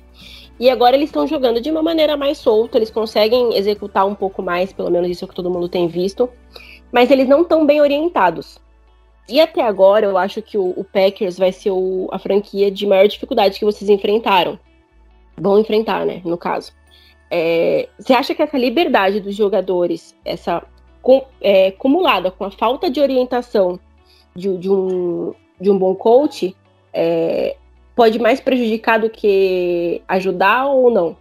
E 0.59 0.69
agora 0.69 0.97
eles 0.97 1.09
estão 1.09 1.27
jogando 1.27 1.61
de 1.61 1.71
uma 1.71 1.83
maneira 1.83 2.17
mais 2.17 2.39
solta, 2.39 2.79
eles 2.79 2.91
conseguem 2.91 3.57
executar 3.57 4.07
um 4.07 4.15
pouco 4.15 4.43
mais, 4.43 4.73
pelo 4.73 4.91
menos 4.91 5.09
isso 5.09 5.25
é 5.25 5.27
o 5.27 5.29
que 5.29 5.35
todo 5.35 5.51
mundo 5.51 5.69
tem 5.69 5.89
visto, 5.89 6.29
mas 6.93 7.11
eles 7.11 7.29
não 7.29 7.43
estão 7.43 7.67
bem 7.67 7.81
orientados. 7.81 8.59
E 9.31 9.41
até 9.41 9.63
agora, 9.63 10.07
eu 10.07 10.19
acho 10.19 10.43
que 10.43 10.59
o, 10.59 10.75
o 10.77 10.85
Packers 10.85 11.39
vai 11.39 11.53
ser 11.53 11.71
o, 11.71 12.09
a 12.11 12.19
franquia 12.19 12.71
de 12.71 12.87
maior 12.87 13.07
dificuldade 13.07 13.59
que 13.59 13.65
vocês 13.65 13.89
enfrentaram. 13.89 14.59
Vão 15.37 15.59
enfrentar, 15.59 16.05
né, 16.05 16.21
no 16.25 16.37
caso. 16.37 16.73
É, 17.31 17.89
você 17.97 18.13
acha 18.13 18.35
que 18.35 18.43
essa 18.43 18.59
liberdade 18.59 19.21
dos 19.21 19.37
jogadores, 19.37 20.17
essa 20.25 20.63
com, 21.01 21.25
é, 21.41 21.69
acumulada 21.69 22.31
com 22.31 22.45
a 22.45 22.51
falta 22.51 22.91
de 22.91 23.01
orientação 23.01 23.79
de, 24.35 24.57
de, 24.59 24.69
um, 24.69 25.33
de 25.61 25.71
um 25.71 25.79
bom 25.79 25.95
coach, 25.95 26.57
é, 26.93 27.57
pode 27.95 28.19
mais 28.19 28.41
prejudicar 28.41 28.99
do 28.99 29.09
que 29.09 30.03
ajudar 30.09 30.67
ou 30.67 30.91
não? 30.91 31.17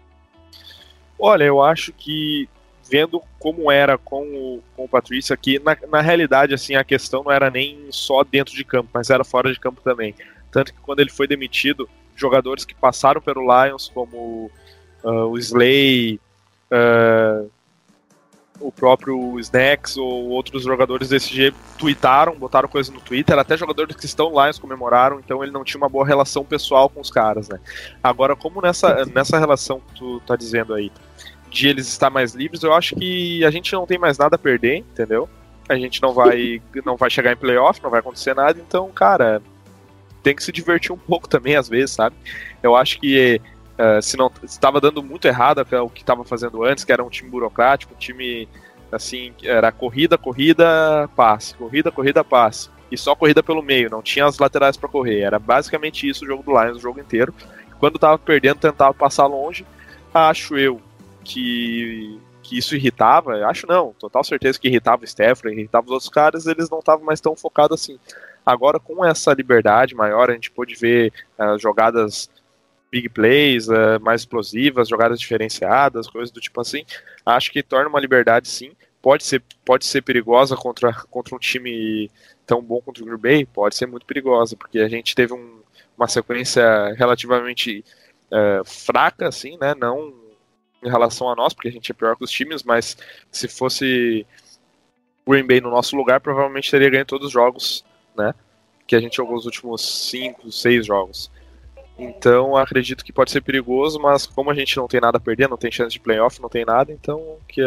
Olha, 1.20 1.44
eu 1.44 1.62
acho 1.62 1.94
que 1.94 2.50
vendo 2.90 3.22
como 3.40 3.72
era 3.72 3.98
com 3.98 4.24
o, 4.24 4.64
com 4.76 4.86
o 4.86 4.90
Patrício 4.90 5.34
aqui, 5.34 5.60
na, 5.60 5.78
na 5.90 6.02
realidade, 6.02 6.54
assim, 6.54 6.76
a 6.76 6.84
questão 6.84 7.24
não 7.24 7.32
era 7.32 7.50
nem 7.50 7.88
só 7.92 8.24
dentro 8.24 8.54
de 8.56 8.64
campo, 8.64 8.90
mas 8.94 9.10
era 9.10 9.24
fora 9.24 9.52
de 9.52 9.60
campo 9.60 9.82
também. 9.82 10.16
Tanto 10.52 10.74
que 10.74 10.80
quando 10.82 11.00
ele 11.00 11.12
foi 11.12 11.28
demitido, 11.28 11.88
jogadores 12.16 12.66
que 12.66 12.76
passaram 12.76 13.22
pelo 13.22 13.42
Lions, 13.42 13.92
como 13.94 14.52
uh, 15.04 15.28
o 15.28 15.38
Slay, 15.38 16.20
uh, 16.72 17.50
o 18.60 18.72
próprio 18.72 19.40
Snacks 19.40 19.96
ou 19.98 20.30
outros 20.30 20.64
jogadores 20.64 21.10
desse 21.10 21.34
jeito 21.34 21.56
tweetaram, 21.78 22.36
botaram 22.36 22.68
coisa 22.68 22.92
no 22.92 23.00
Twitter, 23.00 23.38
até 23.38 23.56
jogadores 23.56 23.96
que 23.96 24.06
estão 24.06 24.34
lá 24.34 24.52
comemoraram, 24.54 25.20
então 25.20 25.42
ele 25.42 25.52
não 25.52 25.64
tinha 25.64 25.80
uma 25.80 25.90
boa 25.90 26.06
relação 26.06 26.44
pessoal 26.44 26.90
com 26.90 27.00
os 27.00 27.10
caras, 27.10 27.48
né? 27.48 27.60
Agora, 28.04 28.36
como 28.36 28.62
nessa, 28.62 29.06
nessa 29.06 29.40
relação 29.40 29.80
que 29.80 29.96
tu 29.96 30.20
tá 30.26 30.36
dizendo 30.36 30.74
aí, 30.74 30.92
de 31.50 31.68
eles 31.68 31.88
estar 31.88 32.10
mais 32.10 32.34
livres, 32.34 32.64
eu 32.64 32.74
acho 32.74 32.96
que 32.96 33.44
a 33.44 33.52
gente 33.52 33.74
não 33.74 33.86
tem 33.86 33.98
mais 33.98 34.18
nada 34.18 34.36
a 34.36 34.40
perder, 34.40 34.78
entendeu? 34.78 35.28
A 35.68 35.76
gente 35.76 36.02
não 36.02 36.14
vai 36.14 36.62
não 36.86 36.96
vai 36.96 37.10
chegar 37.10 37.32
em 37.32 37.38
playoff, 37.38 37.82
não 37.82 37.90
vai 37.90 38.00
acontecer 38.00 38.34
nada, 38.34 38.60
então, 38.60 38.90
cara, 38.92 39.42
tem 40.24 40.36
que 40.36 40.44
se 40.44 40.52
divertir 40.52 40.92
um 40.92 40.98
pouco 40.98 41.28
também 41.28 41.56
às 41.56 41.70
vezes, 41.70 41.92
sabe? 41.92 42.16
Eu 42.62 42.76
acho 42.76 43.00
que 43.00 43.42
Uh, 43.80 44.02
se 44.02 44.18
não 44.18 44.30
estava 44.44 44.82
dando 44.82 45.02
muito 45.02 45.26
errado 45.26 45.62
o 45.62 45.90
que 45.90 46.02
estava 46.02 46.26
fazendo 46.26 46.66
antes, 46.66 46.84
que 46.84 46.92
era 46.92 47.02
um 47.02 47.10
time 47.10 47.30
burocrático, 47.30 47.94
um 47.94 47.98
time 47.98 48.46
assim, 48.92 49.34
era 49.42 49.72
corrida, 49.72 50.18
corrida, 50.18 51.10
passe, 51.16 51.56
corrida, 51.56 51.90
corrida, 51.90 52.22
passe. 52.22 52.70
E 52.92 52.98
só 52.98 53.16
corrida 53.16 53.42
pelo 53.42 53.62
meio, 53.62 53.90
não 53.90 54.02
tinha 54.02 54.26
as 54.26 54.38
laterais 54.38 54.76
para 54.76 54.90
correr. 54.90 55.22
Era 55.22 55.40
basicamente 55.40 56.10
isso 56.10 56.26
o 56.26 56.28
jogo 56.28 56.44
do 56.44 56.52
Lions, 56.52 56.76
o 56.78 56.82
jogo 56.82 57.00
inteiro. 57.00 57.34
Quando 57.80 57.96
estava 57.96 58.18
perdendo, 58.18 58.60
tentava 58.60 58.94
passar 58.94 59.28
longe. 59.28 59.66
Acho 60.14 60.58
eu 60.58 60.82
que, 61.24 62.20
que 62.42 62.58
isso 62.58 62.76
irritava, 62.76 63.46
acho 63.48 63.68
não, 63.68 63.94
total 63.94 64.24
certeza 64.24 64.60
que 64.60 64.68
irritava 64.68 65.04
o 65.04 65.08
Stephanie, 65.08 65.60
irritava 65.60 65.86
os 65.86 65.92
outros 65.92 66.10
caras, 66.10 66.46
eles 66.46 66.70
não 66.70 66.80
estavam 66.80 67.06
mais 67.06 67.22
tão 67.22 67.36
focados 67.36 67.82
assim. 67.82 68.00
Agora, 68.46 68.80
com 68.80 69.06
essa 69.06 69.34
liberdade 69.34 69.94
maior, 69.94 70.30
a 70.30 70.34
gente 70.34 70.50
pôde 70.50 70.76
ver 70.76 71.14
uh, 71.38 71.60
jogadas 71.60 72.30
big 72.92 73.10
plays, 73.10 73.68
uh, 73.68 74.00
mais 74.02 74.22
explosivas, 74.22 74.90
jogadas 74.90 75.20
diferenciadas, 75.20 76.08
coisas 76.08 76.32
do 76.32 76.42
tipo 76.42 76.60
assim. 76.60 76.84
Acho 77.26 77.52
que 77.52 77.62
torna 77.62 77.90
uma 77.90 78.00
liberdade 78.00 78.48
sim. 78.48 78.72
Pode 79.02 79.24
ser, 79.24 79.42
pode 79.64 79.86
ser 79.86 80.02
perigosa 80.02 80.56
contra, 80.56 80.94
contra 81.10 81.36
um 81.36 81.40
time 81.40 82.10
tão 82.46 82.62
bom 82.62 82.82
contra 82.82 83.04
o 83.04 83.06
Green 83.06 83.20
Bay? 83.20 83.46
Pode 83.46 83.76
ser 83.76 83.86
muito 83.86 84.06
perigosa, 84.06 84.56
porque 84.58 84.80
a 84.80 84.90
gente 84.90 85.16
teve 85.16 85.34
um, 85.34 85.62
uma 85.98 86.08
sequência 86.08 86.94
relativamente 86.98 87.84
uh, 88.32 88.66
fraca, 88.66 89.28
assim, 89.28 89.58
né? 89.62 89.76
Não 89.76 90.14
em 90.84 90.90
relação 90.90 91.30
a 91.30 91.36
nós, 91.36 91.54
porque 91.54 91.68
a 91.68 91.72
gente 91.72 91.92
é 91.92 91.96
pior 91.96 92.16
que 92.16 92.24
os 92.24 92.32
times, 92.32 92.64
mas 92.64 92.98
se 93.32 93.48
fosse 93.48 94.26
Green 95.28 95.46
Bay 95.46 95.62
no 95.62 95.70
nosso 95.70 95.96
lugar, 95.96 96.20
provavelmente 96.20 96.72
teria 96.72 96.90
ganho 96.90 97.06
todos 97.06 97.28
os 97.28 97.34
jogos, 97.34 97.84
né? 98.16 98.34
Que 98.88 98.96
a 98.96 99.00
gente 99.00 99.18
jogou 99.18 99.36
os 99.36 99.46
últimos 99.46 100.10
5, 100.10 100.52
6 100.52 100.86
jogos. 100.86 101.32
Então 101.98 102.56
acredito 102.56 103.04
que 103.04 103.12
pode 103.12 103.30
ser 103.30 103.42
perigoso, 103.42 104.00
mas 104.00 104.26
como 104.26 104.50
a 104.50 104.56
gente 104.56 104.78
não 104.78 104.88
tem 104.88 105.02
nada 105.02 105.18
a 105.18 105.22
perder, 105.22 105.50
não 105.50 105.58
tem 105.58 105.72
chance 105.72 105.92
de 105.92 106.00
playoff, 106.00 106.42
não 106.42 106.50
tem 106.50 106.64
nada, 106.64 106.92
então 106.92 107.38
que 107.48 107.62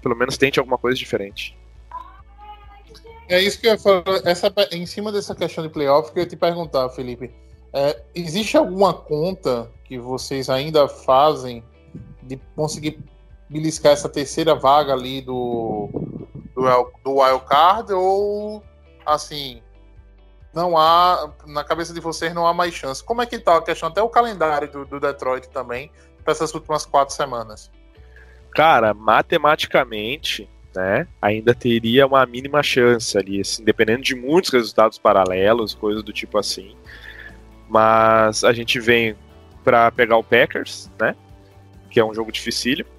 pelo 0.00 0.14
menos 0.14 0.38
tente 0.38 0.58
alguma 0.58 0.78
coisa 0.78 0.96
diferente. 0.96 1.56
É 3.28 3.40
isso 3.40 3.60
que 3.60 3.66
eu 3.66 3.72
ia 3.72 3.78
falar. 3.78 4.04
Essa, 4.24 4.52
em 4.70 4.86
cima 4.86 5.10
dessa 5.10 5.34
questão 5.34 5.64
de 5.64 5.70
playoff, 5.70 6.12
que 6.12 6.18
eu 6.20 6.22
ia 6.22 6.28
te 6.28 6.36
perguntar, 6.36 6.88
Felipe. 6.90 7.32
É, 7.72 8.00
existe 8.14 8.56
alguma 8.56 8.94
conta 8.94 9.70
que 9.84 9.98
vocês 9.98 10.48
ainda 10.48 10.88
fazem 10.88 11.62
de 12.26 12.40
conseguir 12.54 12.98
beliscar 13.48 13.92
essa 13.92 14.08
terceira 14.08 14.54
vaga 14.54 14.92
ali 14.92 15.20
do, 15.22 15.88
do, 16.54 16.92
do 17.04 17.20
Wild 17.20 17.44
Card? 17.46 17.92
Ou 17.92 18.62
assim, 19.04 19.62
não 20.56 20.76
há, 20.76 21.30
na 21.46 21.62
cabeça 21.62 21.92
de 21.92 22.00
vocês 22.00 22.34
não 22.34 22.46
há 22.46 22.54
mais 22.54 22.72
chance. 22.74 23.04
Como 23.04 23.20
é 23.20 23.26
que 23.26 23.38
tá 23.38 23.58
a 23.58 23.62
questão, 23.62 23.90
até 23.90 24.02
o 24.02 24.08
calendário 24.08 24.70
do, 24.70 24.86
do 24.86 24.98
Detroit 24.98 25.48
também, 25.50 25.90
para 26.24 26.32
essas 26.32 26.52
últimas 26.54 26.86
quatro 26.86 27.14
semanas? 27.14 27.70
Cara, 28.52 28.94
matematicamente, 28.94 30.48
né, 30.74 31.06
ainda 31.20 31.54
teria 31.54 32.06
uma 32.06 32.24
mínima 32.24 32.62
chance 32.62 33.16
ali, 33.18 33.42
assim, 33.42 33.62
dependendo 33.62 34.02
de 34.02 34.14
muitos 34.14 34.50
resultados 34.50 34.98
paralelos, 34.98 35.74
coisas 35.74 36.02
do 36.02 36.12
tipo 36.12 36.38
assim. 36.38 36.74
Mas 37.68 38.42
a 38.42 38.52
gente 38.54 38.80
vem 38.80 39.14
para 39.62 39.90
pegar 39.92 40.16
o 40.16 40.24
Packers, 40.24 40.90
né, 40.98 41.14
que 41.96 42.00
é 42.00 42.04
um 42.04 42.12
jogo 42.12 42.30
dificílimo. 42.30 42.90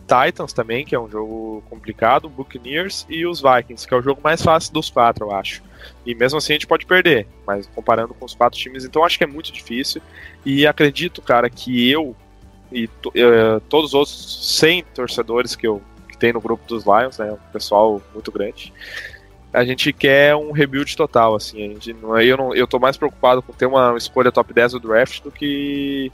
Titans 0.00 0.52
também, 0.52 0.84
que 0.84 0.96
é 0.96 0.98
um 0.98 1.08
jogo 1.08 1.62
complicado, 1.70 2.28
Buccaneers 2.28 3.06
e 3.08 3.24
os 3.24 3.40
Vikings, 3.40 3.86
que 3.86 3.94
é 3.94 3.96
o 3.96 4.02
jogo 4.02 4.20
mais 4.20 4.42
fácil 4.42 4.72
dos 4.72 4.90
quatro, 4.90 5.26
eu 5.26 5.32
acho. 5.32 5.62
E 6.04 6.12
mesmo 6.12 6.38
assim 6.38 6.54
a 6.54 6.56
gente 6.56 6.66
pode 6.66 6.84
perder, 6.84 7.28
mas 7.46 7.68
comparando 7.68 8.12
com 8.14 8.24
os 8.24 8.34
quatro 8.34 8.58
times, 8.58 8.84
então 8.84 9.04
acho 9.04 9.16
que 9.16 9.22
é 9.22 9.28
muito 9.28 9.52
difícil. 9.52 10.02
E 10.44 10.66
acredito, 10.66 11.22
cara, 11.22 11.48
que 11.48 11.88
eu 11.88 12.16
e 12.72 12.86
uh, 12.86 13.60
todos 13.68 13.90
os 13.90 13.94
outros 13.94 14.58
100 14.58 14.86
torcedores 14.92 15.54
que 15.54 15.68
eu 15.68 15.80
que 16.08 16.18
tem 16.18 16.32
no 16.32 16.40
grupo 16.40 16.66
dos 16.66 16.84
Lions, 16.84 17.18
né, 17.18 17.30
um 17.30 17.52
pessoal 17.52 18.02
muito 18.12 18.32
grande, 18.32 18.72
a 19.52 19.64
gente 19.64 19.92
quer 19.92 20.34
um 20.34 20.50
rebuild 20.50 20.96
total, 20.96 21.36
assim, 21.36 21.64
a 21.64 21.68
gente 21.68 21.92
não, 21.92 22.20
eu, 22.20 22.36
não, 22.36 22.52
eu 22.56 22.66
tô 22.66 22.80
mais 22.80 22.96
preocupado 22.96 23.40
com 23.40 23.52
ter 23.52 23.66
uma 23.66 23.96
escolha 23.96 24.32
top 24.32 24.52
10 24.52 24.72
do 24.72 24.80
draft 24.80 25.22
do 25.22 25.30
que 25.30 26.10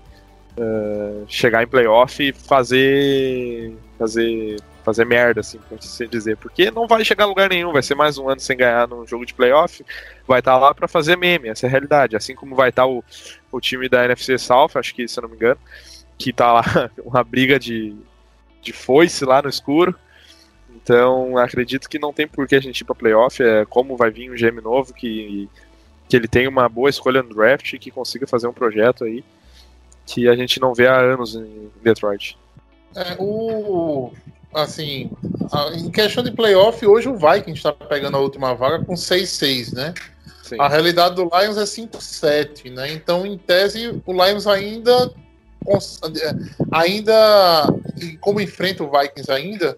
uh, 0.59 1.25
chegar 1.29 1.63
em 1.63 1.67
playoff 1.67 2.23
e 2.23 2.33
fazer 2.33 3.73
fazer 3.99 4.57
fazer 4.85 5.05
merda, 5.05 5.41
assim, 5.41 5.59
por 5.69 5.79
assim 5.79 6.09
dizer. 6.09 6.37
Porque 6.39 6.71
não 6.71 6.87
vai 6.87 7.05
chegar 7.05 7.25
a 7.25 7.27
lugar 7.27 7.51
nenhum, 7.51 7.73
vai 7.73 7.83
ser 7.83 7.95
mais 7.95 8.17
um 8.17 8.29
ano 8.29 8.41
sem 8.41 8.57
ganhar 8.57 8.89
num 8.89 9.07
jogo 9.07 9.27
de 9.27 9.35
playoff, 9.35 9.85
vai 10.27 10.39
estar 10.39 10.53
tá 10.53 10.59
lá 10.59 10.75
para 10.75 10.89
fazer 10.89 11.17
meme, 11.17 11.49
essa 11.49 11.67
é 11.67 11.69
a 11.69 11.71
realidade. 11.71 12.17
Assim 12.17 12.35
como 12.35 12.57
vai 12.57 12.71
estar 12.71 12.83
tá 12.83 12.89
o, 12.89 13.05
o 13.53 13.61
time 13.61 13.89
da 13.89 14.05
NFC 14.05 14.39
South, 14.39 14.71
acho 14.77 14.95
que, 14.95 15.07
se 15.07 15.19
eu 15.19 15.23
não 15.23 15.29
me 15.29 15.37
engano, 15.37 15.61
que 16.17 16.33
tá 16.33 16.53
lá 16.55 16.65
uma 17.05 17.23
briga 17.23 17.59
de, 17.59 17.95
de 18.63 18.73
foice 18.73 19.25
lá 19.27 19.43
no 19.43 19.49
escuro. 19.49 19.95
Então, 20.75 21.37
acredito 21.37 21.89
que 21.89 21.99
não 21.99 22.13
tem 22.13 22.27
por 22.27 22.49
que 22.49 22.55
a 22.55 22.61
gente 22.61 22.81
ir 22.81 22.85
pra 22.85 22.95
playoff, 22.95 23.43
é 23.43 23.67
como 23.67 23.97
vai 23.97 24.11
vir 24.11 24.31
um 24.31 24.35
GM 24.35 24.63
novo 24.63 24.95
que, 24.95 25.51
que 26.09 26.17
ele 26.17 26.29
tem 26.29 26.49
uma 26.49 26.67
boa 26.67 26.89
escolha 26.89 27.23
no 27.23 27.35
draft 27.35 27.75
e 27.75 27.79
que 27.79 27.91
consiga 27.91 28.27
fazer 28.27 28.47
um 28.47 28.55
projeto 28.55 29.05
aí 29.05 29.23
que 30.09 30.27
a 30.27 30.35
gente 30.35 30.59
não 30.59 30.75
vê 30.75 30.87
há 30.87 30.99
anos 30.99 31.35
em 31.35 31.71
Detroit. 31.83 32.37
É, 32.97 33.15
o, 33.19 34.11
assim, 34.55 35.11
em 35.75 35.91
questão 35.91 36.25
de 36.25 36.33
playoff, 36.33 36.85
hoje 36.87 37.09
o 37.09 37.15
Vikings 37.15 37.59
está 37.59 37.73
pegando 37.73 38.17
a 38.17 38.21
última 38.21 38.55
vaga 38.55 38.83
com 38.85 38.95
6-6, 38.95 39.75
né? 39.75 39.95
Sim. 40.43 40.57
A 40.59 40.67
realidade 40.67 41.15
do 41.15 41.25
Lions 41.25 41.59
é 41.59 41.65
5-7, 41.65 42.73
né? 42.73 42.91
Então, 42.93 43.27
em 43.27 43.37
tese, 43.37 44.03
o 44.07 44.13
Lions 44.13 44.47
ainda 44.47 45.13
ainda 46.73 47.67
como 48.21 48.41
enfrenta 48.41 48.83
o 48.83 48.91
Vikings 48.91 49.31
ainda, 49.31 49.77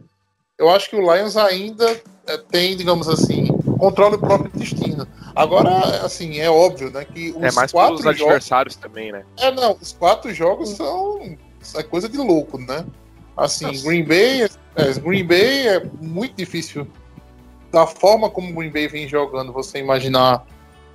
eu 0.57 0.71
acho 0.71 0.89
que 0.89 0.95
o 0.95 1.01
Lions 1.01 1.37
ainda 1.37 2.01
é, 2.27 2.37
tem, 2.37 2.77
digamos 2.77 3.09
assim, 3.09 3.49
controla 3.79 4.15
o 4.15 4.21
próprio 4.21 4.53
destino. 4.55 5.09
Agora, 5.35 6.05
assim, 6.05 6.39
é 6.39 6.51
óbvio, 6.51 6.91
né, 6.91 7.05
que 7.05 7.31
os 7.31 7.43
é 7.43 7.53
mais 7.53 7.73
quatro 7.73 7.95
os 7.95 8.07
adversários 8.07 8.77
também, 8.77 9.13
né? 9.13 9.25
É, 9.39 9.51
não, 9.51 9.77
os 9.81 9.93
quatro 9.93 10.33
jogos 10.35 10.71
são 10.71 11.37
é 11.75 11.83
coisa 11.83 12.09
de 12.09 12.17
louco, 12.17 12.59
né? 12.59 12.85
Assim, 13.37 13.67
Nossa. 13.67 13.85
Green 13.85 14.05
Bay, 14.05 14.43
é, 14.77 14.93
Green 15.01 15.25
Bay 15.25 15.69
é 15.69 15.85
muito 16.01 16.37
difícil. 16.37 16.87
Da 17.71 17.87
forma 17.87 18.29
como 18.29 18.51
o 18.51 18.55
Green 18.55 18.71
Bay 18.71 18.89
vem 18.89 19.07
jogando, 19.07 19.53
você 19.53 19.79
imaginar, 19.79 20.45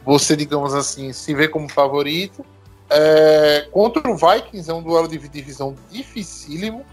você, 0.03 0.35
digamos 0.35 0.73
assim, 0.73 1.13
se 1.13 1.33
vê 1.33 1.47
como 1.47 1.69
favorito. 1.69 2.45
É, 2.89 3.67
contra 3.71 4.09
o 4.09 4.15
Vikings 4.15 4.69
é 4.69 4.73
um 4.73 4.83
duelo 4.83 5.07
de 5.07 5.17
divisão 5.29 5.75
dificílimo, 5.89 6.85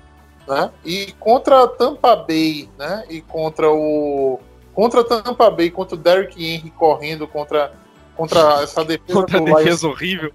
né? 0.47 0.71
E 0.85 1.13
contra 1.19 1.65
a 1.65 1.69
Tampa 1.69 2.17
Bay, 2.17 2.69
né? 2.79 3.05
E 3.11 3.21
contra 3.21 3.71
o 3.71 4.41
contra 4.75 5.01
a 5.01 5.05
Tampa 5.05 5.51
Bay, 5.51 5.71
contra 5.71 5.95
o 5.95 5.99
Derrick 5.99 6.45
Henry 6.45 6.71
correndo 6.71 7.27
contra 7.27 7.73
contra 8.17 8.63
essa 8.63 8.85
defesa 8.85 9.13
contra 9.13 9.41
do 9.41 9.45
defesa 9.47 9.89
horrível. 9.89 10.33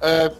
É, 0.00 0.30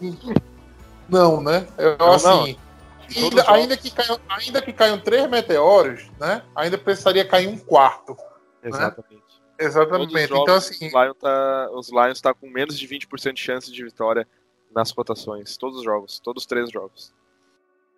não, 1.09 1.41
né? 1.41 1.67
Eu, 1.79 1.97
não, 1.97 2.13
assim, 2.13 2.27
não. 2.27 3.25
Ainda, 3.25 3.53
ainda, 3.53 3.77
que 3.77 3.91
caiam, 3.91 4.19
ainda 4.29 4.63
que 4.63 4.73
caiam 4.73 4.99
três 4.99 5.29
meteoros, 5.29 6.11
né? 6.19 6.43
Ainda 6.55 6.77
precisaria 6.77 7.25
cair 7.25 7.49
um 7.49 7.57
quarto. 7.57 8.17
Exatamente. 8.63 9.15
Né? 9.15 9.21
Exatamente. 9.59 10.15
Então, 10.15 10.55
assim. 10.55 10.87
Os 10.87 10.93
Lions, 10.93 11.17
tá, 11.21 11.71
os 11.73 11.91
Lions 11.91 12.21
tá 12.21 12.35
com 12.35 12.49
menos 12.49 12.79
de 12.79 12.89
20% 12.89 13.33
de 13.35 13.41
chance 13.41 13.71
de 13.71 13.85
vitória 13.85 14.27
nas 14.75 14.91
cotações. 14.91 15.57
Todos 15.57 15.79
os 15.79 15.85
jogos. 15.85 16.19
Todos 16.19 16.43
os 16.43 16.47
três 16.47 16.71
jogos. 16.71 17.13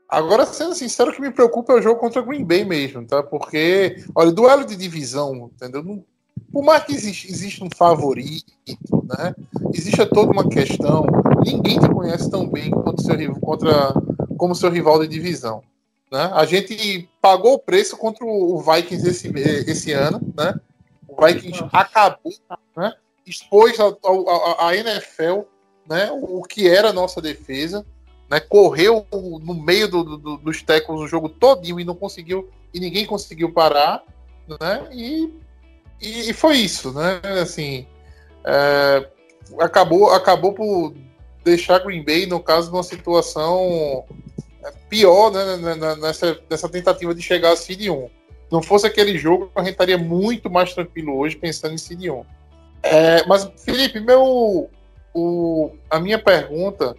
Agora, 0.08 0.46
sendo 0.46 0.74
sincero, 0.74 1.10
o 1.10 1.14
que 1.14 1.20
me 1.20 1.32
preocupa 1.32 1.72
é 1.72 1.76
o 1.76 1.82
jogo 1.82 1.98
contra 2.00 2.20
o 2.20 2.24
Green 2.24 2.44
Bay 2.44 2.64
mesmo, 2.64 3.04
tá? 3.04 3.22
Porque, 3.22 4.04
olha, 4.14 4.30
duelo 4.30 4.64
de 4.64 4.76
divisão, 4.76 5.50
entendeu? 5.54 6.04
Por 6.52 6.62
mais 6.62 6.84
que 6.84 6.92
exista, 6.92 7.64
um 7.64 7.68
favorito, 7.74 8.52
né? 9.18 9.34
Existe 9.74 10.06
toda 10.06 10.30
uma 10.30 10.48
questão. 10.48 11.04
Ninguém 11.44 11.78
te 11.78 11.88
conhece 11.88 12.30
tão 12.30 12.48
bem 12.48 12.70
quanto 12.70 13.02
seu, 13.02 13.40
contra, 13.40 13.92
como 14.36 14.54
seu 14.54 14.70
rival 14.70 15.00
de 15.00 15.08
divisão. 15.08 15.62
Né? 16.10 16.30
A 16.34 16.44
gente 16.44 17.08
pagou 17.20 17.54
o 17.54 17.58
preço 17.58 17.96
contra 17.96 18.24
o 18.24 18.60
Vikings 18.60 19.08
esse, 19.08 19.28
esse 19.68 19.92
ano, 19.92 20.20
né? 20.36 20.54
O 21.08 21.24
Vikings 21.24 21.64
acabou, 21.72 22.32
né? 22.76 22.92
expôs 23.26 23.78
a, 23.80 23.86
a, 23.86 24.68
a 24.68 24.76
NFL, 24.76 25.40
né? 25.88 26.10
O 26.12 26.42
que 26.42 26.68
era 26.68 26.90
a 26.90 26.92
nossa 26.92 27.20
defesa, 27.20 27.84
né? 28.30 28.40
Correu 28.40 29.06
no 29.12 29.54
meio 29.54 29.88
do, 29.88 30.16
do, 30.16 30.36
dos 30.38 30.62
tecos 30.62 31.00
o 31.00 31.06
jogo 31.06 31.28
todinho 31.28 31.80
e 31.80 31.84
não 31.84 31.94
conseguiu 31.94 32.50
e 32.72 32.80
ninguém 32.80 33.06
conseguiu 33.06 33.52
parar, 33.52 34.02
né? 34.60 34.86
E, 34.92 35.32
e, 36.00 36.32
foi 36.32 36.58
isso, 36.58 36.92
né? 36.92 37.20
Assim, 37.40 37.86
é, 38.44 39.08
acabou, 39.58 40.10
acabou 40.12 40.52
por 40.52 40.94
deixar 41.44 41.78
Green 41.78 42.04
Bay, 42.04 42.26
no 42.26 42.40
caso, 42.40 42.70
numa 42.70 42.82
situação 42.82 44.04
é, 44.62 44.72
pior, 44.90 45.30
né? 45.30 45.56
né, 45.56 45.74
né 45.74 45.96
nessa, 45.96 46.38
nessa 46.50 46.68
tentativa 46.68 47.14
de 47.14 47.22
chegar 47.22 47.52
a 47.52 47.56
Seed 47.56 47.88
1. 47.88 48.10
Não 48.50 48.62
fosse 48.62 48.86
aquele 48.86 49.16
jogo, 49.16 49.50
a 49.54 49.60
gente 49.60 49.72
estaria 49.72 49.98
muito 49.98 50.50
mais 50.50 50.74
tranquilo 50.74 51.16
hoje 51.16 51.36
pensando 51.36 51.74
em 51.74 51.78
Seed 51.78 52.04
1. 52.04 52.24
É, 52.82 53.26
mas, 53.26 53.50
Felipe, 53.64 54.00
meu, 54.00 54.68
o, 55.14 55.70
a 55.88 55.98
minha 55.98 56.18
pergunta 56.18 56.94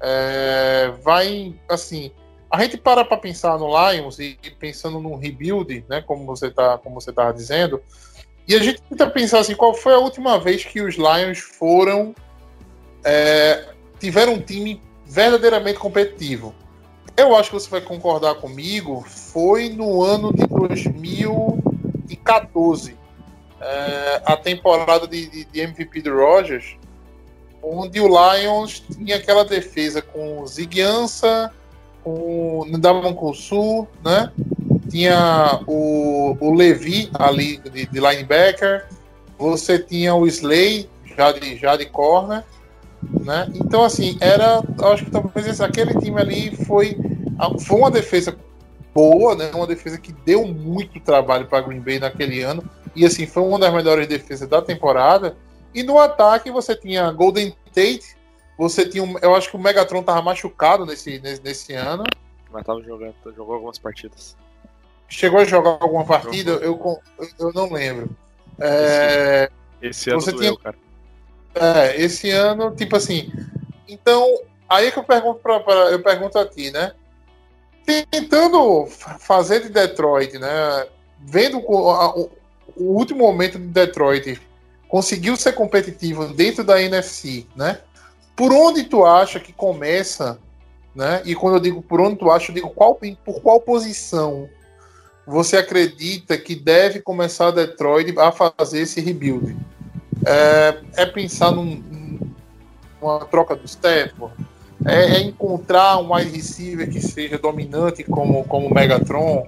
é, 0.00 0.92
vai 1.02 1.54
assim. 1.68 2.10
A 2.50 2.60
gente 2.62 2.76
para 2.76 3.04
para 3.04 3.16
pensar 3.16 3.58
no 3.58 3.68
Lions 3.68 4.18
e, 4.18 4.36
e, 4.42 4.50
pensando 4.50 4.98
num 4.98 5.16
rebuild, 5.16 5.84
né, 5.88 6.02
como 6.02 6.26
você 6.26 6.48
está 6.48 6.76
como 6.78 7.00
você 7.00 7.12
tava 7.12 7.32
dizendo, 7.32 7.80
e 8.48 8.56
a 8.56 8.58
gente 8.58 8.82
tenta 8.82 9.08
pensar 9.08 9.38
assim, 9.38 9.54
qual 9.54 9.72
foi 9.74 9.94
a 9.94 9.98
última 9.98 10.36
vez 10.38 10.64
que 10.64 10.80
os 10.80 10.96
Lions 10.96 11.38
foram 11.38 12.12
é, 13.04 13.68
tiveram 14.00 14.32
um 14.34 14.40
time 14.40 14.82
verdadeiramente 15.06 15.78
competitivo? 15.78 16.52
Eu 17.16 17.36
acho 17.36 17.50
que 17.50 17.54
você 17.54 17.70
vai 17.70 17.80
concordar 17.80 18.34
comigo, 18.36 19.04
foi 19.06 19.68
no 19.68 20.02
ano 20.02 20.32
de 20.32 20.44
2014, 20.46 22.96
é, 23.60 24.22
a 24.24 24.36
temporada 24.36 25.06
de, 25.06 25.28
de, 25.28 25.44
de 25.44 25.60
MVP 25.60 26.02
do 26.02 26.16
Rogers, 26.16 26.76
onde 27.62 28.00
o 28.00 28.08
Lions 28.08 28.80
tinha 28.80 29.16
aquela 29.16 29.44
defesa 29.44 30.00
com 30.00 30.46
Ziguiança, 30.46 31.52
com 32.02 32.64
Ndamon 32.66 33.34
Sul, 33.34 33.86
né? 34.04 34.30
Tinha 34.88 35.60
o, 35.66 36.36
o 36.40 36.54
Levi 36.54 37.10
ali 37.14 37.58
de, 37.58 37.86
de, 37.86 38.00
linebacker, 38.00 38.86
você 39.38 39.78
tinha 39.78 40.14
o 40.14 40.26
Slay 40.26 40.88
já 41.16 41.32
de, 41.32 41.56
já 41.56 41.76
de 41.76 41.86
corner, 41.86 42.42
né? 43.02 43.48
Então, 43.54 43.84
assim, 43.84 44.16
era, 44.20 44.62
acho 44.92 45.04
que 45.04 45.10
talvez 45.10 45.60
aquele 45.60 45.94
time 46.00 46.20
ali 46.20 46.56
foi, 46.64 46.96
foi 47.60 47.78
uma 47.78 47.90
defesa 47.90 48.36
boa, 48.92 49.36
né? 49.36 49.50
Uma 49.54 49.66
defesa 49.66 49.98
que 49.98 50.12
deu 50.24 50.46
muito 50.46 50.98
trabalho 51.00 51.46
para 51.46 51.60
Green 51.60 51.80
Bay 51.80 51.98
naquele 52.00 52.42
ano, 52.42 52.64
e 52.94 53.06
assim, 53.06 53.26
foi 53.26 53.42
uma 53.42 53.58
das 53.58 53.72
melhores 53.72 54.08
defesas 54.08 54.48
da 54.48 54.60
temporada. 54.60 55.36
E 55.74 55.82
no 55.82 55.98
ataque 55.98 56.50
você 56.50 56.74
tinha 56.74 57.10
Golden 57.12 57.54
Tate, 57.72 58.16
você 58.58 58.86
tinha. 58.86 59.02
Um, 59.02 59.16
eu 59.22 59.34
acho 59.34 59.50
que 59.50 59.56
o 59.56 59.58
Megatron 59.58 60.02
tava 60.02 60.20
machucado 60.20 60.84
nesse, 60.84 61.18
nesse, 61.20 61.42
nesse 61.42 61.72
ano. 61.74 62.04
Mas 62.50 62.64
tava 62.64 62.82
jogando, 62.82 63.14
jogou 63.34 63.54
algumas 63.54 63.78
partidas. 63.78 64.36
Chegou 65.08 65.40
a 65.40 65.44
jogar 65.44 65.78
alguma 65.80 66.04
partida? 66.04 66.52
Eu, 66.52 67.00
eu 67.38 67.52
não 67.52 67.72
lembro. 67.72 68.10
É, 68.58 69.50
esse, 69.80 69.90
esse 69.90 70.10
ano 70.10 70.20
você 70.20 70.32
doeu, 70.32 70.56
tinha, 70.56 70.58
cara. 70.58 70.76
É, 71.54 72.00
esse 72.00 72.30
ano, 72.30 72.74
tipo 72.74 72.96
assim. 72.96 73.32
Então, 73.88 74.26
aí 74.68 74.92
que 74.92 74.98
eu 74.98 75.04
pergunto 75.04 75.40
pra, 75.40 75.60
pra, 75.60 75.74
eu 75.90 76.02
pergunto 76.02 76.38
aqui, 76.38 76.70
né? 76.70 76.92
Tentando 78.10 78.86
fazer 78.86 79.60
de 79.60 79.68
Detroit, 79.68 80.38
né? 80.38 80.86
Vendo 81.18 81.58
o, 81.58 81.90
o, 81.90 82.30
o 82.76 82.84
último 82.96 83.20
momento 83.20 83.58
de 83.58 83.66
Detroit 83.66 84.40
conseguiu 84.90 85.36
ser 85.36 85.52
competitivo 85.52 86.26
dentro 86.26 86.64
da 86.64 86.82
NFC, 86.82 87.46
né? 87.54 87.78
Por 88.34 88.52
onde 88.52 88.84
tu 88.84 89.06
acha 89.06 89.38
que 89.38 89.52
começa, 89.52 90.38
né? 90.94 91.22
E 91.24 91.34
quando 91.34 91.54
eu 91.54 91.60
digo 91.60 91.80
por 91.80 92.00
onde 92.00 92.16
tu 92.16 92.28
acha, 92.30 92.50
eu 92.50 92.54
digo 92.56 92.70
qual, 92.70 92.98
por 93.24 93.40
qual 93.40 93.60
posição 93.60 94.48
você 95.24 95.56
acredita 95.56 96.36
que 96.36 96.56
deve 96.56 97.00
começar 97.00 97.52
Detroit 97.52 98.18
a 98.18 98.32
fazer 98.32 98.80
esse 98.80 99.00
rebuild? 99.00 99.56
É, 100.26 100.80
é 100.96 101.06
pensar 101.06 101.52
num, 101.52 102.20
numa 103.00 103.20
troca 103.26 103.54
do 103.54 103.64
Stafford? 103.66 104.34
É, 104.84 105.18
é, 105.18 105.20
encontrar 105.20 105.98
um 105.98 106.12
wide 106.12 106.34
receiver 106.34 106.90
que 106.90 107.00
seja 107.00 107.38
dominante 107.38 108.02
como 108.02 108.42
como 108.44 108.74
Megatron, 108.74 109.46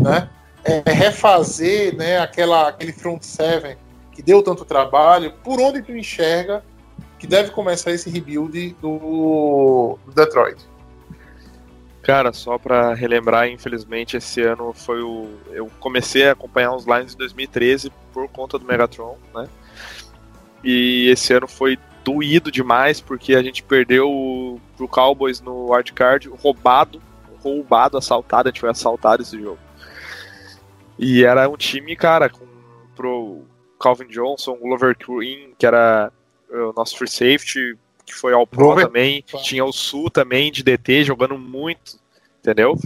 né? 0.00 0.28
É 0.62 0.82
refazer, 0.92 1.96
né? 1.96 2.18
Aquela 2.18 2.68
aquele 2.68 2.92
front 2.92 3.22
seven 3.22 3.76
que 4.16 4.22
deu 4.22 4.42
tanto 4.42 4.64
trabalho, 4.64 5.34
por 5.44 5.60
onde 5.60 5.82
tu 5.82 5.92
enxerga 5.92 6.64
que 7.18 7.26
deve 7.26 7.50
começar 7.50 7.90
esse 7.90 8.08
rebuild 8.08 8.74
do, 8.80 9.98
do 10.06 10.12
Detroit? 10.12 10.56
Cara, 12.02 12.32
só 12.32 12.56
para 12.56 12.94
relembrar, 12.94 13.48
infelizmente 13.48 14.16
esse 14.16 14.40
ano 14.40 14.72
foi 14.72 15.02
o 15.02 15.28
eu 15.50 15.70
comecei 15.78 16.28
a 16.28 16.32
acompanhar 16.32 16.74
os 16.74 16.86
Lions 16.86 17.14
em 17.14 17.18
2013 17.18 17.92
por 18.12 18.26
conta 18.28 18.58
do 18.58 18.64
Megatron, 18.64 19.18
né? 19.34 19.48
E 20.64 21.08
esse 21.10 21.34
ano 21.34 21.46
foi 21.46 21.78
doído 22.02 22.50
demais 22.50 23.00
porque 23.00 23.34
a 23.34 23.42
gente 23.42 23.62
perdeu 23.62 24.60
pro 24.76 24.88
Cowboys 24.88 25.40
no 25.40 25.72
wildcard, 25.72 26.28
roubado, 26.40 27.02
roubado, 27.42 27.98
assaltado, 27.98 28.48
a 28.48 28.52
gente 28.52 28.60
foi 28.60 28.70
assaltado 28.70 29.22
esse 29.22 29.38
jogo. 29.38 29.58
E 30.98 31.24
era 31.24 31.48
um 31.48 31.56
time, 31.56 31.94
cara, 31.96 32.30
com 32.30 32.46
pro 32.94 33.44
Calvin 33.80 34.08
Johnson, 34.08 34.56
Glover 34.56 34.96
Queen, 34.96 35.54
que 35.58 35.66
era 35.66 36.12
eh, 36.50 36.56
o 36.56 36.72
nosso 36.72 36.96
free 36.96 37.08
safety, 37.08 37.76
que 38.04 38.14
foi 38.14 38.32
ao 38.32 38.46
pro 38.46 38.66
Glover. 38.66 38.86
também. 38.86 39.22
Tinha 39.42 39.64
o 39.64 39.72
Sul 39.72 40.10
também 40.10 40.50
de 40.50 40.62
DT 40.62 41.04
jogando 41.04 41.38
muito, 41.38 41.98
entendeu? 42.38 42.78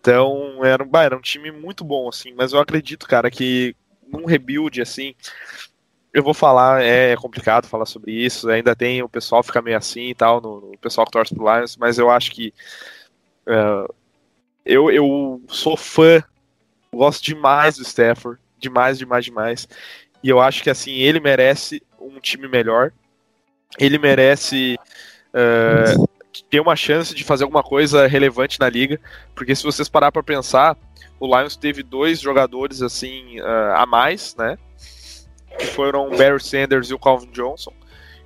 Então 0.00 0.64
era, 0.64 0.84
bah, 0.84 1.02
era 1.02 1.16
um 1.16 1.20
time 1.20 1.50
muito 1.50 1.84
bom, 1.84 2.08
assim, 2.08 2.32
mas 2.32 2.52
eu 2.52 2.60
acredito, 2.60 3.06
cara, 3.06 3.30
que 3.30 3.74
num 4.08 4.24
rebuild, 4.24 4.80
assim, 4.80 5.14
eu 6.12 6.22
vou 6.22 6.32
falar, 6.32 6.82
é 6.82 7.16
complicado 7.16 7.66
falar 7.66 7.86
sobre 7.86 8.12
isso, 8.12 8.48
ainda 8.48 8.74
tem 8.74 9.02
o 9.02 9.08
pessoal 9.08 9.42
fica 9.42 9.60
meio 9.60 9.76
assim 9.76 10.08
e 10.08 10.14
tal, 10.14 10.40
no, 10.40 10.60
no 10.60 10.78
pessoal 10.78 11.04
que 11.04 11.12
torce 11.12 11.34
pro 11.34 11.44
Lions, 11.44 11.76
mas 11.76 11.98
eu 11.98 12.08
acho 12.08 12.30
que 12.30 12.54
uh, 13.46 13.92
eu, 14.64 14.90
eu 14.90 15.42
sou 15.48 15.76
fã, 15.76 16.22
gosto 16.92 17.22
demais 17.22 17.76
do 17.76 17.82
Stafford, 17.82 18.40
demais, 18.58 18.98
demais, 18.98 19.24
demais. 19.24 19.68
E 20.22 20.28
eu 20.28 20.40
acho 20.40 20.62
que 20.62 20.70
assim, 20.70 20.92
ele 20.92 21.20
merece 21.20 21.82
um 22.00 22.20
time 22.20 22.48
melhor. 22.48 22.92
Ele 23.78 23.98
merece 23.98 24.78
uh, 25.34 26.08
ter 26.50 26.60
uma 26.60 26.76
chance 26.76 27.14
de 27.14 27.24
fazer 27.24 27.44
alguma 27.44 27.62
coisa 27.62 28.06
relevante 28.06 28.58
na 28.58 28.68
liga. 28.68 29.00
Porque 29.34 29.54
se 29.54 29.64
vocês 29.64 29.88
parar 29.88 30.12
para 30.12 30.22
pensar, 30.22 30.76
o 31.20 31.26
Lions 31.26 31.56
teve 31.56 31.82
dois 31.82 32.20
jogadores 32.20 32.82
assim 32.82 33.40
uh, 33.40 33.74
a 33.76 33.86
mais, 33.86 34.34
né? 34.36 34.58
Que 35.58 35.66
foram 35.66 36.08
o 36.08 36.16
Barry 36.16 36.42
Sanders 36.42 36.90
e 36.90 36.94
o 36.94 36.98
Calvin 36.98 37.30
Johnson. 37.30 37.72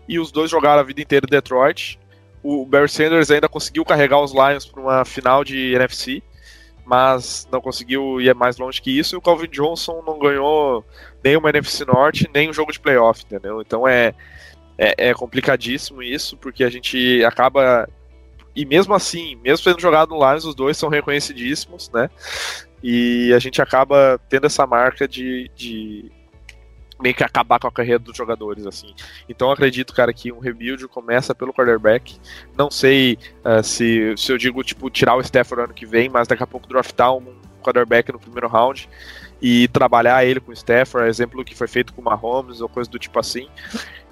E 0.08 0.18
os 0.18 0.32
dois 0.32 0.50
jogaram 0.50 0.80
a 0.80 0.84
vida 0.84 1.00
inteira 1.00 1.26
em 1.26 1.30
Detroit. 1.30 1.98
O 2.42 2.64
Barry 2.64 2.88
Sanders 2.88 3.30
ainda 3.30 3.48
conseguiu 3.48 3.84
carregar 3.84 4.20
os 4.20 4.32
Lions 4.32 4.66
para 4.66 4.80
uma 4.80 5.04
final 5.04 5.44
de 5.44 5.74
NFC 5.74 6.22
mas 6.90 7.46
não 7.52 7.60
conseguiu 7.60 8.20
ir 8.20 8.34
mais 8.34 8.58
longe 8.58 8.82
que 8.82 8.90
isso. 8.90 9.14
E 9.14 9.16
o 9.16 9.20
Calvin 9.20 9.46
Johnson 9.46 10.02
não 10.04 10.18
ganhou 10.18 10.84
nem 11.22 11.36
uma 11.36 11.50
NFC 11.50 11.84
Norte, 11.84 12.28
nem 12.34 12.50
um 12.50 12.52
jogo 12.52 12.72
de 12.72 12.80
playoff, 12.80 13.24
entendeu? 13.24 13.60
Então 13.60 13.86
é, 13.86 14.14
é, 14.78 15.10
é, 15.10 15.14
complicadíssimo 15.14 16.02
isso, 16.02 16.36
porque 16.36 16.64
a 16.64 16.70
gente 16.70 17.24
acaba. 17.24 17.88
E 18.54 18.64
mesmo 18.64 18.94
assim, 18.94 19.36
mesmo 19.36 19.64
tendo 19.64 19.80
jogado 19.80 20.10
no 20.10 20.18
Lions, 20.18 20.44
os 20.44 20.54
dois 20.54 20.76
são 20.76 20.88
reconhecidíssimos, 20.88 21.90
né? 21.90 22.10
E 22.82 23.32
a 23.34 23.38
gente 23.38 23.60
acaba 23.60 24.18
tendo 24.28 24.46
essa 24.46 24.66
marca 24.66 25.06
de, 25.06 25.50
de 25.54 26.10
meio 27.00 27.14
que 27.14 27.22
acabar 27.22 27.58
com 27.58 27.66
a 27.66 27.72
carreira 27.72 27.98
dos 27.98 28.16
jogadores, 28.16 28.66
assim. 28.66 28.94
Então 29.28 29.50
acredito, 29.50 29.94
cara, 29.94 30.12
que 30.12 30.32
um 30.32 30.38
rebuild 30.38 30.86
começa 30.88 31.34
pelo 31.34 31.52
quarterback. 31.52 32.18
Não 32.56 32.70
sei 32.70 33.18
uh, 33.44 33.62
se, 33.62 34.14
se 34.16 34.32
eu 34.32 34.38
digo, 34.38 34.62
tipo, 34.62 34.88
tirar 34.90 35.16
o 35.16 35.20
Stafford 35.20 35.64
ano 35.64 35.74
que 35.74 35.86
vem, 35.86 36.08
mas 36.08 36.26
daqui 36.26 36.42
a 36.42 36.46
pouco 36.46 36.68
draftar 36.68 37.14
um 37.14 37.34
quarterback 37.62 38.10
no 38.12 38.18
primeiro 38.18 38.48
round 38.48 38.88
e 39.40 39.68
trabalhar 39.68 40.24
ele 40.24 40.40
com 40.40 40.50
o 40.50 40.54
Stafford, 40.54 41.08
exemplo 41.08 41.44
que 41.44 41.54
foi 41.54 41.66
feito 41.66 41.92
com 41.92 42.00
o 42.00 42.04
Mahomes 42.04 42.60
ou 42.60 42.68
coisa 42.68 42.90
do 42.90 42.98
tipo 42.98 43.18
assim. 43.18 43.48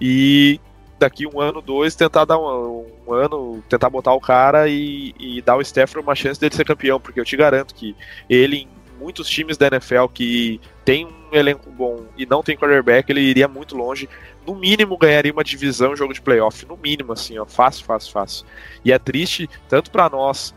E 0.00 0.60
daqui 0.98 1.26
um 1.26 1.40
ano, 1.40 1.60
dois, 1.60 1.94
tentar 1.94 2.24
dar 2.24 2.38
um, 2.38 2.86
um 3.06 3.12
ano, 3.12 3.62
tentar 3.68 3.88
botar 3.88 4.12
o 4.12 4.20
cara 4.20 4.68
e, 4.68 5.14
e 5.18 5.42
dar 5.42 5.56
o 5.56 5.60
Stafford 5.60 6.04
uma 6.04 6.14
chance 6.14 6.40
dele 6.40 6.54
ser 6.54 6.64
campeão, 6.64 7.00
porque 7.00 7.20
eu 7.20 7.24
te 7.24 7.36
garanto 7.36 7.74
que 7.74 7.94
ele 8.28 8.56
em 8.56 8.68
muitos 8.98 9.28
times 9.28 9.56
da 9.56 9.68
NFL 9.68 10.06
que 10.12 10.60
tem 10.84 11.06
um 11.06 11.36
elenco 11.36 11.70
bom 11.70 12.06
e 12.16 12.26
não 12.26 12.42
tem 12.42 12.56
quarterback, 12.56 13.10
ele 13.10 13.20
iria 13.20 13.46
muito 13.46 13.76
longe. 13.76 14.08
No 14.46 14.54
mínimo 14.54 14.96
ganharia 14.96 15.32
uma 15.32 15.44
divisão, 15.44 15.94
jogo 15.94 16.14
de 16.14 16.20
playoff. 16.20 16.64
No 16.66 16.76
mínimo, 16.76 17.12
assim, 17.12 17.38
ó. 17.38 17.44
Fácil, 17.44 17.84
fácil, 17.84 18.10
fácil. 18.10 18.46
E 18.84 18.90
é 18.90 18.98
triste, 18.98 19.48
tanto 19.68 19.90
para 19.90 20.08
nós, 20.08 20.54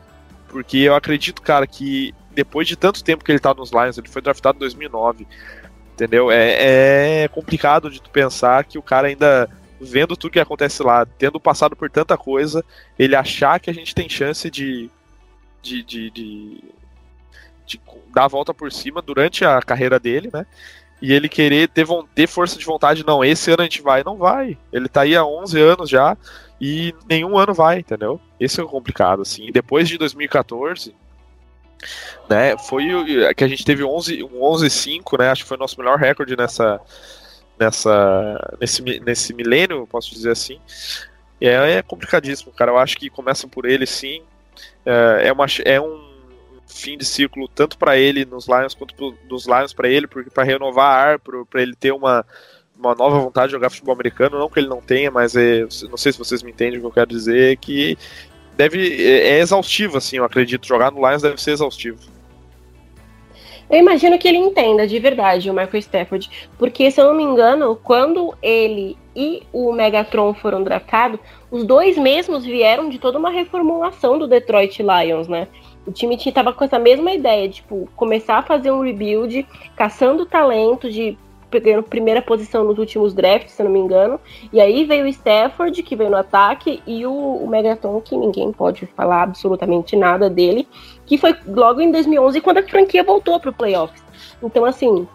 porque 0.47 0.77
eu 0.77 0.95
acredito, 0.95 1.41
cara, 1.41 1.67
que 1.67 2.15
depois 2.33 2.67
de 2.67 2.75
tanto 2.75 3.03
tempo 3.03 3.23
que 3.23 3.31
ele 3.31 3.39
tá 3.39 3.53
nos 3.53 3.71
Lions, 3.71 3.97
ele 3.97 4.09
foi 4.09 4.21
draftado 4.21 4.57
em 4.57 4.59
2009, 4.59 5.27
entendeu? 5.93 6.31
É, 6.31 7.23
é 7.23 7.27
complicado 7.27 7.89
de 7.89 8.01
tu 8.01 8.09
pensar 8.09 8.63
que 8.63 8.77
o 8.77 8.83
cara 8.83 9.07
ainda 9.07 9.49
vendo 9.79 10.15
tudo 10.15 10.31
que 10.31 10.39
acontece 10.39 10.83
lá, 10.83 11.05
tendo 11.05 11.39
passado 11.39 11.75
por 11.75 11.89
tanta 11.89 12.15
coisa, 12.17 12.63
ele 12.99 13.15
achar 13.15 13.59
que 13.59 13.69
a 13.69 13.73
gente 13.73 13.95
tem 13.95 14.07
chance 14.07 14.49
de, 14.49 14.89
de, 15.61 15.83
de, 15.83 16.11
de 16.11 16.63
de 17.71 17.79
dar 18.13 18.25
a 18.25 18.27
volta 18.27 18.53
por 18.53 18.71
cima 18.71 19.01
durante 19.01 19.45
a 19.45 19.61
carreira 19.61 19.99
dele, 19.99 20.29
né? 20.33 20.45
E 21.01 21.11
ele 21.13 21.27
querer 21.27 21.67
ter, 21.69 21.87
ter 22.13 22.27
força 22.27 22.59
de 22.59 22.65
vontade, 22.65 23.05
não, 23.05 23.23
esse 23.23 23.49
ano 23.49 23.61
a 23.61 23.63
gente 23.63 23.81
vai, 23.81 24.03
não 24.03 24.17
vai. 24.17 24.57
Ele 24.71 24.87
tá 24.87 25.01
aí 25.01 25.15
há 25.15 25.25
11 25.25 25.59
anos 25.59 25.89
já 25.89 26.15
e 26.59 26.93
nenhum 27.09 27.37
ano 27.37 27.53
vai, 27.53 27.79
entendeu? 27.79 28.21
Esse 28.39 28.59
é 28.59 28.63
o 28.63 28.67
complicado, 28.67 29.21
assim. 29.21 29.51
Depois 29.51 29.89
de 29.89 29.97
2014, 29.97 30.93
né, 32.29 32.57
foi 32.57 32.87
que 33.35 33.43
a 33.43 33.47
gente 33.47 33.65
teve 33.65 33.83
11, 33.83 34.23
um 34.23 34.39
11-5, 34.39 35.19
né? 35.19 35.29
Acho 35.29 35.43
que 35.43 35.47
foi 35.47 35.57
o 35.57 35.59
nosso 35.59 35.77
melhor 35.79 35.97
recorde 35.97 36.35
nessa, 36.35 36.79
nessa, 37.59 38.57
nesse, 38.59 38.81
nesse 39.01 39.33
milênio, 39.33 39.87
posso 39.87 40.11
dizer 40.11 40.31
assim. 40.31 40.59
É, 41.39 41.77
é 41.77 41.81
complicadíssimo, 41.81 42.51
cara. 42.51 42.71
Eu 42.71 42.77
acho 42.77 42.97
que 42.97 43.09
começa 43.09 43.47
por 43.47 43.65
ele, 43.65 43.85
sim. 43.85 44.21
É, 44.85 45.27
é, 45.27 45.33
uma, 45.33 45.45
é 45.65 45.81
um 45.81 46.11
fim 46.67 46.97
de 46.97 47.05
ciclo 47.05 47.47
tanto 47.47 47.77
para 47.77 47.97
ele 47.97 48.25
nos 48.25 48.47
Lions 48.47 48.73
quanto 48.73 48.95
pro, 48.95 49.15
dos 49.27 49.45
Lions 49.45 49.73
para 49.73 49.89
ele, 49.89 50.07
porque 50.07 50.29
para 50.29 50.43
renovar 50.43 51.07
ar, 51.07 51.19
para 51.19 51.61
ele 51.61 51.75
ter 51.75 51.91
uma, 51.91 52.25
uma 52.77 52.95
nova 52.95 53.19
vontade 53.19 53.47
de 53.47 53.53
jogar 53.53 53.69
futebol 53.69 53.93
americano, 53.93 54.39
não 54.39 54.49
que 54.49 54.59
ele 54.59 54.67
não 54.67 54.81
tenha, 54.81 55.11
mas 55.11 55.35
é, 55.35 55.61
não 55.89 55.97
sei 55.97 56.11
se 56.11 56.17
vocês 56.17 56.41
me 56.41 56.51
entendem 56.51 56.77
o 56.77 56.81
que 56.81 56.87
eu 56.87 56.91
quero 56.91 57.09
dizer, 57.09 57.57
que 57.57 57.97
deve 58.61 59.03
é, 59.03 59.37
é 59.37 59.39
exaustivo 59.39 59.97
assim, 59.97 60.17
eu 60.17 60.25
acredito, 60.25 60.67
jogar 60.67 60.91
no 60.91 61.07
Lions 61.07 61.21
deve 61.21 61.41
ser 61.41 61.51
exaustivo. 61.51 61.99
Eu 63.69 63.79
imagino 63.79 64.19
que 64.19 64.27
ele 64.27 64.37
entenda 64.37 64.85
de 64.85 64.99
verdade 64.99 65.49
o 65.49 65.53
Michael 65.53 65.77
Stafford, 65.77 66.29
porque 66.57 66.91
se 66.91 66.99
eu 66.99 67.05
não 67.05 67.15
me 67.15 67.23
engano, 67.23 67.79
quando 67.81 68.35
ele 68.41 68.97
e 69.15 69.43
o 69.51 69.71
Megatron 69.71 70.33
foram 70.33 70.61
draftados, 70.61 71.19
os 71.49 71.63
dois 71.63 71.97
mesmos 71.97 72.45
vieram 72.45 72.89
de 72.89 72.99
toda 72.99 73.17
uma 73.17 73.29
reformulação 73.29 74.19
do 74.19 74.27
Detroit 74.27 74.81
Lions, 74.83 75.27
né? 75.27 75.47
O 75.85 75.91
time 75.91 76.15
estava 76.15 76.53
com 76.53 76.63
essa 76.63 76.77
mesma 76.77 77.11
ideia, 77.13 77.49
tipo, 77.49 77.89
começar 77.95 78.37
a 78.37 78.43
fazer 78.43 78.71
um 78.71 78.81
rebuild, 78.81 79.47
caçando 79.75 80.25
talento 80.25 80.91
de 80.91 81.17
pegando 81.51 81.83
primeira 81.83 82.21
posição 82.21 82.63
nos 82.63 82.79
últimos 82.79 83.13
drafts, 83.13 83.51
se 83.53 83.63
não 83.63 83.69
me 83.69 83.79
engano. 83.79 84.19
E 84.51 84.59
aí 84.59 84.85
veio 84.85 85.05
o 85.05 85.07
Stafford, 85.07 85.83
que 85.83 85.95
veio 85.95 86.09
no 86.09 86.17
ataque, 86.17 86.81
e 86.87 87.05
o, 87.05 87.13
o 87.13 87.47
Megaton, 87.47 87.99
que 88.01 88.17
ninguém 88.17 88.51
pode 88.51 88.85
falar 88.87 89.23
absolutamente 89.23 89.95
nada 89.95 90.29
dele, 90.29 90.67
que 91.05 91.17
foi 91.17 91.35
logo 91.45 91.81
em 91.81 91.91
2011, 91.91 92.41
quando 92.41 92.59
a 92.59 92.63
franquia 92.63 93.03
voltou 93.03 93.39
para 93.39 93.49
o 93.49 93.53
playoffs. 93.53 94.01
Então, 94.41 94.65
assim, 94.65 95.07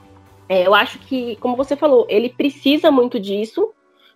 é, 0.48 0.66
eu 0.66 0.74
acho 0.74 0.98
que, 1.00 1.36
como 1.36 1.56
você 1.56 1.74
falou, 1.74 2.06
ele 2.08 2.28
precisa 2.28 2.90
muito 2.90 3.18
disso, 3.18 3.70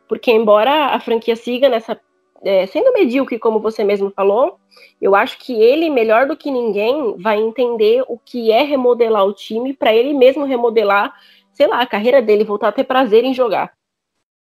porque 0.07 0.31
embora 0.31 0.95
a 0.95 1.01
franquia 1.01 1.35
siga 1.35 1.68
nessa 1.68 1.99
é, 2.43 2.66
sendo 2.66 2.93
medíocre, 2.93 3.39
como 3.39 3.61
você 3.61 3.85
mesmo 3.85 4.11
falou, 4.11 4.59
eu 5.01 5.14
acho 5.14 5.39
que 5.39 5.53
ele, 5.61 5.91
melhor 5.91 6.27
do 6.27 6.37
que 6.37 6.51
ninguém, 6.51 7.16
vai 7.18 7.39
entender 7.39 8.03
o 8.09 8.18
que 8.18 8.51
é 8.51 8.62
remodelar 8.62 9.25
o 9.27 9.33
time 9.33 9.75
para 9.75 9.95
ele 9.95 10.14
mesmo 10.14 10.45
remodelar, 10.45 11.12
sei 11.53 11.67
lá, 11.67 11.81
a 11.81 11.87
carreira 11.87 12.21
dele, 12.23 12.45
voltar 12.45 12.69
a 12.69 12.73
ter 12.73 12.85
prazer 12.85 13.25
em 13.25 13.35
jogar. 13.35 13.73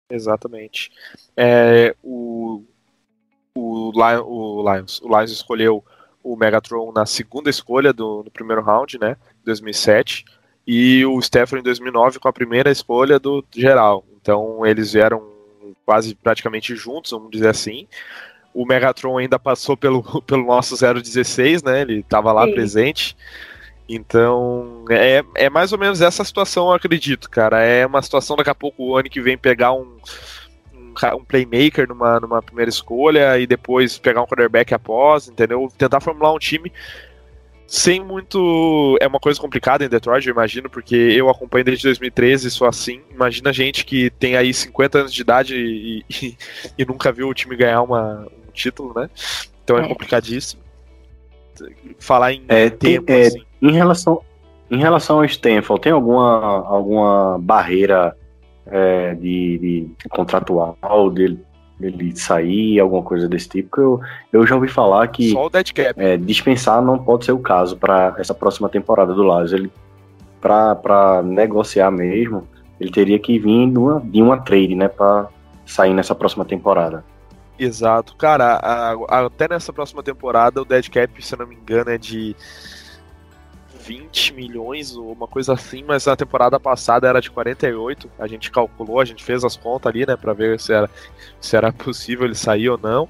Exatamente. 0.10 0.92
É, 1.36 1.96
o, 2.04 2.64
o, 3.56 3.92
Lion, 3.94 4.24
o, 4.26 4.74
Lions, 4.74 5.02
o 5.02 5.08
Lions 5.08 5.32
escolheu 5.32 5.84
o 6.24 6.36
Megatron 6.36 6.92
na 6.92 7.06
segunda 7.06 7.50
escolha 7.50 7.94
do, 7.94 8.24
do 8.24 8.32
primeiro 8.32 8.62
round, 8.62 9.00
né, 9.00 9.16
2007, 9.46 10.26
e 10.66 11.06
o 11.06 11.22
Stephen 11.22 11.60
em 11.60 11.64
2009 11.64 12.20
com 12.20 12.28
a 12.28 12.34
primeira 12.34 12.70
escolha 12.70 13.18
do 13.18 13.44
geral. 13.56 14.06
Então 14.22 14.66
eles 14.66 14.92
vieram 14.92 15.38
quase 15.86 16.14
praticamente 16.16 16.76
juntos, 16.76 17.12
vamos 17.12 17.32
dizer 17.32 17.48
assim. 17.48 17.88
O 18.54 18.66
Megatron 18.66 19.18
ainda 19.18 19.40
passou 19.40 19.78
pelo, 19.78 20.04
pelo 20.24 20.46
nosso 20.46 20.76
016, 20.76 21.64
né? 21.64 21.82
Ele 21.82 22.00
estava 22.00 22.34
lá 22.34 22.46
Sim. 22.46 22.54
presente. 22.54 23.18
Então, 23.90 24.84
é, 24.90 25.24
é 25.36 25.50
mais 25.50 25.72
ou 25.72 25.80
menos 25.80 26.02
essa 26.02 26.24
situação, 26.24 26.68
eu 26.68 26.74
acredito, 26.74 27.30
cara. 27.30 27.62
É 27.64 27.86
uma 27.86 28.02
situação 28.02 28.36
daqui 28.36 28.50
a 28.50 28.56
pouco 28.56 28.84
o 28.84 28.98
ano 28.98 29.10
que 29.10 29.22
vem 29.22 29.38
pegar 29.38 29.72
um, 29.74 29.98
um, 30.74 30.94
um, 31.16 31.24
playmaker 31.24 31.88
numa, 31.88 32.20
numa 32.20 32.42
primeira 32.42 32.70
escolha 32.70 33.40
e 33.40 33.48
depois 33.48 33.98
pegar 33.98 34.22
um 34.22 34.28
quarterback 34.28 34.74
após, 34.74 35.30
entendeu? 35.30 35.72
Tentar 35.78 36.02
formular 36.02 36.34
um 36.34 36.40
time 36.40 36.72
sem 37.68 38.02
muito. 38.02 38.98
É 39.02 39.08
uma 39.08 39.20
coisa 39.20 39.40
complicada 39.40 39.84
em 39.84 39.90
Detroit, 39.90 40.26
eu 40.26 40.34
imagino, 40.34 40.70
porque 40.70 40.96
eu 40.96 41.30
acompanho 41.30 41.66
desde 41.66 41.84
2013, 41.84 42.50
sou 42.50 42.66
assim. 42.66 43.02
Imagina 43.12 43.52
gente 43.52 43.86
que 43.86 44.10
tem 44.12 44.38
aí 44.38 44.54
50 44.54 45.00
anos 45.00 45.14
de 45.14 45.22
idade 45.22 45.56
e, 45.56 46.06
e, 46.10 46.38
e 46.80 46.86
nunca 46.86 47.12
viu 47.12 47.28
o 47.28 47.34
time 47.34 47.58
ganhar 47.58 47.82
uma, 47.82 48.26
um 48.48 48.52
título, 48.54 48.94
né? 48.96 49.10
Então 49.64 49.78
é, 49.78 49.84
é. 49.84 49.88
complicadíssimo. 49.88 50.62
Falar 52.00 52.34
em 52.34 52.46
é, 52.48 52.70
tempo, 52.70 53.08
tem, 53.08 53.16
é, 53.16 53.28
assim. 53.28 53.47
Em 53.62 53.72
relação, 53.72 54.22
em 54.70 54.78
relação 54.78 55.18
ao 55.18 55.26
Stanford, 55.26 55.82
tem 55.82 55.92
alguma, 55.92 56.68
alguma 56.68 57.38
barreira 57.40 58.16
é, 58.66 59.16
de, 59.16 59.58
de 59.98 60.10
contratual 60.10 61.10
dele 61.10 61.40
ele 61.80 62.16
sair, 62.16 62.80
alguma 62.80 63.04
coisa 63.04 63.28
desse 63.28 63.48
tipo. 63.50 63.80
Eu, 63.80 64.02
eu 64.34 64.48
já 64.48 64.56
ouvi 64.56 64.68
falar 64.68 65.08
que 65.10 65.32
Só 65.32 65.46
o 65.46 65.50
dead 65.50 65.72
cap. 65.74 65.94
É, 65.96 66.18
dispensar 66.18 66.82
não 66.82 66.98
pode 66.98 67.26
ser 67.26 67.34
o 67.34 67.40
caso 67.40 67.78
para 67.78 68.16
essa 68.18 68.34
próxima 68.34 68.68
temporada 68.68 69.14
do 69.14 69.22
Lages. 69.22 69.54
Ele 69.54 69.72
para 70.42 71.22
negociar 71.24 71.92
mesmo, 71.92 72.48
ele 72.80 72.92
teria 72.92 73.20
que 73.20 73.40
vir 73.40 73.70
de 73.70 73.78
uma, 73.78 74.00
de 74.00 74.22
uma 74.22 74.38
trade, 74.40 74.76
né, 74.76 74.88
para 74.88 75.28
sair 75.66 75.94
nessa 75.94 76.16
próxima 76.16 76.46
temporada. 76.46 77.04
Exato, 77.60 78.16
cara. 78.16 78.56
A, 78.56 78.94
a, 78.94 79.26
até 79.26 79.48
nessa 79.50 79.74
próxima 79.74 80.04
temporada 80.04 80.62
o 80.62 80.66
dead 80.66 80.90
cap, 80.90 81.26
se 81.26 81.34
eu 81.34 81.40
não 81.40 81.48
me 81.48 81.56
engano, 81.56 81.90
é 81.90 81.98
de 81.98 82.36
20 83.88 84.34
milhões 84.34 84.96
ou 84.96 85.14
uma 85.14 85.28
coisa 85.28 85.54
assim, 85.54 85.82
mas 85.82 86.06
na 86.06 86.16
temporada 86.16 86.60
passada 86.60 87.08
era 87.08 87.22
de 87.22 87.32
48. 87.32 88.12
A 88.20 88.28
gente 88.28 88.52
calculou, 88.52 89.00
a 89.00 89.06
gente 89.06 89.24
fez 89.24 89.46
as 89.46 89.56
contas 89.56 89.90
ali, 89.90 90.06
né, 90.06 90.18
para 90.18 90.34
ver 90.34 90.60
se 90.60 90.74
era, 90.74 90.90
se 91.40 91.56
era 91.56 91.72
possível 91.72 92.26
ele 92.26 92.36
sair 92.36 92.70
ou 92.70 92.78
não. 92.78 93.08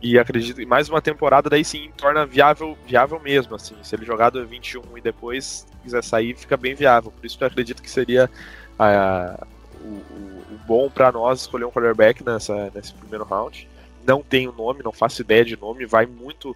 E 0.00 0.18
acredito 0.18 0.58
que 0.58 0.66
mais 0.66 0.88
uma 0.88 1.02
temporada 1.02 1.50
daí 1.50 1.64
sim 1.64 1.90
torna 1.96 2.24
viável, 2.24 2.78
viável 2.86 3.18
mesmo, 3.18 3.56
assim. 3.56 3.74
Se 3.82 3.96
ele 3.96 4.04
jogar 4.04 4.30
do 4.30 4.46
21 4.46 4.96
e 4.96 5.00
depois 5.00 5.66
quiser 5.82 6.04
sair, 6.04 6.36
fica 6.36 6.56
bem 6.56 6.74
viável. 6.74 7.10
Por 7.10 7.26
isso 7.26 7.36
que 7.36 7.42
eu 7.42 7.48
acredito 7.48 7.82
que 7.82 7.90
seria 7.90 8.30
a, 8.78 9.44
o, 9.80 9.88
o, 9.88 10.58
bom 10.66 10.88
para 10.88 11.10
nós 11.10 11.40
escolher 11.40 11.64
um 11.64 11.70
quarterback 11.70 12.22
nessa, 12.24 12.70
nesse 12.72 12.94
primeiro 12.94 13.24
round. 13.24 13.68
Não 14.06 14.22
tenho 14.22 14.52
nome, 14.52 14.84
não 14.84 14.92
faço 14.92 15.22
ideia 15.22 15.44
de 15.44 15.56
nome, 15.56 15.86
vai 15.86 16.06
muito 16.06 16.54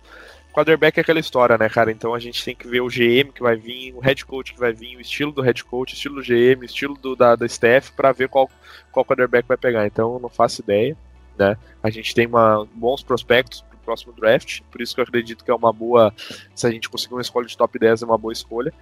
quarterback 0.50 0.98
é 0.98 1.00
aquela 1.00 1.20
história, 1.20 1.56
né, 1.56 1.68
cara? 1.68 1.90
Então 1.90 2.14
a 2.14 2.18
gente 2.18 2.44
tem 2.44 2.54
que 2.54 2.66
ver 2.66 2.80
o 2.80 2.88
GM 2.88 3.32
que 3.32 3.42
vai 3.42 3.56
vir, 3.56 3.94
o 3.94 4.00
head 4.00 4.24
coach 4.24 4.52
que 4.52 4.60
vai 4.60 4.72
vir, 4.72 4.96
o 4.96 5.00
estilo 5.00 5.32
do 5.32 5.42
head 5.42 5.64
coach, 5.64 5.92
o 5.92 5.94
estilo 5.94 6.16
do 6.16 6.22
GM, 6.22 6.60
o 6.60 6.64
estilo 6.64 6.94
do, 6.94 7.16
da, 7.16 7.36
da 7.36 7.46
staff, 7.46 7.92
para 7.92 8.12
ver 8.12 8.28
qual, 8.28 8.50
qual 8.90 9.04
quarterback 9.04 9.46
vai 9.46 9.56
pegar. 9.56 9.86
Então 9.86 10.18
não 10.18 10.28
faço 10.28 10.62
ideia, 10.62 10.96
né? 11.38 11.56
A 11.82 11.90
gente 11.90 12.14
tem 12.14 12.26
uma, 12.26 12.66
bons 12.74 13.02
prospectos 13.02 13.62
pro 13.62 13.78
próximo 13.78 14.12
draft, 14.12 14.60
por 14.70 14.80
isso 14.80 14.94
que 14.94 15.00
eu 15.00 15.04
acredito 15.04 15.44
que 15.44 15.50
é 15.50 15.54
uma 15.54 15.72
boa. 15.72 16.12
Se 16.54 16.66
a 16.66 16.70
gente 16.70 16.88
conseguir 16.88 17.14
uma 17.14 17.22
escolha 17.22 17.46
de 17.46 17.56
top 17.56 17.78
10, 17.78 18.02
é 18.02 18.06
uma 18.06 18.18
boa 18.18 18.32
escolha. 18.32 18.72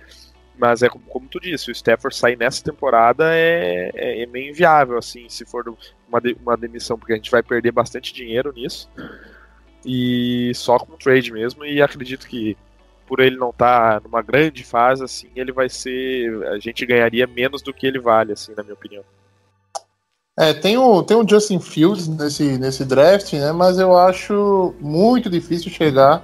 Mas 0.58 0.82
é 0.82 0.88
como, 0.88 1.04
como 1.04 1.28
tu 1.28 1.38
disse, 1.38 1.70
o 1.70 1.72
Stafford 1.72 2.16
sair 2.16 2.36
nessa 2.36 2.64
temporada 2.64 3.32
é, 3.32 3.92
é, 3.94 4.22
é 4.22 4.26
meio 4.26 4.50
inviável, 4.50 4.98
assim, 4.98 5.28
se 5.28 5.44
for 5.44 5.68
uma, 6.08 6.20
uma 6.42 6.56
demissão, 6.56 6.98
porque 6.98 7.12
a 7.12 7.16
gente 7.16 7.30
vai 7.30 7.44
perder 7.44 7.70
bastante 7.70 8.12
dinheiro 8.12 8.52
nisso 8.52 8.90
e 9.88 10.52
só 10.54 10.78
com 10.78 10.98
trade 10.98 11.32
mesmo. 11.32 11.64
E 11.64 11.80
acredito 11.80 12.28
que 12.28 12.54
por 13.06 13.20
ele 13.20 13.38
não 13.38 13.48
estar 13.48 13.94
tá 13.94 14.06
numa 14.06 14.20
grande 14.20 14.62
fase, 14.62 15.02
assim, 15.02 15.28
ele 15.34 15.50
vai 15.50 15.70
ser. 15.70 16.46
A 16.48 16.58
gente 16.58 16.84
ganharia 16.84 17.26
menos 17.26 17.62
do 17.62 17.72
que 17.72 17.86
ele 17.86 17.98
vale, 17.98 18.32
assim, 18.32 18.52
na 18.54 18.62
minha 18.62 18.74
opinião. 18.74 19.02
É, 20.38 20.52
tem 20.52 20.76
o, 20.76 21.02
tem 21.02 21.16
o 21.16 21.26
Justin 21.26 21.58
Fields 21.58 22.06
nesse, 22.06 22.58
nesse 22.58 22.84
draft, 22.84 23.32
né? 23.32 23.50
Mas 23.50 23.78
eu 23.78 23.96
acho 23.96 24.74
muito 24.78 25.30
difícil 25.30 25.70
chegar 25.70 26.22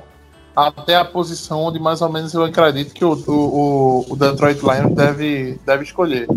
até 0.55 0.95
a 0.95 1.05
posição 1.05 1.63
onde 1.63 1.81
mais 1.81 2.01
ou 2.01 2.09
menos 2.09 2.33
eu 2.33 2.45
acredito 2.45 2.95
que 2.95 3.05
o, 3.05 3.13
o, 3.27 4.13
o 4.13 4.17
Detroit 4.17 4.61
Lions 4.61 4.95
deve, 4.95 5.59
deve 5.67 5.85
escolher. 5.85 6.29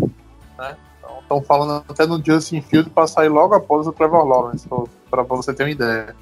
Né? 0.58 0.76
Estão 1.20 1.42
falando 1.42 1.84
até 1.88 2.06
no 2.06 2.24
Justin 2.24 2.62
Fields 2.62 2.90
para 2.92 3.06
sair 3.06 3.28
logo 3.28 3.54
após 3.54 3.86
o 3.86 3.92
Trevor 3.92 4.24
Lawrence, 4.24 4.66
para 5.10 5.22
você 5.22 5.52
ter 5.52 5.64
uma 5.64 5.70
ideia. 5.70 6.16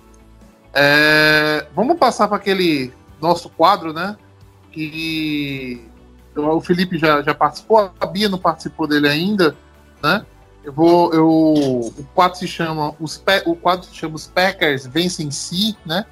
É, 0.78 1.66
vamos 1.74 1.96
passar 1.96 2.28
para 2.28 2.36
aquele 2.36 2.92
nosso 3.18 3.48
quadro, 3.48 3.94
né? 3.94 4.14
Que 4.70 5.82
o 6.36 6.60
Felipe 6.60 6.98
já, 6.98 7.22
já 7.22 7.34
participou, 7.34 7.90
a 7.98 8.06
Bia 8.06 8.28
não 8.28 8.36
participou 8.36 8.86
dele 8.86 9.08
ainda, 9.08 9.56
né? 10.02 10.26
Eu 10.62 10.74
vou, 10.74 11.14
eu, 11.14 11.28
o 11.28 12.06
quadro 12.14 12.36
se 12.36 12.46
chama 12.46 12.94
os 13.00 13.22
o 13.46 13.56
quadro 13.56 13.86
se 13.86 13.94
chama 13.94 14.16
os 14.16 14.26
Packers 14.26 14.86
vencem 14.86 15.30
si, 15.30 15.74
né? 15.86 16.04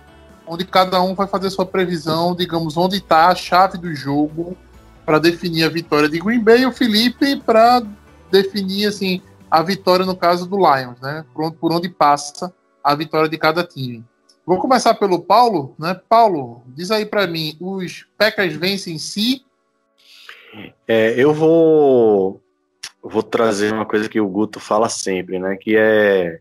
Onde 0.47 0.65
cada 0.65 1.03
um 1.03 1.15
vai 1.15 1.27
fazer 1.27 1.51
sua 1.51 1.67
previsão, 1.67 2.35
digamos, 2.35 2.79
onde 2.79 2.97
está 2.97 3.29
a 3.29 3.35
chave 3.35 3.77
do 3.77 3.95
jogo 3.95 4.57
para 5.05 5.19
definir 5.19 5.65
a 5.65 5.69
vitória 5.69 6.09
de 6.09 6.19
Green 6.19 6.41
Bay 6.41 6.63
e 6.63 6.67
o 6.67 6.73
Felipe 6.73 7.37
para 7.37 7.83
definir 8.31 8.87
assim 8.87 9.21
a 9.51 9.63
vitória 9.63 10.07
no 10.07 10.17
caso 10.17 10.47
do 10.47 10.57
Lions, 10.57 10.99
né? 11.03 11.23
Por 11.35 11.45
onde, 11.45 11.57
por 11.57 11.71
onde 11.71 11.89
passa 11.91 12.51
a 12.83 12.95
vitória 12.95 13.29
de 13.29 13.37
cada 13.37 13.63
time. 13.63 14.03
Vou 14.47 14.59
começar 14.59 14.95
pelo 14.95 15.23
Paulo, 15.23 15.75
né? 15.79 15.99
Paulo, 16.07 16.63
diz 16.67 16.91
aí 16.91 17.07
para 17.07 17.27
mim, 17.27 17.57
os 17.59 18.07
Packers 18.19 18.55
vencem 18.55 18.99
si 18.99 19.43
É, 20.87 21.15
eu 21.17 21.33
vou, 21.33 22.43
vou 23.03 23.23
trazer 23.23 23.73
uma 23.73 23.87
coisa 23.87 24.09
que 24.09 24.21
o 24.21 24.29
Guto 24.29 24.61
fala 24.61 24.89
sempre, 24.91 25.39
né? 25.39 25.57
Que 25.57 25.77
é 25.77 26.41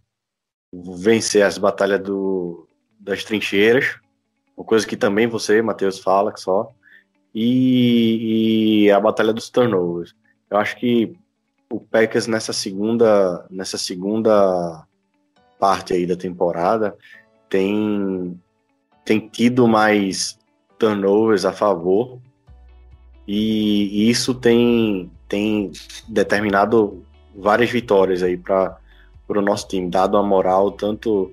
vencer 0.73 1.43
as 1.43 1.57
batalhas 1.57 2.01
do, 2.01 2.67
das 2.99 3.23
trincheiras, 3.23 3.95
uma 4.57 4.65
coisa 4.65 4.85
que 4.85 4.97
também 4.97 5.27
você, 5.27 5.61
Matheus, 5.61 5.99
fala 5.99 6.33
que 6.33 6.41
só, 6.41 6.73
e, 7.33 8.85
e, 8.85 8.91
a 8.91 8.99
batalha 8.99 9.31
dos 9.31 9.49
turnovers. 9.49 10.13
Eu 10.49 10.57
acho 10.57 10.75
que 10.77 11.15
o 11.71 11.79
Packers 11.79 12.27
nessa 12.27 12.51
segunda, 12.53 13.45
nessa 13.49 13.77
segunda 13.77 14.85
parte 15.57 15.93
aí 15.93 16.05
da 16.05 16.15
temporada 16.15 16.95
tem, 17.53 18.41
tem 19.05 19.19
tido 19.19 19.67
mais 19.67 20.39
turnovers 20.79 21.45
a 21.45 21.53
favor 21.53 22.17
e, 23.27 24.09
isso 24.09 24.33
tem, 24.33 25.11
tem 25.29 25.71
determinado 26.07 27.03
várias 27.35 27.69
vitórias 27.69 28.23
aí 28.23 28.35
para 28.35 28.75
o 29.29 29.39
nosso 29.39 29.67
time, 29.67 29.87
dado 29.87 30.17
a 30.17 30.23
moral 30.23 30.71
tanto 30.71 31.31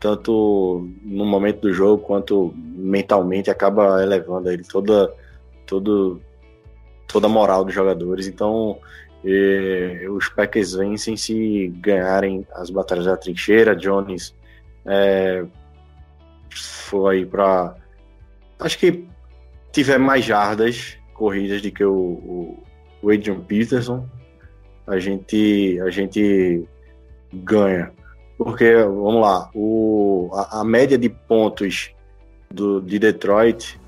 tanto 0.00 0.88
no 1.02 1.24
momento 1.24 1.60
do 1.60 1.72
jogo 1.72 2.02
quanto 2.02 2.52
mentalmente 2.56 3.48
acaba 3.48 4.02
elevando 4.02 4.50
ele 4.50 4.64
toda 4.64 5.14
todo 5.66 6.20
toda 7.06 7.26
a 7.26 7.30
moral 7.30 7.64
dos 7.64 7.74
jogadores. 7.74 8.26
Então 8.26 8.76
e, 9.22 10.08
os 10.10 10.28
Packers 10.30 10.72
vencem 10.72 11.16
se 11.16 11.68
ganharem 11.76 12.44
as 12.54 12.70
batalhas 12.70 13.04
da 13.04 13.16
trincheira. 13.16 13.76
Jones 13.76 14.34
é, 14.86 15.44
foi 16.50 17.24
para 17.24 17.74
acho 18.58 18.78
que 18.78 19.06
tiver 19.72 19.98
mais 19.98 20.24
jardas 20.24 20.96
corridas 21.14 21.62
do 21.62 21.70
que 21.70 21.84
o, 21.84 21.92
o, 21.92 22.62
o 23.02 23.10
Adrian 23.10 23.40
Peterson, 23.40 24.06
a 24.86 24.98
gente, 24.98 25.78
a 25.80 25.90
gente 25.90 26.64
ganha. 27.32 27.92
Porque, 28.36 28.74
vamos 28.82 29.20
lá, 29.20 29.50
o, 29.54 30.30
a, 30.32 30.60
a 30.60 30.64
média 30.64 30.96
de 30.96 31.08
pontos 31.08 31.90
do, 32.50 32.80
de 32.80 32.98
Detroit, 32.98 33.78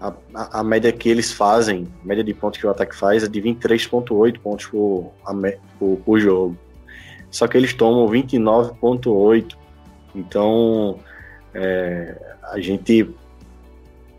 a, 0.00 0.12
a, 0.60 0.64
média 0.64 0.90
que 0.90 1.08
eles 1.08 1.32
fazem, 1.32 1.86
a 2.02 2.06
média 2.06 2.24
de 2.24 2.34
pontos 2.34 2.58
que 2.58 2.66
o 2.66 2.70
ataque 2.70 2.96
faz 2.96 3.22
é 3.22 3.28
de 3.28 3.40
23,8 3.40 4.38
pontos 4.40 4.66
por, 4.66 5.12
por, 5.78 5.96
por 5.98 6.18
jogo. 6.18 6.58
Só 7.30 7.46
que 7.46 7.56
eles 7.56 7.74
tomam 7.74 8.06
29,8. 8.08 9.56
Então, 10.14 10.98
é, 11.54 12.16
a 12.42 12.60
gente. 12.60 13.08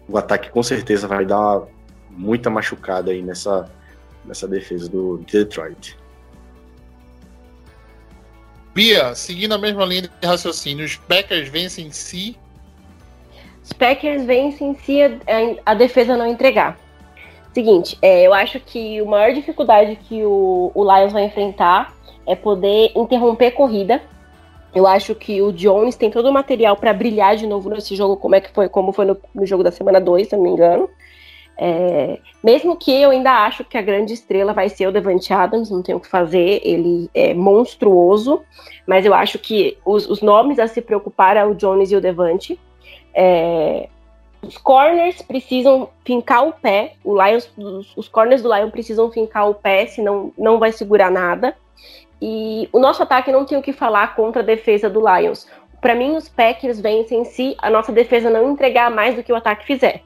O 0.07 0.17
ataque 0.17 0.49
com 0.49 0.61
certeza 0.61 1.07
vai 1.07 1.25
dar 1.25 1.63
muita 2.09 2.49
machucada 2.49 3.11
aí 3.11 3.21
nessa, 3.21 3.69
nessa 4.23 4.47
defesa 4.47 4.87
do 4.89 5.17
Detroit. 5.17 5.97
Bia, 8.73 9.15
seguindo 9.15 9.53
a 9.53 9.57
mesma 9.57 9.85
linha 9.85 10.01
de 10.03 10.27
raciocínio, 10.27 10.85
os 10.85 10.95
Packers 10.95 11.47
vencem 11.47 11.91
si? 11.91 12.37
Os 13.63 13.73
Packers 13.73 14.25
vencem 14.25 14.75
se 14.75 15.01
a, 15.01 15.09
a, 15.65 15.73
defesa 15.73 16.15
não 16.15 16.27
entregar. 16.27 16.77
Seguinte, 17.53 17.97
é, 18.01 18.27
eu 18.27 18.33
acho 18.33 18.59
que 18.59 18.99
a 18.99 19.05
maior 19.05 19.33
dificuldade 19.33 19.95
que 19.95 20.23
o, 20.23 20.71
o 20.75 20.83
Lions 20.83 21.13
vai 21.13 21.23
enfrentar 21.23 21.95
é 22.27 22.35
poder 22.35 22.91
interromper 22.95 23.51
corrida. 23.51 24.01
Eu 24.75 24.85
acho 24.85 25.15
que 25.15 25.41
o 25.41 25.53
Jones 25.53 25.95
tem 25.95 26.11
todo 26.11 26.27
o 26.27 26.33
material 26.33 26.75
para 26.75 26.93
brilhar 26.93 27.37
de 27.37 27.47
novo 27.47 27.69
nesse 27.69 27.95
jogo, 27.95 28.17
como 28.17 28.35
é 28.35 28.41
que 28.41 28.51
foi, 28.51 28.67
como 28.67 28.91
foi 28.91 29.05
no, 29.05 29.17
no 29.33 29.45
jogo 29.45 29.63
da 29.63 29.71
semana 29.71 30.01
2, 30.01 30.27
se 30.27 30.35
não 30.35 30.43
me 30.43 30.49
engano. 30.49 30.89
É, 31.57 32.19
mesmo 32.43 32.75
que 32.75 32.91
eu 32.91 33.11
ainda 33.11 33.45
acho 33.45 33.63
que 33.63 33.77
a 33.77 33.81
grande 33.81 34.13
estrela 34.13 34.51
vai 34.51 34.67
ser 34.67 34.87
o 34.87 34.91
Devante 34.91 35.31
Adams, 35.31 35.69
não 35.69 35.81
tem 35.81 35.95
o 35.95 35.99
que 36.01 36.07
fazer, 36.09 36.59
ele 36.61 37.09
é 37.13 37.33
monstruoso, 37.33 38.41
mas 38.85 39.05
eu 39.05 39.13
acho 39.13 39.39
que 39.39 39.77
os, 39.85 40.09
os 40.09 40.21
nomes 40.21 40.59
a 40.59 40.67
se 40.67 40.81
preocupar 40.81 41.37
é 41.37 41.45
o 41.45 41.55
Jones 41.55 41.91
e 41.91 41.95
o 41.95 42.01
Devante. 42.01 42.59
É, 43.13 43.87
os 44.41 44.57
corners 44.57 45.21
precisam 45.21 45.89
fincar 46.03 46.45
o 46.45 46.51
pé, 46.51 46.95
o 47.01 47.15
Lions, 47.23 47.49
os, 47.57 47.95
os 47.95 48.07
corners 48.09 48.41
do 48.41 48.53
Lion 48.53 48.69
precisam 48.69 49.09
fincar 49.09 49.49
o 49.49 49.55
pé, 49.55 49.85
senão 49.85 50.33
não 50.37 50.59
vai 50.59 50.73
segurar 50.73 51.09
nada. 51.09 51.55
E 52.27 52.67
o 52.73 52.79
nosso 52.79 53.03
ataque 53.03 53.31
não 53.31 53.45
tem 53.45 53.55
o 53.55 53.61
que 53.61 53.71
falar 53.71 54.15
contra 54.15 54.41
a 54.41 54.45
defesa 54.45 54.89
do 54.89 54.99
Lions. 54.99 55.47
Para 55.79 55.93
mim, 55.93 56.15
os 56.15 56.27
Packers 56.27 56.79
vencem 56.79 57.23
se 57.23 57.55
a 57.59 57.69
nossa 57.69 57.91
defesa 57.91 58.31
não 58.31 58.51
entregar 58.51 58.89
mais 58.89 59.13
do 59.13 59.21
que 59.21 59.31
o 59.31 59.35
ataque 59.35 59.63
fizer. 59.63 60.01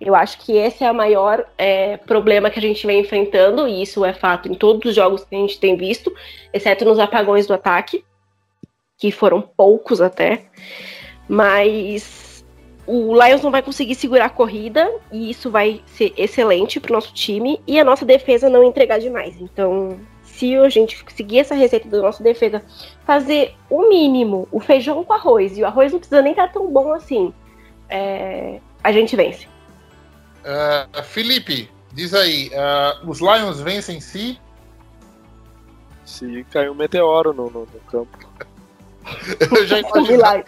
Eu 0.00 0.14
acho 0.14 0.38
que 0.38 0.56
esse 0.56 0.82
é 0.82 0.90
o 0.90 0.94
maior 0.94 1.46
é, 1.58 1.98
problema 1.98 2.48
que 2.48 2.58
a 2.58 2.62
gente 2.62 2.86
vem 2.86 3.00
enfrentando, 3.00 3.68
e 3.68 3.82
isso 3.82 4.02
é 4.06 4.14
fato 4.14 4.50
em 4.50 4.54
todos 4.54 4.88
os 4.88 4.96
jogos 4.96 5.22
que 5.22 5.36
a 5.36 5.38
gente 5.38 5.60
tem 5.60 5.76
visto, 5.76 6.10
exceto 6.50 6.86
nos 6.86 6.98
apagões 6.98 7.46
do 7.46 7.52
ataque, 7.52 8.02
que 8.96 9.12
foram 9.12 9.42
poucos 9.42 10.00
até. 10.00 10.46
Mas 11.28 12.42
o 12.86 13.12
Lions 13.22 13.42
não 13.42 13.50
vai 13.50 13.60
conseguir 13.60 13.96
segurar 13.96 14.24
a 14.24 14.30
corrida, 14.30 14.90
e 15.12 15.30
isso 15.30 15.50
vai 15.50 15.82
ser 15.84 16.14
excelente 16.16 16.80
para 16.80 16.92
o 16.92 16.94
nosso 16.94 17.12
time, 17.12 17.60
e 17.66 17.78
a 17.78 17.84
nossa 17.84 18.06
defesa 18.06 18.48
não 18.48 18.64
entregar 18.64 18.98
demais. 18.98 19.38
Então, 19.38 20.00
se 20.40 20.56
a 20.56 20.68
gente 20.70 21.04
seguir 21.14 21.40
essa 21.40 21.54
receita 21.54 21.86
da 21.86 22.00
nossa 22.00 22.22
defesa, 22.22 22.62
fazer 23.04 23.54
o 23.68 23.90
mínimo, 23.90 24.48
o 24.50 24.58
feijão 24.58 25.04
com 25.04 25.12
arroz, 25.12 25.58
e 25.58 25.62
o 25.62 25.66
arroz 25.66 25.92
não 25.92 25.98
precisa 25.98 26.22
nem 26.22 26.32
estar 26.32 26.48
tão 26.48 26.72
bom 26.72 26.94
assim, 26.94 27.32
é, 27.90 28.58
a 28.82 28.90
gente 28.90 29.14
vence. 29.14 29.46
Uh, 30.40 31.02
Felipe, 31.02 31.70
diz 31.92 32.14
aí, 32.14 32.48
uh, 32.48 33.10
os 33.10 33.20
Lions 33.20 33.60
vencem 33.60 34.00
se? 34.00 34.40
Se 36.06 36.44
cair 36.50 36.70
um 36.70 36.74
meteoro 36.74 37.34
no, 37.34 37.50
no, 37.50 37.60
no 37.60 37.80
campo. 37.90 38.18
eu 39.58 39.66
já 39.66 39.78
imaginei. 39.84 40.44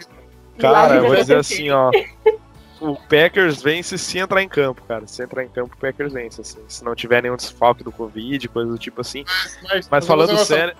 Cara, 0.57 0.95
eu 0.95 1.05
vou 1.05 1.15
dizer 1.15 1.37
assim, 1.37 1.69
ó. 1.69 1.91
O 2.83 2.97
Packers 2.97 3.61
vence 3.61 3.97
se 3.97 4.19
entrar 4.19 4.43
em 4.43 4.49
campo, 4.49 4.83
cara. 4.83 5.07
Se 5.07 5.23
entrar 5.23 5.41
em 5.41 5.47
campo, 5.47 5.73
o 5.73 5.77
Packers 5.77 6.11
vence, 6.11 6.41
assim. 6.41 6.59
Se 6.67 6.83
não 6.83 6.93
tiver 6.93 7.23
nenhum 7.23 7.37
desfalque 7.37 7.81
do 7.81 7.93
Covid, 7.93 8.45
coisa 8.49 8.69
do 8.69 8.77
tipo 8.77 8.99
assim. 8.99 9.23
Mas, 9.25 9.59
mas, 9.63 9.89
mas 9.89 10.05
falando 10.05 10.37
sério. 10.39 10.75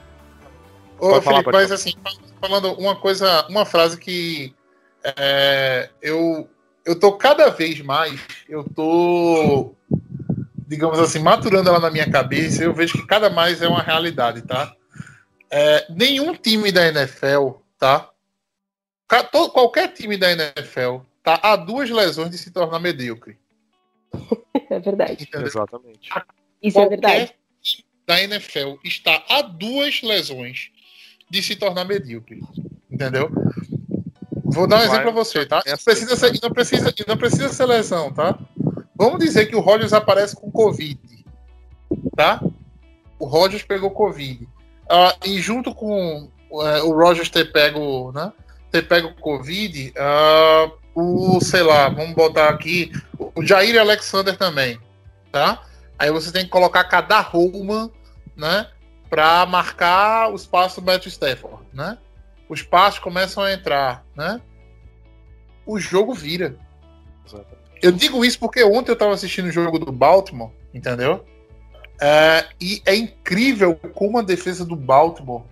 Ô, 0.99 1.21
Felipe, 1.21 1.23
falar, 1.23 1.43
mas 1.53 1.71
assim, 1.71 1.93
falando 2.41 2.73
uma 2.73 2.93
coisa, 2.97 3.47
uma 3.47 3.65
frase 3.65 3.97
que 3.97 4.53
é, 5.17 5.89
eu 6.01 6.49
eu 6.85 6.99
tô 6.99 7.13
cada 7.13 7.49
vez 7.49 7.79
mais, 7.79 8.19
eu 8.49 8.65
tô, 8.65 9.73
digamos 10.67 10.99
assim, 10.99 11.19
maturando 11.19 11.69
ela 11.69 11.79
na 11.79 11.89
minha 11.89 12.09
cabeça, 12.11 12.65
eu 12.65 12.73
vejo 12.73 12.93
que 12.93 13.07
cada 13.07 13.29
mais 13.29 13.61
é 13.61 13.67
uma 13.69 13.81
realidade, 13.81 14.41
tá? 14.41 14.75
É, 15.49 15.85
nenhum 15.89 16.33
time 16.35 16.69
da 16.69 16.85
NFL, 16.85 17.51
tá? 17.79 18.09
Qualquer 19.53 19.93
time 19.93 20.17
da 20.17 20.33
NFL 20.33 20.97
tá 21.23 21.39
a 21.41 21.55
duas 21.55 21.89
lesões 21.89 22.29
de 22.29 22.37
se 22.37 22.51
tornar 22.51 22.79
medíocre. 22.79 23.37
É 24.69 24.79
verdade. 24.79 25.23
Entendeu? 25.23 25.47
Exatamente. 25.47 26.09
Isso 26.61 26.79
é 26.79 26.87
verdade. 26.87 27.33
da 28.05 28.21
NFL 28.21 28.75
está 28.83 29.23
a 29.29 29.41
duas 29.41 30.01
lesões 30.01 30.71
de 31.29 31.41
se 31.41 31.55
tornar 31.55 31.85
medíocre. 31.85 32.41
Entendeu? 32.91 33.29
Vou 34.43 34.67
dar 34.67 34.81
um 34.81 34.83
exemplo 34.83 35.01
para 35.01 35.11
você, 35.11 35.45
tá? 35.45 35.63
Não 35.65 35.77
precisa, 35.77 36.15
ser, 36.15 36.39
não, 36.41 36.51
precisa, 36.51 36.93
não 37.07 37.17
precisa 37.17 37.49
ser 37.49 37.65
lesão, 37.65 38.13
tá? 38.13 38.37
Vamos 38.95 39.19
dizer 39.19 39.47
que 39.47 39.55
o 39.55 39.59
Rogers 39.59 39.93
aparece 39.93 40.35
com 40.35 40.51
Covid, 40.51 41.25
tá? 42.15 42.39
O 43.17 43.25
Rogers 43.25 43.63
pegou 43.63 43.89
Covid. 43.89 44.43
Uh, 44.43 45.27
e 45.27 45.41
junto 45.41 45.73
com 45.73 46.29
uh, 46.51 46.85
o 46.85 46.93
Rogers 46.93 47.29
ter 47.29 47.51
pego, 47.51 48.11
né? 48.11 48.31
Ter 48.69 48.87
pego 48.87 49.13
Covid, 49.15 49.91
uh, 49.91 50.82
o, 50.95 51.39
sei 51.41 51.63
lá, 51.63 51.89
vamos 51.89 52.13
botar 52.13 52.49
aqui, 52.49 52.91
o 53.17 53.43
Jair 53.43 53.79
Alexander 53.79 54.37
também, 54.37 54.79
tá? 55.31 55.63
Aí 55.97 56.11
você 56.11 56.31
tem 56.31 56.43
que 56.43 56.49
colocar 56.49 56.83
cada 56.85 57.19
Roman, 57.19 57.89
né? 58.35 58.67
Para 59.09 59.45
marcar 59.45 60.31
o 60.31 60.35
espaço 60.35 60.81
do 60.81 60.85
Matthew 60.85 61.09
Stafford, 61.09 61.63
né? 61.73 61.97
os 62.53 62.61
passos 62.61 62.99
começam 62.99 63.43
a 63.43 63.51
entrar, 63.51 64.05
né? 64.15 64.39
O 65.65 65.79
jogo 65.79 66.13
vira. 66.13 66.55
Eu 67.81 67.91
digo 67.91 68.23
isso 68.23 68.39
porque 68.39 68.63
ontem 68.63 68.91
eu 68.91 68.93
estava 68.93 69.13
assistindo 69.13 69.47
o 69.47 69.51
jogo 69.51 69.79
do 69.79 69.91
Baltimore, 69.91 70.51
entendeu? 70.73 71.25
É, 71.99 72.45
e 72.59 72.81
é 72.85 72.95
incrível 72.95 73.75
como 73.93 74.19
a 74.19 74.21
defesa 74.21 74.65
do 74.65 74.75
Baltimore 74.75 75.43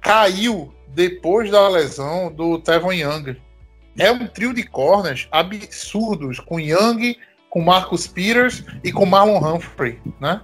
caiu 0.00 0.74
depois 0.88 1.50
da 1.50 1.68
lesão 1.68 2.32
do 2.32 2.58
Tevon 2.58 2.92
Young. 2.92 3.40
É 4.00 4.10
um 4.10 4.26
trio 4.26 4.54
de 4.54 4.62
corners 4.62 5.28
absurdos, 5.30 6.40
com 6.40 6.58
Young, 6.58 7.16
com 7.48 7.60
Marcus 7.60 8.06
Peters 8.06 8.64
e 8.82 8.92
com 8.92 9.04
Marlon 9.04 9.38
Humphrey, 9.38 10.00
né? 10.20 10.40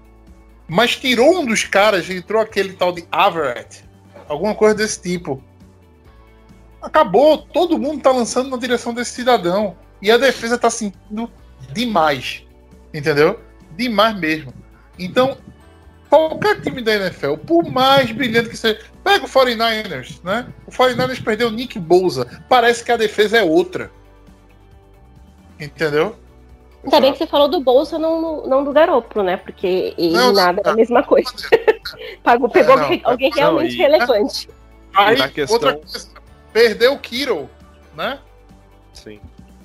Mas 0.69 0.97
tirou 0.97 1.41
um 1.41 1.47
dos 1.47 1.65
caras, 1.65 2.11
entrou 2.11 2.43
aquele 2.43 2.73
tal 2.75 2.93
de 2.93 3.07
Averett, 3.11 3.85
alguma 4.29 4.55
coisa 4.55 4.75
desse 4.75 5.01
tipo 5.01 5.43
acabou, 6.87 7.39
todo 7.39 7.79
mundo 7.79 8.03
tá 8.03 8.13
lançando 8.13 8.51
na 8.51 8.57
direção 8.57 8.95
desse 8.95 9.13
cidadão. 9.13 9.77
E 10.01 10.11
a 10.11 10.17
defesa 10.17 10.57
tá 10.57 10.71
sentindo 10.71 11.31
demais. 11.73 12.45
Entendeu? 12.95 13.41
Demais 13.77 14.19
mesmo. 14.19 14.53
Então, 14.99 15.37
qualquer 16.09 16.61
time 16.61 16.83
da 16.83 16.95
NFL, 16.95 17.35
por 17.35 17.65
mais 17.65 18.11
brilhante 18.11 18.49
que 18.49 18.57
seja, 18.57 18.81
pega 19.03 19.25
o 19.25 19.29
49ers, 19.29 20.23
né? 20.23 20.47
O 20.67 20.71
49ers 20.71 21.23
perdeu 21.23 21.49
o 21.49 21.51
Nick 21.51 21.79
Bouza. 21.79 22.27
Parece 22.49 22.85
que 22.85 22.93
a 22.93 22.97
defesa 22.97 23.39
é 23.39 23.43
outra. 23.43 23.91
Entendeu? 25.59 26.17
Ainda 26.85 27.01
bem 27.01 27.13
que 27.13 27.19
você 27.19 27.27
falou 27.27 27.49
do 27.49 27.61
bolso, 27.61 27.99
não, 27.99 28.47
não 28.47 28.63
do 28.63 28.73
Garoppolo, 28.73 29.25
né? 29.25 29.37
Porque 29.37 29.95
ele 29.99 30.15
não, 30.15 30.33
nada 30.33 30.63
não, 30.65 30.71
é 30.71 30.73
a 30.73 30.77
mesma 30.77 31.03
coisa. 31.03 31.31
Pagou, 32.23 32.49
pegou 32.49 32.79
é, 32.79 33.01
alguém 33.03 33.31
realmente 33.35 33.75
e, 33.75 33.79
relevante. 33.79 34.49
Aí, 34.95 35.17
questão... 35.31 35.55
outra 35.55 35.77
coisa, 35.77 36.09
perdeu 36.53 36.93
o 36.93 36.99
Kiro, 36.99 37.51
né? 37.95 38.21
Sim. 38.93 39.21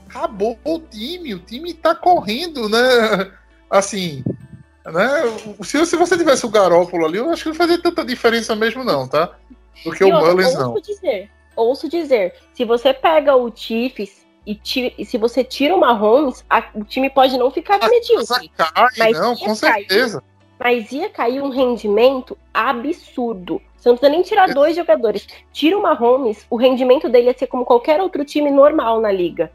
Acabou 0.10 0.58
o 0.64 0.80
time, 0.80 1.34
o 1.36 1.40
time 1.40 1.74
tá 1.74 1.94
correndo, 1.94 2.68
né? 2.68 3.32
Assim, 3.70 4.24
né? 4.86 5.08
Se, 5.64 5.86
se 5.86 5.96
você 5.96 6.18
tivesse 6.18 6.46
o 6.46 6.50
Garópolo 6.50 7.06
ali, 7.06 7.18
eu 7.18 7.30
acho 7.30 7.44
que 7.44 7.50
não 7.50 7.56
fazia 7.56 7.82
tanta 7.82 8.04
diferença 8.04 8.56
mesmo, 8.56 8.84
não, 8.84 9.08
tá? 9.08 9.36
Do 9.84 9.92
que 9.92 10.04
e 10.04 10.12
o 10.12 10.20
Mullins, 10.20 10.54
não. 10.56 10.74
Dizer, 10.76 11.30
ouço 11.56 11.88
dizer, 11.88 12.36
se 12.54 12.66
você 12.66 12.94
pega 12.94 13.36
o 13.36 13.52
Chiefs 13.56 14.26
e, 14.46 14.56
tira, 14.56 14.94
e 14.98 15.06
se 15.06 15.18
você 15.18 15.44
tira 15.44 15.76
o 15.76 15.80
Mahomes, 15.80 16.44
a, 16.50 16.64
o 16.74 16.84
time 16.84 17.10
pode 17.10 17.38
não 17.38 17.52
ficar 17.52 17.80
medíocre. 17.88 18.50
Cai, 18.58 18.88
mas 18.98 19.20
não, 19.20 19.36
com 19.36 19.54
certeza. 19.54 20.24
mas 20.60 20.92
ia 20.92 21.10
cair 21.10 21.42
um 21.42 21.50
rendimento 21.50 22.38
absurdo. 22.54 23.62
Você 23.78 23.90
não 23.90 23.98
precisa 23.98 24.12
nem 24.12 24.22
tirar 24.24 24.50
é. 24.50 24.54
dois 24.54 24.76
jogadores. 24.76 25.28
Tira 25.52 25.78
o 25.78 25.82
Mahomes, 25.82 26.46
o 26.50 26.56
rendimento 26.56 27.10
dele 27.10 27.28
ia 27.28 27.38
ser 27.38 27.48
como 27.48 27.66
qualquer 27.66 28.00
outro 28.00 28.24
time 28.24 28.52
normal 28.52 29.02
na 29.02 29.12
liga. 29.12 29.52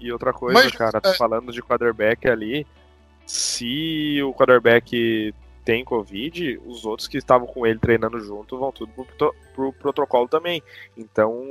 E 0.00 0.12
outra 0.12 0.32
coisa, 0.32 0.58
mas, 0.58 0.70
cara, 0.72 1.00
é... 1.04 1.12
falando 1.14 1.52
de 1.52 1.60
quarterback 1.60 2.28
ali, 2.28 2.66
se 3.28 4.22
o 4.22 4.32
quarterback 4.32 5.34
tem 5.62 5.84
Covid, 5.84 6.58
os 6.64 6.86
outros 6.86 7.06
que 7.06 7.18
estavam 7.18 7.46
com 7.46 7.66
ele 7.66 7.78
treinando 7.78 8.18
junto 8.20 8.58
vão 8.58 8.72
tudo 8.72 8.90
pro, 8.90 9.34
pro 9.54 9.72
protocolo 9.74 10.26
também. 10.26 10.62
Então, 10.96 11.44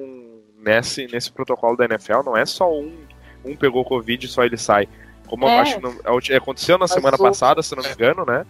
nesse, 0.57 1.05
nesse 1.05 1.31
protocolo 1.31 1.77
da 1.77 1.85
NFL, 1.85 2.23
não 2.25 2.35
é 2.35 2.47
só 2.47 2.67
um, 2.73 2.97
um 3.45 3.55
pegou 3.55 3.85
Covid 3.85 4.25
e 4.25 4.27
só 4.27 4.43
ele 4.43 4.57
sai. 4.57 4.89
Como 5.27 5.47
é. 5.47 5.59
acho 5.59 5.79
que 6.21 6.33
aconteceu 6.33 6.79
na 6.79 6.85
mas 6.85 6.91
semana 6.93 7.15
passada, 7.15 7.61
se 7.61 7.75
não 7.75 7.83
me 7.83 7.91
engano, 7.91 8.25
né? 8.25 8.43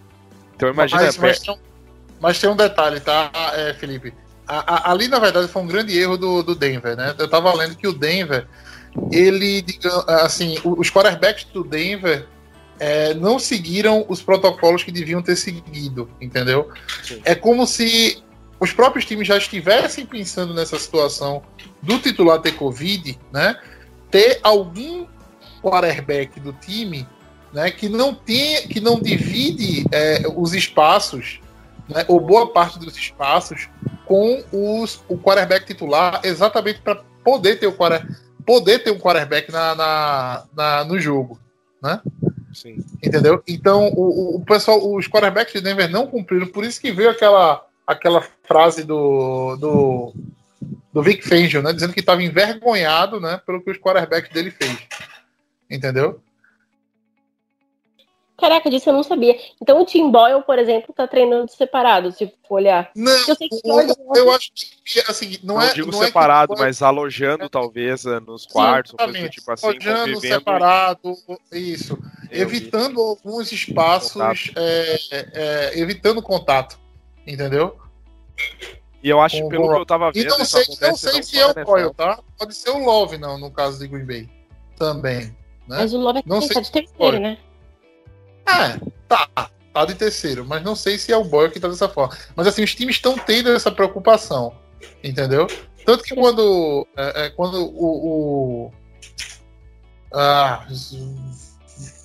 Então 0.56 0.70
imagina. 0.70 1.02
Mas, 1.02 1.18
mas, 1.18 1.40
tem, 1.40 1.54
um, 1.54 1.58
mas 2.18 2.40
tem 2.40 2.48
um 2.48 2.56
detalhe, 2.56 2.98
tá, 3.00 3.30
é, 3.52 3.74
Felipe? 3.74 4.14
A, 4.46 4.74
a, 4.74 4.90
ali, 4.90 5.06
na 5.06 5.18
verdade, 5.18 5.48
foi 5.48 5.60
um 5.60 5.66
grande 5.66 5.98
erro 5.98 6.16
do, 6.16 6.42
do 6.42 6.54
Denver, 6.54 6.96
né? 6.96 7.14
Eu 7.18 7.28
tava 7.28 7.52
lendo 7.54 7.76
que 7.76 7.86
o 7.86 7.92
Denver, 7.92 8.48
ele, 9.12 9.62
assim, 10.06 10.58
os 10.64 10.90
quarterbacks 10.90 11.44
do 11.44 11.62
Denver 11.62 12.26
é, 12.78 13.14
não 13.14 13.38
seguiram 13.38 14.04
os 14.08 14.22
protocolos 14.22 14.82
que 14.82 14.92
deviam 14.92 15.22
ter 15.22 15.36
seguido, 15.36 16.10
entendeu? 16.20 16.70
Sim. 17.02 17.20
É 17.24 17.34
como 17.34 17.66
se 17.66 18.22
os 18.60 18.72
próprios 18.72 19.04
times 19.04 19.26
já 19.26 19.36
estivessem 19.36 20.04
pensando 20.04 20.52
nessa 20.54 20.78
situação 20.78 21.42
do 21.82 21.98
titular 21.98 22.40
ter 22.40 22.52
Covid, 22.52 23.18
né? 23.32 23.58
Ter 24.10 24.40
algum 24.42 25.06
quarterback 25.62 26.40
do 26.40 26.52
time 26.52 27.06
né, 27.52 27.70
que 27.70 27.88
não 27.88 28.14
tem, 28.14 28.66
que 28.68 28.80
não 28.80 29.00
divide 29.00 29.84
é, 29.90 30.22
os 30.36 30.54
espaços, 30.54 31.40
né, 31.88 32.04
ou 32.08 32.20
boa 32.20 32.52
parte 32.52 32.78
dos 32.78 32.96
espaços, 32.96 33.68
com 34.04 34.42
os, 34.52 35.02
o 35.08 35.18
quarterback 35.18 35.66
titular, 35.66 36.20
exatamente 36.24 36.80
para 36.80 37.02
poder 37.24 37.56
ter 37.56 37.66
o 37.66 37.76
poder 38.44 38.82
ter 38.82 38.90
um 38.90 38.98
quarterback 38.98 39.52
na, 39.52 39.74
na, 39.74 40.44
na, 40.56 40.84
no 40.84 40.98
jogo, 40.98 41.38
né? 41.82 42.00
Sim. 42.62 42.84
Entendeu? 43.02 43.42
Então, 43.46 43.88
o, 43.94 44.36
o 44.36 44.44
pessoal, 44.44 44.92
os 44.94 45.06
quarterbacks 45.06 45.52
de 45.52 45.60
Denver 45.60 45.88
não 45.88 46.08
cumpriram, 46.08 46.46
por 46.48 46.64
isso 46.64 46.80
que 46.80 46.90
veio 46.90 47.10
aquela, 47.10 47.64
aquela 47.86 48.20
frase 48.42 48.82
do, 48.82 49.56
do, 49.56 50.14
do 50.92 51.02
Vic 51.02 51.22
Fangio, 51.22 51.62
né? 51.62 51.72
Dizendo 51.72 51.92
que 51.92 52.00
estava 52.00 52.22
envergonhado, 52.22 53.20
né? 53.20 53.40
Pelo 53.46 53.62
que 53.62 53.70
os 53.70 53.78
quarterbacks 53.78 54.32
dele 54.32 54.50
fez. 54.50 54.76
Entendeu? 55.70 56.20
Caraca, 58.38 58.70
disso 58.70 58.88
eu 58.88 58.92
não 58.92 59.02
sabia. 59.02 59.36
Então 59.60 59.82
o 59.82 59.84
Tim 59.84 60.12
Boyle, 60.12 60.42
por 60.42 60.58
exemplo, 60.60 60.94
tá 60.94 61.08
treinando 61.08 61.50
separado, 61.50 62.12
se 62.12 62.32
for 62.46 62.56
olhar. 62.56 62.88
Não, 62.94 63.12
eu, 63.12 63.36
eu, 63.64 64.14
eu 64.14 64.30
acho 64.30 64.52
que 64.84 65.00
assim, 65.08 65.38
não, 65.42 65.56
não 65.56 65.62
é. 65.62 65.74
digo 65.74 65.90
não 65.90 65.98
separado, 65.98 66.54
é 66.54 66.58
mas 66.60 66.80
alojando 66.80 67.44
é... 67.44 67.48
talvez 67.48 68.06
eh, 68.06 68.20
nos 68.20 68.46
quartos, 68.46 68.94
Sim, 69.12 69.28
tipo 69.28 69.50
assim, 69.50 69.66
alojando 69.66 70.20
separado, 70.20 71.16
isso. 71.50 71.98
Eu 72.30 72.42
evitando 72.42 72.94
vi. 72.94 73.00
alguns 73.00 73.50
espaços, 73.50 74.52
é, 74.54 74.98
é, 75.10 75.78
evitando 75.80 76.22
contato. 76.22 76.78
Entendeu? 77.26 77.76
E 79.02 79.10
eu 79.10 79.20
acho, 79.20 79.42
Com 79.42 79.48
pelo 79.48 79.68
que 79.68 79.80
eu 79.80 79.86
tava 79.86 80.12
vendo. 80.12 80.26
E 80.26 80.28
não 80.28 80.44
sei, 80.44 80.64
não 80.80 80.96
sei 80.96 81.22
se 81.24 81.38
é 81.38 81.46
o 81.46 81.54
Boyle, 81.64 81.92
tá? 81.92 82.20
Pode 82.38 82.54
ser 82.54 82.70
o 82.70 82.78
Love, 82.78 83.18
não, 83.18 83.36
no 83.36 83.50
caso 83.50 83.80
de 83.80 83.88
Green 83.88 84.06
Bay. 84.06 84.28
Também. 84.76 85.36
Né? 85.66 85.76
Mas 85.76 85.92
o 85.92 85.98
Love 85.98 86.20
é 86.20 86.22
não 86.24 86.40
sei 86.40 86.62
de 86.62 86.70
terceiro, 86.70 87.18
né? 87.18 87.36
É, 88.48 88.80
tá, 89.06 89.28
tá 89.72 89.84
de 89.84 89.94
terceiro, 89.94 90.44
mas 90.44 90.62
não 90.62 90.74
sei 90.74 90.98
se 90.98 91.12
é 91.12 91.16
o 91.16 91.24
Boyer 91.24 91.52
que 91.52 91.60
tá 91.60 91.68
dessa 91.68 91.88
forma. 91.88 92.16
Mas 92.34 92.46
assim, 92.46 92.62
os 92.62 92.74
times 92.74 92.96
estão 92.96 93.16
tendo 93.18 93.50
essa 93.50 93.70
preocupação, 93.70 94.54
entendeu? 95.02 95.46
Tanto 95.84 96.04
que 96.04 96.14
quando, 96.14 96.86
é, 96.96 97.26
é, 97.26 97.30
quando 97.30 97.64
o, 97.64 98.66
o 98.66 98.72
ah, 100.12 100.66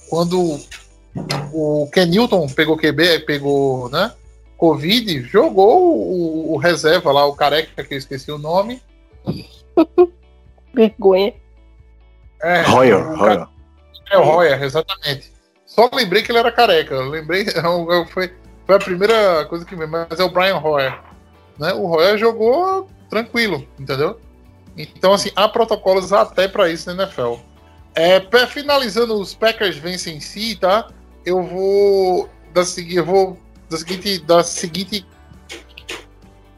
quando 0.10 0.60
o 1.54 1.90
Ken 1.92 2.06
Newton 2.06 2.48
pegou 2.48 2.78
QB, 2.78 3.20
pegou, 3.20 3.90
né? 3.90 4.14
Covid, 4.58 5.24
jogou 5.24 5.98
o, 5.98 6.54
o, 6.54 6.58
reserva 6.58 7.12
lá, 7.12 7.26
o 7.26 7.36
careca, 7.36 7.84
que 7.84 7.94
eu 7.94 7.98
esqueci 7.98 8.32
o 8.32 8.38
nome. 8.38 8.82
Vergonha. 10.74 11.34
É, 12.42 12.62
Royer, 12.62 13.18
Royer. 13.18 13.48
É 14.12 14.18
o 14.18 14.24
Royer, 14.24 14.64
exatamente. 14.64 15.33
Só 15.74 15.90
lembrei 15.92 16.22
que 16.22 16.32
ele 16.32 16.38
era 16.38 16.52
careca. 16.52 16.96
lembrei, 17.00 17.42
é 17.50 18.06
foi, 18.06 18.32
foi 18.66 18.76
a 18.76 18.80
primeira 18.80 19.46
coisa 19.46 19.66
que 19.66 19.76
me. 19.76 19.88
Mas 19.88 20.20
é 20.20 20.24
o 20.24 20.30
Brian 20.30 20.58
Hoyer. 20.58 21.00
Né? 21.58 21.74
O 21.74 21.86
Hoyer 21.90 22.18
jogou 22.18 22.88
tranquilo, 23.10 23.68
entendeu? 23.80 24.20
Então, 24.78 25.14
assim, 25.14 25.32
há 25.36 25.48
protocolos 25.48 26.14
até 26.14 26.48
para 26.48 26.70
isso 26.70 26.94
na 26.94 27.04
NFL. 27.04 27.36
É, 27.96 28.22
finalizando, 28.48 29.20
os 29.20 29.34
Packers 29.34 29.78
vencem 29.78 30.18
em 30.18 30.20
si, 30.20 30.56
tá? 30.56 30.90
Eu 31.26 31.44
vou 31.44 32.30
da 32.54 32.66
seguinte, 32.66 32.96
eu 32.96 33.06
vou 33.06 33.40
da 33.70 33.78
seguinte, 33.78 34.20
da 34.20 34.44
seguinte 34.44 35.06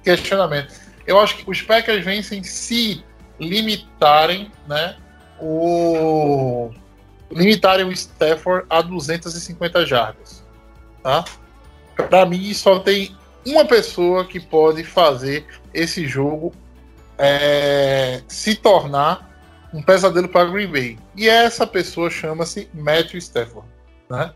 questionamento. 0.04 0.74
Eu 1.08 1.20
acho 1.20 1.38
que 1.38 1.50
os 1.50 1.62
Packers 1.62 2.04
vencem 2.04 2.44
se 2.44 3.04
limitarem, 3.40 4.52
né? 4.68 4.98
O 5.40 6.72
limitarem 7.32 7.86
o 7.86 7.92
Stafford 7.92 8.66
a 8.70 8.82
250 8.82 9.86
jardas. 9.86 10.44
Tá? 11.02 11.26
Para 11.96 12.26
mim, 12.26 12.54
só 12.54 12.80
tem 12.80 13.16
uma 13.46 13.66
pessoa 13.66 14.26
que 14.26 14.40
pode 14.40 14.84
fazer 14.84 15.46
esse 15.74 16.08
jogo 16.08 16.54
é, 17.18 18.22
se 18.28 18.56
tornar 18.56 19.30
um 19.74 19.82
pesadelo 19.82 20.28
para 20.28 20.50
Green 20.50 20.72
Bay. 20.72 21.00
E 21.16 21.28
essa 21.28 21.68
pessoa 21.68 22.10
chama-se 22.10 22.70
Matthew 22.74 23.20
Stafford. 23.20 23.68
Né? 24.10 24.34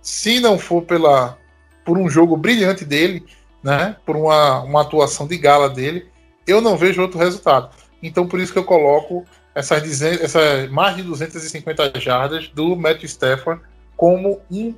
Se 0.00 0.40
não 0.40 0.58
for 0.58 0.82
pela, 0.82 1.38
por 1.84 1.98
um 1.98 2.08
jogo 2.08 2.36
brilhante 2.36 2.84
dele, 2.84 3.24
né? 3.62 3.96
por 4.04 4.16
uma, 4.16 4.62
uma 4.62 4.82
atuação 4.82 5.26
de 5.26 5.36
gala 5.38 5.68
dele, 5.68 6.06
eu 6.46 6.60
não 6.60 6.76
vejo 6.76 7.00
outro 7.00 7.18
resultado. 7.18 7.70
Então, 8.02 8.26
por 8.26 8.40
isso 8.40 8.52
que 8.52 8.58
eu 8.58 8.64
coloco 8.64 9.24
essas, 9.54 10.02
essas 10.02 10.70
mais 10.70 10.96
de 10.96 11.02
250 11.02 12.00
jardas 12.00 12.48
do 12.48 12.76
Matthew 12.76 13.06
Stafford 13.06 13.62
como 13.96 14.40
um 14.50 14.74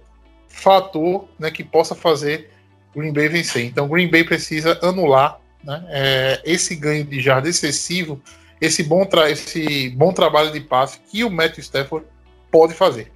fator 0.48 1.28
né, 1.38 1.50
que 1.50 1.64
possa 1.64 1.94
fazer 1.94 2.50
Green 2.94 3.12
Bay 3.12 3.28
vencer. 3.28 3.64
Então, 3.64 3.88
Green 3.88 4.10
Bay 4.10 4.24
precisa 4.24 4.78
anular 4.82 5.40
né, 5.62 5.84
é, 5.88 6.40
esse 6.44 6.76
ganho 6.76 7.04
de 7.04 7.20
jarda 7.20 7.48
excessivo, 7.48 8.20
esse 8.60 8.82
bom, 8.82 9.06
esse 9.28 9.90
bom 9.90 10.12
trabalho 10.12 10.52
de 10.52 10.60
passe 10.60 11.00
que 11.10 11.24
o 11.24 11.30
Matthew 11.30 11.62
Stafford 11.62 12.06
pode 12.50 12.74
fazer. 12.74 13.10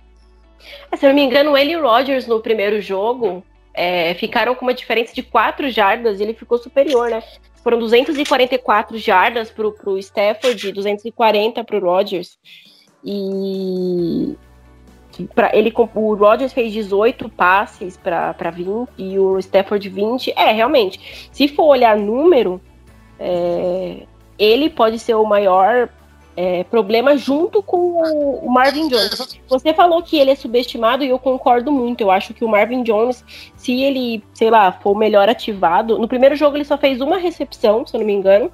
É, 0.90 0.96
se 0.96 1.06
eu 1.06 1.10
não 1.10 1.16
me 1.16 1.22
engano, 1.22 1.56
ele 1.56 1.72
e 1.72 1.76
o 1.76 1.82
Rodgers 1.82 2.26
no 2.26 2.40
primeiro 2.40 2.80
jogo 2.80 3.44
é, 3.72 4.14
ficaram 4.14 4.54
com 4.54 4.64
uma 4.64 4.74
diferença 4.74 5.14
de 5.14 5.22
4 5.22 5.70
jardas 5.70 6.18
e 6.18 6.22
ele 6.22 6.34
ficou 6.34 6.58
superior, 6.58 7.10
né? 7.10 7.22
Foram 7.68 7.80
244 7.80 8.96
jardas 8.96 9.50
para 9.50 9.66
o 9.66 9.98
Stafford, 9.98 10.72
240 10.72 11.62
para 11.62 11.76
o 11.76 11.80
Rodgers. 11.80 12.38
E 13.04 14.34
pra, 15.34 15.54
ele, 15.54 15.70
o 15.76 16.14
Rodgers 16.14 16.54
fez 16.54 16.72
18 16.72 17.28
passes 17.28 17.94
para 17.98 18.32
20 18.50 18.88
e 18.96 19.18
o 19.18 19.38
Stafford 19.38 19.86
20. 19.86 20.32
É, 20.34 20.50
realmente, 20.50 21.28
se 21.30 21.46
for 21.46 21.64
olhar 21.64 21.94
número, 21.98 22.58
é, 23.20 24.04
ele 24.38 24.70
pode 24.70 24.98
ser 24.98 25.16
o 25.16 25.26
maior 25.26 25.90
é, 26.40 26.62
problema 26.62 27.16
junto 27.16 27.60
com 27.60 28.00
o, 28.44 28.48
Marvin 28.48 28.86
Jones. 28.86 29.40
Você 29.48 29.74
falou 29.74 30.00
que 30.04 30.16
ele 30.16 30.30
é 30.30 30.36
subestimado 30.36 31.02
e 31.02 31.08
eu 31.08 31.18
concordo 31.18 31.72
muito. 31.72 32.00
Eu 32.00 32.12
acho 32.12 32.32
que 32.32 32.44
o 32.44 32.48
Marvin 32.48 32.84
Jones, 32.84 33.24
se 33.56 33.82
ele, 33.82 34.22
sei 34.34 34.48
lá, 34.48 34.70
for 34.70 34.96
melhor 34.96 35.28
ativado, 35.28 35.98
no 35.98 36.06
primeiro 36.06 36.36
jogo 36.36 36.56
ele 36.56 36.64
só 36.64 36.78
fez 36.78 37.00
uma 37.00 37.18
recepção, 37.18 37.84
se 37.84 37.96
eu 37.96 37.98
não 37.98 38.06
me 38.06 38.12
engano. 38.12 38.52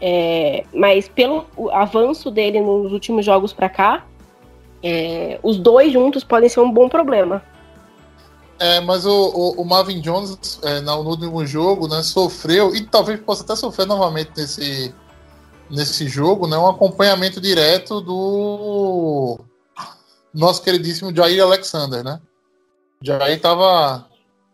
É, 0.00 0.62
mas 0.72 1.08
pelo 1.08 1.44
avanço 1.72 2.30
dele 2.30 2.60
nos 2.60 2.92
últimos 2.92 3.26
jogos 3.26 3.52
para 3.52 3.68
cá, 3.68 4.06
é, 4.80 5.40
os 5.42 5.58
dois 5.58 5.92
juntos 5.92 6.22
podem 6.22 6.48
ser 6.48 6.60
um 6.60 6.70
bom 6.70 6.88
problema. 6.88 7.42
É, 8.60 8.80
mas 8.82 9.04
o, 9.04 9.10
o, 9.10 9.62
o 9.62 9.64
Marvin 9.64 10.00
Jones, 10.00 10.60
é, 10.62 10.80
no 10.80 11.00
último 11.00 11.44
jogo, 11.44 11.88
né, 11.88 12.04
sofreu, 12.04 12.72
e 12.72 12.86
talvez 12.86 13.18
possa 13.18 13.42
até 13.42 13.56
sofrer 13.56 13.84
novamente 13.84 14.30
nesse, 14.36 14.94
nesse 15.70 16.08
jogo, 16.08 16.46
né, 16.46 16.56
um 16.56 16.68
acompanhamento 16.68 17.40
direto 17.40 18.00
do 18.00 19.38
nosso 20.32 20.62
queridíssimo 20.62 21.14
Jair 21.14 21.42
Alexander, 21.42 22.04
né? 22.04 22.20
Jair 23.02 23.36
estava 23.36 24.08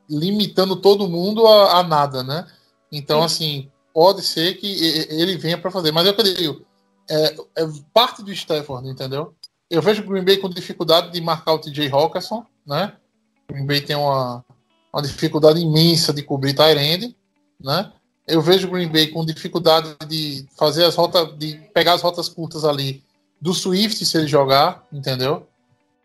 limitando 0.08 0.76
todo 0.76 1.08
mundo 1.08 1.46
a, 1.46 1.78
a, 1.78 1.82
nada, 1.82 2.22
né? 2.22 2.46
Então, 2.90 3.20
Sim. 3.20 3.24
assim, 3.24 3.70
pode 3.92 4.22
ser 4.22 4.54
que 4.54 4.66
ele 5.10 5.36
venha 5.36 5.58
para 5.58 5.70
fazer. 5.70 5.92
Mas 5.92 6.06
eu 6.06 6.14
digo, 6.14 6.64
é, 7.10 7.34
é, 7.56 7.68
parte 7.92 8.22
do 8.22 8.32
Stafford, 8.32 8.88
entendeu? 8.88 9.34
Eu 9.70 9.80
vejo 9.80 10.02
o 10.02 10.06
Green 10.06 10.24
Bay 10.24 10.36
com 10.36 10.48
dificuldade 10.48 11.10
de 11.10 11.20
marcar 11.20 11.54
o 11.54 11.58
TJ 11.58 11.90
Hawkinson, 11.90 12.44
né? 12.66 12.94
O 13.48 13.54
Green 13.54 13.66
Bay 13.66 13.80
tem 13.80 13.96
uma, 13.96 14.44
uma 14.92 15.02
dificuldade 15.02 15.60
imensa 15.60 16.12
de 16.12 16.22
cobrir 16.22 16.54
Tyrande, 16.54 17.16
né? 17.60 17.90
Eu 18.26 18.40
vejo 18.40 18.68
o 18.68 18.70
Green 18.70 18.88
Bay 18.88 19.08
com 19.08 19.24
dificuldade 19.24 19.96
de 20.06 20.46
fazer 20.56 20.84
as 20.84 20.94
rotas, 20.94 21.36
de 21.36 21.54
pegar 21.74 21.94
as 21.94 22.02
rotas 22.02 22.28
curtas 22.28 22.64
ali 22.64 23.02
do 23.40 23.52
Swift 23.52 24.04
se 24.04 24.16
ele 24.16 24.28
jogar, 24.28 24.86
entendeu? 24.92 25.46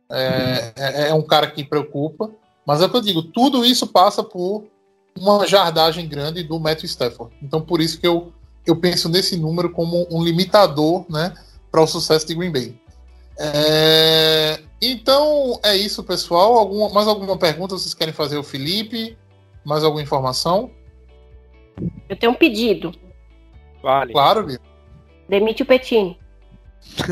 É, 0.10 0.74
é, 0.76 1.10
é 1.10 1.14
um 1.14 1.22
cara 1.22 1.48
que 1.48 1.64
preocupa. 1.64 2.32
Mas 2.66 2.82
é 2.82 2.86
o 2.86 2.90
que 2.90 2.98
eu 2.98 3.02
digo, 3.02 3.22
tudo 3.24 3.64
isso 3.64 3.88
passa 3.88 4.22
por 4.22 4.66
uma 5.18 5.48
jardagem 5.48 6.08
grande 6.08 6.44
do 6.44 6.60
Matthew 6.60 6.88
Stafford. 6.88 7.34
Então, 7.42 7.62
por 7.62 7.80
isso 7.80 8.00
que 8.00 8.06
eu, 8.06 8.34
eu 8.66 8.76
penso 8.76 9.08
nesse 9.08 9.38
número 9.38 9.72
como 9.72 10.06
um 10.12 10.24
limitador 10.24 11.06
né, 11.10 11.34
para 11.72 11.82
o 11.82 11.88
sucesso 11.88 12.28
de 12.28 12.36
Green 12.36 12.52
Bay. 12.52 12.78
É, 13.40 14.60
então, 14.82 15.60
é 15.64 15.76
isso, 15.76 16.04
pessoal. 16.04 16.56
Alguma, 16.58 16.90
mais 16.90 17.08
alguma 17.08 17.38
pergunta 17.38 17.78
vocês 17.78 17.94
querem 17.94 18.14
fazer 18.14 18.42
Felipe? 18.44 19.18
Mais 19.64 19.84
alguma 19.84 20.02
informação? 20.02 20.72
Eu 22.10 22.16
tenho 22.16 22.32
um 22.32 22.36
pedido. 22.36 22.92
Vale. 23.82 24.14
Claro, 24.14 24.44
Bia. 24.44 24.60
Demite 25.30 25.64
o 25.64 25.66
Petini. 25.66 26.18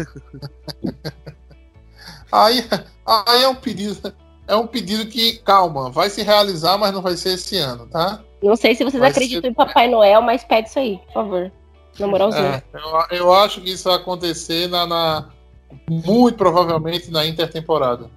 aí, 2.32 2.64
aí 3.06 3.44
é 3.44 3.48
um 3.48 3.56
pedido. 3.56 4.14
É 4.48 4.56
um 4.56 4.68
pedido 4.68 5.08
que, 5.08 5.40
calma, 5.40 5.90
vai 5.90 6.10
se 6.10 6.22
realizar, 6.22 6.78
mas 6.78 6.94
não 6.94 7.02
vai 7.02 7.18
ser 7.18 7.34
esse 7.34 7.58
ano, 7.58 7.88
tá? 7.88 8.22
Não 8.42 8.56
sei 8.56 8.76
se 8.76 8.84
vocês 8.84 9.00
vai 9.00 9.10
acreditam 9.10 9.42
ser... 9.42 9.48
em 9.48 9.54
Papai 9.54 9.88
Noel, 9.88 10.22
mas 10.22 10.44
pede 10.44 10.70
isso 10.70 10.78
aí, 10.78 11.00
por 11.08 11.14
favor. 11.14 11.52
Na 12.00 12.08
moralzinha. 12.08 12.64
É, 12.74 12.78
eu, 12.78 13.18
eu, 13.18 13.34
acho 13.34 13.62
que 13.62 13.72
isso 13.72 13.90
vai 13.90 13.98
acontecer 13.98 14.68
na, 14.68 14.86
na, 14.86 15.30
muito 15.90 16.38
provavelmente 16.38 17.10
na 17.10 17.26
intertemporada. 17.26 18.10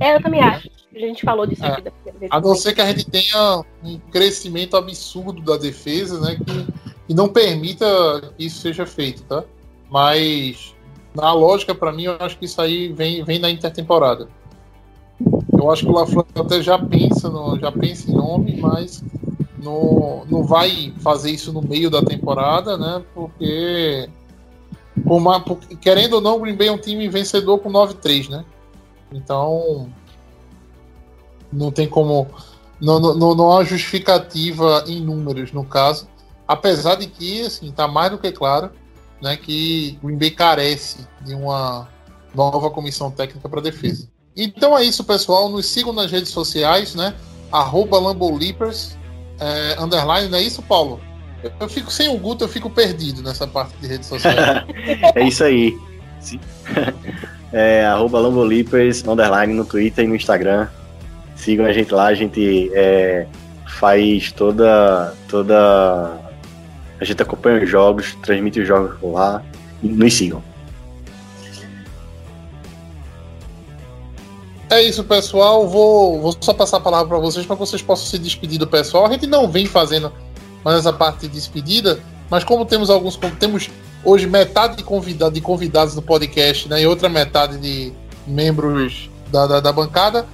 É, 0.00 0.14
eu 0.14 0.22
também 0.22 0.40
acho. 0.40 0.70
A 0.98 1.06
gente 1.06 1.24
falou 1.24 1.46
disso 1.46 1.64
é. 1.64 1.68
aqui. 1.68 1.90
A 2.28 2.40
não 2.40 2.54
ser 2.56 2.74
que 2.74 2.80
a 2.80 2.86
gente 2.86 3.08
tenha 3.08 3.64
um 3.84 3.98
crescimento 4.10 4.76
absurdo 4.76 5.40
da 5.40 5.56
defesa, 5.56 6.20
né? 6.20 6.36
Que, 6.36 6.66
que 7.06 7.14
não 7.14 7.28
permita 7.28 7.86
que 8.36 8.46
isso 8.46 8.58
seja 8.58 8.84
feito, 8.84 9.22
tá? 9.22 9.44
Mas 9.88 10.74
na 11.14 11.32
lógica, 11.32 11.74
para 11.74 11.92
mim, 11.92 12.04
eu 12.04 12.16
acho 12.18 12.36
que 12.36 12.46
isso 12.46 12.60
aí 12.60 12.92
vem, 12.92 13.24
vem 13.24 13.38
na 13.38 13.48
intertemporada. 13.48 14.28
Eu 15.52 15.70
acho 15.70 15.84
que 15.84 15.90
o 15.90 15.94
LaFleur 15.94 16.26
até 16.34 16.62
já 16.62 16.78
pensa, 16.78 17.28
no, 17.28 17.58
já 17.58 17.70
pensa 17.70 18.10
em 18.10 18.14
nome, 18.14 18.60
mas 18.60 19.02
não, 19.62 20.24
não 20.28 20.44
vai 20.44 20.92
fazer 20.98 21.30
isso 21.30 21.52
no 21.52 21.62
meio 21.62 21.90
da 21.90 22.02
temporada, 22.02 22.76
né? 22.76 23.04
Porque, 23.14 24.08
uma, 25.04 25.40
porque 25.40 25.76
querendo 25.76 26.14
ou 26.14 26.20
não, 26.20 26.36
o 26.36 26.40
Green 26.40 26.56
Bay 26.56 26.68
é 26.68 26.72
um 26.72 26.78
time 26.78 27.08
vencedor 27.08 27.58
com 27.58 27.70
9-3, 27.70 28.28
né? 28.28 28.44
Então 29.12 29.88
não 31.52 31.70
tem 31.70 31.88
como. 31.88 32.28
Não, 32.80 33.00
não, 33.00 33.34
não 33.34 33.56
há 33.56 33.64
justificativa 33.64 34.84
em 34.86 35.00
números, 35.00 35.52
no 35.52 35.64
caso. 35.64 36.08
Apesar 36.46 36.94
de 36.94 37.06
que, 37.06 37.42
assim, 37.42 37.72
tá 37.72 37.88
mais 37.88 38.10
do 38.10 38.18
que 38.18 38.30
claro 38.30 38.70
né, 39.20 39.36
que 39.36 39.98
Green 40.02 40.16
Bay 40.16 40.30
carece 40.30 41.06
de 41.22 41.34
uma 41.34 41.88
nova 42.34 42.70
comissão 42.70 43.10
técnica 43.10 43.48
para 43.48 43.60
defesa. 43.60 44.08
Então 44.36 44.76
é 44.76 44.84
isso, 44.84 45.02
pessoal. 45.04 45.48
Nos 45.48 45.66
sigam 45.66 45.92
nas 45.92 46.10
redes 46.10 46.30
sociais, 46.30 46.94
né? 46.94 47.14
Arroba 47.50 47.98
Lambolipers, 47.98 48.96
é, 49.40 49.76
underline, 49.80 50.28
não 50.28 50.38
é 50.38 50.42
isso, 50.42 50.62
Paulo? 50.62 51.00
Eu 51.58 51.68
fico 51.68 51.90
sem 51.90 52.08
o 52.08 52.18
Guto, 52.18 52.44
eu 52.44 52.48
fico 52.48 52.68
perdido 52.68 53.22
nessa 53.22 53.46
parte 53.46 53.74
de 53.80 53.86
redes 53.86 54.08
sociais. 54.08 54.64
é 55.14 55.22
isso 55.22 55.44
aí. 55.44 55.76
É, 57.50 57.86
arroba 57.86 58.20
Lambolipers, 58.20 59.02
underline 59.08 59.54
no 59.54 59.64
Twitter 59.64 60.04
e 60.04 60.06
no 60.06 60.14
Instagram. 60.14 60.68
Sigam 61.38 61.64
a 61.64 61.72
gente 61.72 61.94
lá, 61.94 62.06
a 62.06 62.14
gente 62.14 62.70
é, 62.74 63.26
faz 63.78 64.32
toda. 64.32 65.14
toda. 65.28 66.18
A 67.00 67.04
gente 67.04 67.22
acompanha 67.22 67.62
os 67.62 67.70
jogos, 67.70 68.16
transmite 68.22 68.60
os 68.60 68.66
jogos 68.66 68.98
por 68.98 69.12
lá. 69.12 69.42
Nos 69.80 70.14
sigam. 70.14 70.42
É 74.68 74.82
isso, 74.82 75.04
pessoal. 75.04 75.66
Vou, 75.66 76.20
vou 76.20 76.36
só 76.40 76.52
passar 76.52 76.78
a 76.78 76.80
palavra 76.80 77.08
para 77.08 77.18
vocês 77.18 77.46
para 77.46 77.54
que 77.54 77.60
vocês 77.60 77.80
possam 77.80 78.06
se 78.06 78.18
despedir 78.18 78.58
do 78.58 78.66
pessoal. 78.66 79.06
A 79.06 79.10
gente 79.10 79.26
não 79.26 79.48
vem 79.48 79.66
fazendo 79.66 80.12
mais 80.64 80.80
essa 80.80 80.92
parte 80.92 81.20
de 81.20 81.28
despedida, 81.28 82.00
mas 82.28 82.42
como 82.42 82.66
temos 82.66 82.90
alguns. 82.90 83.16
Temos 83.38 83.70
hoje 84.04 84.26
metade 84.26 84.76
de, 84.76 84.82
convida, 84.82 85.30
de 85.30 85.40
convidados 85.40 85.94
no 85.94 86.02
podcast 86.02 86.68
né, 86.68 86.82
e 86.82 86.86
outra 86.86 87.08
metade 87.08 87.58
de 87.58 87.92
membros 88.26 89.08
da, 89.30 89.46
da, 89.46 89.60
da 89.60 89.72
bancada, 89.72 90.26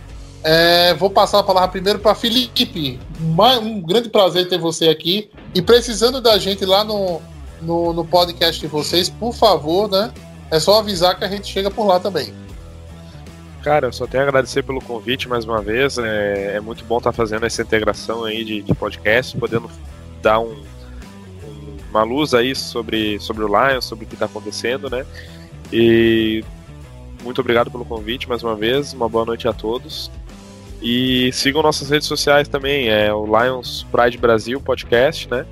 é, 0.44 0.92
vou 0.92 1.08
passar 1.08 1.38
a 1.38 1.42
palavra 1.42 1.70
primeiro 1.70 1.98
para 1.98 2.14
Felipe. 2.14 3.00
Um 3.18 3.80
grande 3.80 4.10
prazer 4.10 4.46
ter 4.46 4.58
você 4.58 4.90
aqui. 4.90 5.30
E 5.54 5.62
precisando 5.62 6.20
da 6.20 6.38
gente 6.38 6.66
lá 6.66 6.84
no, 6.84 7.22
no, 7.62 7.94
no 7.94 8.04
podcast 8.04 8.60
de 8.60 8.66
vocês, 8.66 9.08
por 9.08 9.32
favor, 9.32 9.90
né? 9.90 10.12
É 10.50 10.60
só 10.60 10.78
avisar 10.78 11.18
que 11.18 11.24
a 11.24 11.28
gente 11.28 11.50
chega 11.50 11.70
por 11.70 11.86
lá 11.86 11.98
também. 11.98 12.34
Cara, 13.62 13.86
eu 13.86 13.92
só 13.94 14.06
tenho 14.06 14.22
a 14.22 14.26
agradecer 14.26 14.62
pelo 14.62 14.82
convite 14.82 15.26
mais 15.26 15.46
uma 15.46 15.62
vez. 15.62 15.96
É, 15.96 16.56
é 16.56 16.60
muito 16.60 16.84
bom 16.84 16.98
estar 16.98 17.10
tá 17.10 17.16
fazendo 17.16 17.46
essa 17.46 17.62
integração 17.62 18.24
aí 18.24 18.44
de, 18.44 18.60
de 18.60 18.74
podcast, 18.74 19.34
podendo 19.38 19.70
dar 20.20 20.40
um, 20.40 20.52
um, 21.42 21.76
uma 21.90 22.02
luz 22.02 22.34
aí 22.34 22.54
sobre, 22.54 23.18
sobre 23.18 23.42
o 23.44 23.48
Lions, 23.48 23.86
sobre 23.86 24.04
o 24.04 24.08
que 24.08 24.12
está 24.12 24.26
acontecendo, 24.26 24.90
né? 24.90 25.06
E 25.72 26.44
muito 27.22 27.40
obrigado 27.40 27.70
pelo 27.70 27.86
convite 27.86 28.28
mais 28.28 28.42
uma 28.42 28.54
vez. 28.54 28.92
Uma 28.92 29.08
boa 29.08 29.24
noite 29.24 29.48
a 29.48 29.52
todos. 29.54 30.10
E 30.84 31.32
sigam 31.32 31.62
nossas 31.62 31.88
redes 31.88 32.06
sociais 32.06 32.46
também, 32.46 32.90
é 32.90 33.10
o 33.10 33.24
Lions 33.24 33.86
Pride 33.90 34.18
Brasil 34.18 34.60
Podcast, 34.60 35.30
né? 35.30 35.46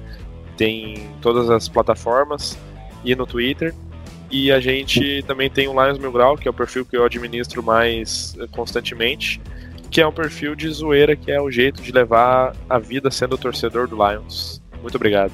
Tem 0.58 1.08
todas 1.22 1.48
as 1.48 1.70
plataformas 1.70 2.58
e 3.02 3.16
no 3.16 3.26
Twitter. 3.26 3.74
E 4.30 4.52
a 4.52 4.60
gente 4.60 5.22
também 5.26 5.48
tem 5.48 5.68
o 5.68 5.72
Lions 5.72 5.96
Mil 5.96 6.12
Grau, 6.12 6.36
que 6.36 6.46
é 6.46 6.50
o 6.50 6.54
perfil 6.54 6.84
que 6.84 6.98
eu 6.98 7.04
administro 7.04 7.62
mais 7.62 8.36
eh, 8.38 8.46
constantemente, 8.50 9.40
que 9.90 10.02
é 10.02 10.06
um 10.06 10.12
perfil 10.12 10.54
de 10.54 10.68
zoeira, 10.68 11.16
que 11.16 11.30
é 11.30 11.40
o 11.40 11.50
jeito 11.50 11.80
de 11.80 11.92
levar 11.92 12.54
a 12.68 12.78
vida 12.78 13.10
sendo 13.10 13.38
torcedor 13.38 13.88
do 13.88 13.96
Lions. 13.96 14.62
Muito 14.82 14.96
obrigado. 14.96 15.32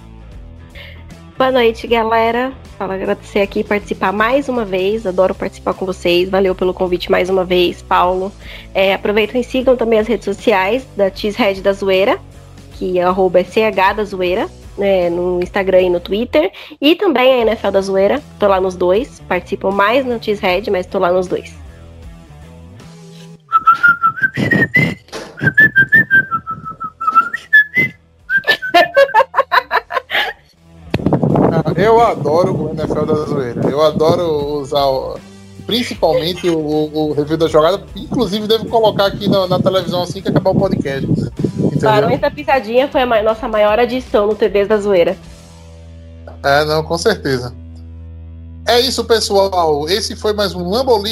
Boa 1.39 1.53
noite, 1.53 1.86
galera. 1.86 2.53
Fala 2.76 2.95
agradecer 2.95 3.39
aqui 3.39 3.62
participar 3.62 4.12
mais 4.12 4.49
uma 4.49 4.64
vez. 4.64 5.07
Adoro 5.07 5.32
participar 5.32 5.72
com 5.72 5.86
vocês. 5.86 6.28
Valeu 6.28 6.53
pelo 6.53 6.74
convite 6.74 7.09
mais 7.12 7.30
uma 7.30 7.45
vez, 7.45 7.80
Paulo. 7.80 8.32
É, 8.74 8.93
aproveitem 8.93 9.41
e 9.41 9.45
sigam 9.45 9.76
também 9.76 10.01
as 10.01 10.09
redes 10.09 10.24
sociais 10.24 10.84
da 10.97 11.09
Cheesehead 11.09 11.62
da 11.62 11.72
Zoeira, 11.72 12.18
que 12.72 12.99
é 12.99 13.05
arroba 13.05 13.45
CH 13.45 13.95
da 13.95 14.03
Zoeira 14.03 14.49
né, 14.76 15.09
no 15.09 15.41
Instagram 15.41 15.82
e 15.82 15.91
no 15.91 16.01
Twitter. 16.01 16.51
E 16.80 16.97
também 16.97 17.32
a 17.32 17.39
NFL 17.43 17.70
da 17.70 17.82
Zoeira, 17.82 18.20
tô 18.41 18.49
lá 18.49 18.61
nos 18.61 18.74
dois. 18.74 19.20
Participo 19.20 19.70
mais 19.70 20.05
no 20.05 20.20
Cheesehead, 20.20 20.68
mas 20.72 20.86
tô 20.86 20.99
lá 20.99 21.12
nos 21.12 21.28
dois. 21.28 21.57
Eu 31.76 32.01
adoro 32.01 32.55
o 32.55 32.70
NFL 32.70 33.05
da 33.05 33.14
Zoeira. 33.14 33.70
Eu 33.70 33.82
adoro 33.82 34.61
usar 34.61 34.86
principalmente 35.66 36.49
o, 36.49 36.59
o, 36.59 37.12
review 37.12 37.36
da 37.36 37.49
jogada. 37.49 37.82
Inclusive, 37.94 38.46
devo 38.46 38.66
colocar 38.66 39.07
aqui 39.07 39.28
na, 39.28 39.46
na 39.46 39.59
televisão 39.59 40.03
assim 40.03 40.22
que 40.22 40.28
acabar 40.28 40.51
o 40.51 40.55
podcast. 40.55 41.07
Barões 41.82 42.20
da 42.20 42.30
Pisadinha 42.30 42.88
foi 42.88 43.03
a 43.03 43.22
nossa 43.22 43.46
maior 43.46 43.78
adição 43.78 44.26
no 44.26 44.34
TVs 44.34 44.68
da 44.68 44.78
Zoeira. 44.78 45.16
É, 46.42 46.64
não, 46.64 46.82
com 46.82 46.96
certeza. 46.99 47.55
É 48.66 48.80
isso, 48.80 49.05
pessoal. 49.05 49.88
Esse 49.88 50.14
foi 50.14 50.32
mais 50.32 50.55
um 50.55 50.68
Lambo 50.68 51.03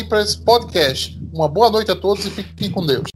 Podcast. 0.45 1.18
Uma 1.32 1.49
boa 1.49 1.70
noite 1.70 1.91
a 1.91 1.97
todos 1.97 2.24
e 2.26 2.30
fiquem 2.30 2.70
com 2.70 2.84
Deus. 2.84 3.09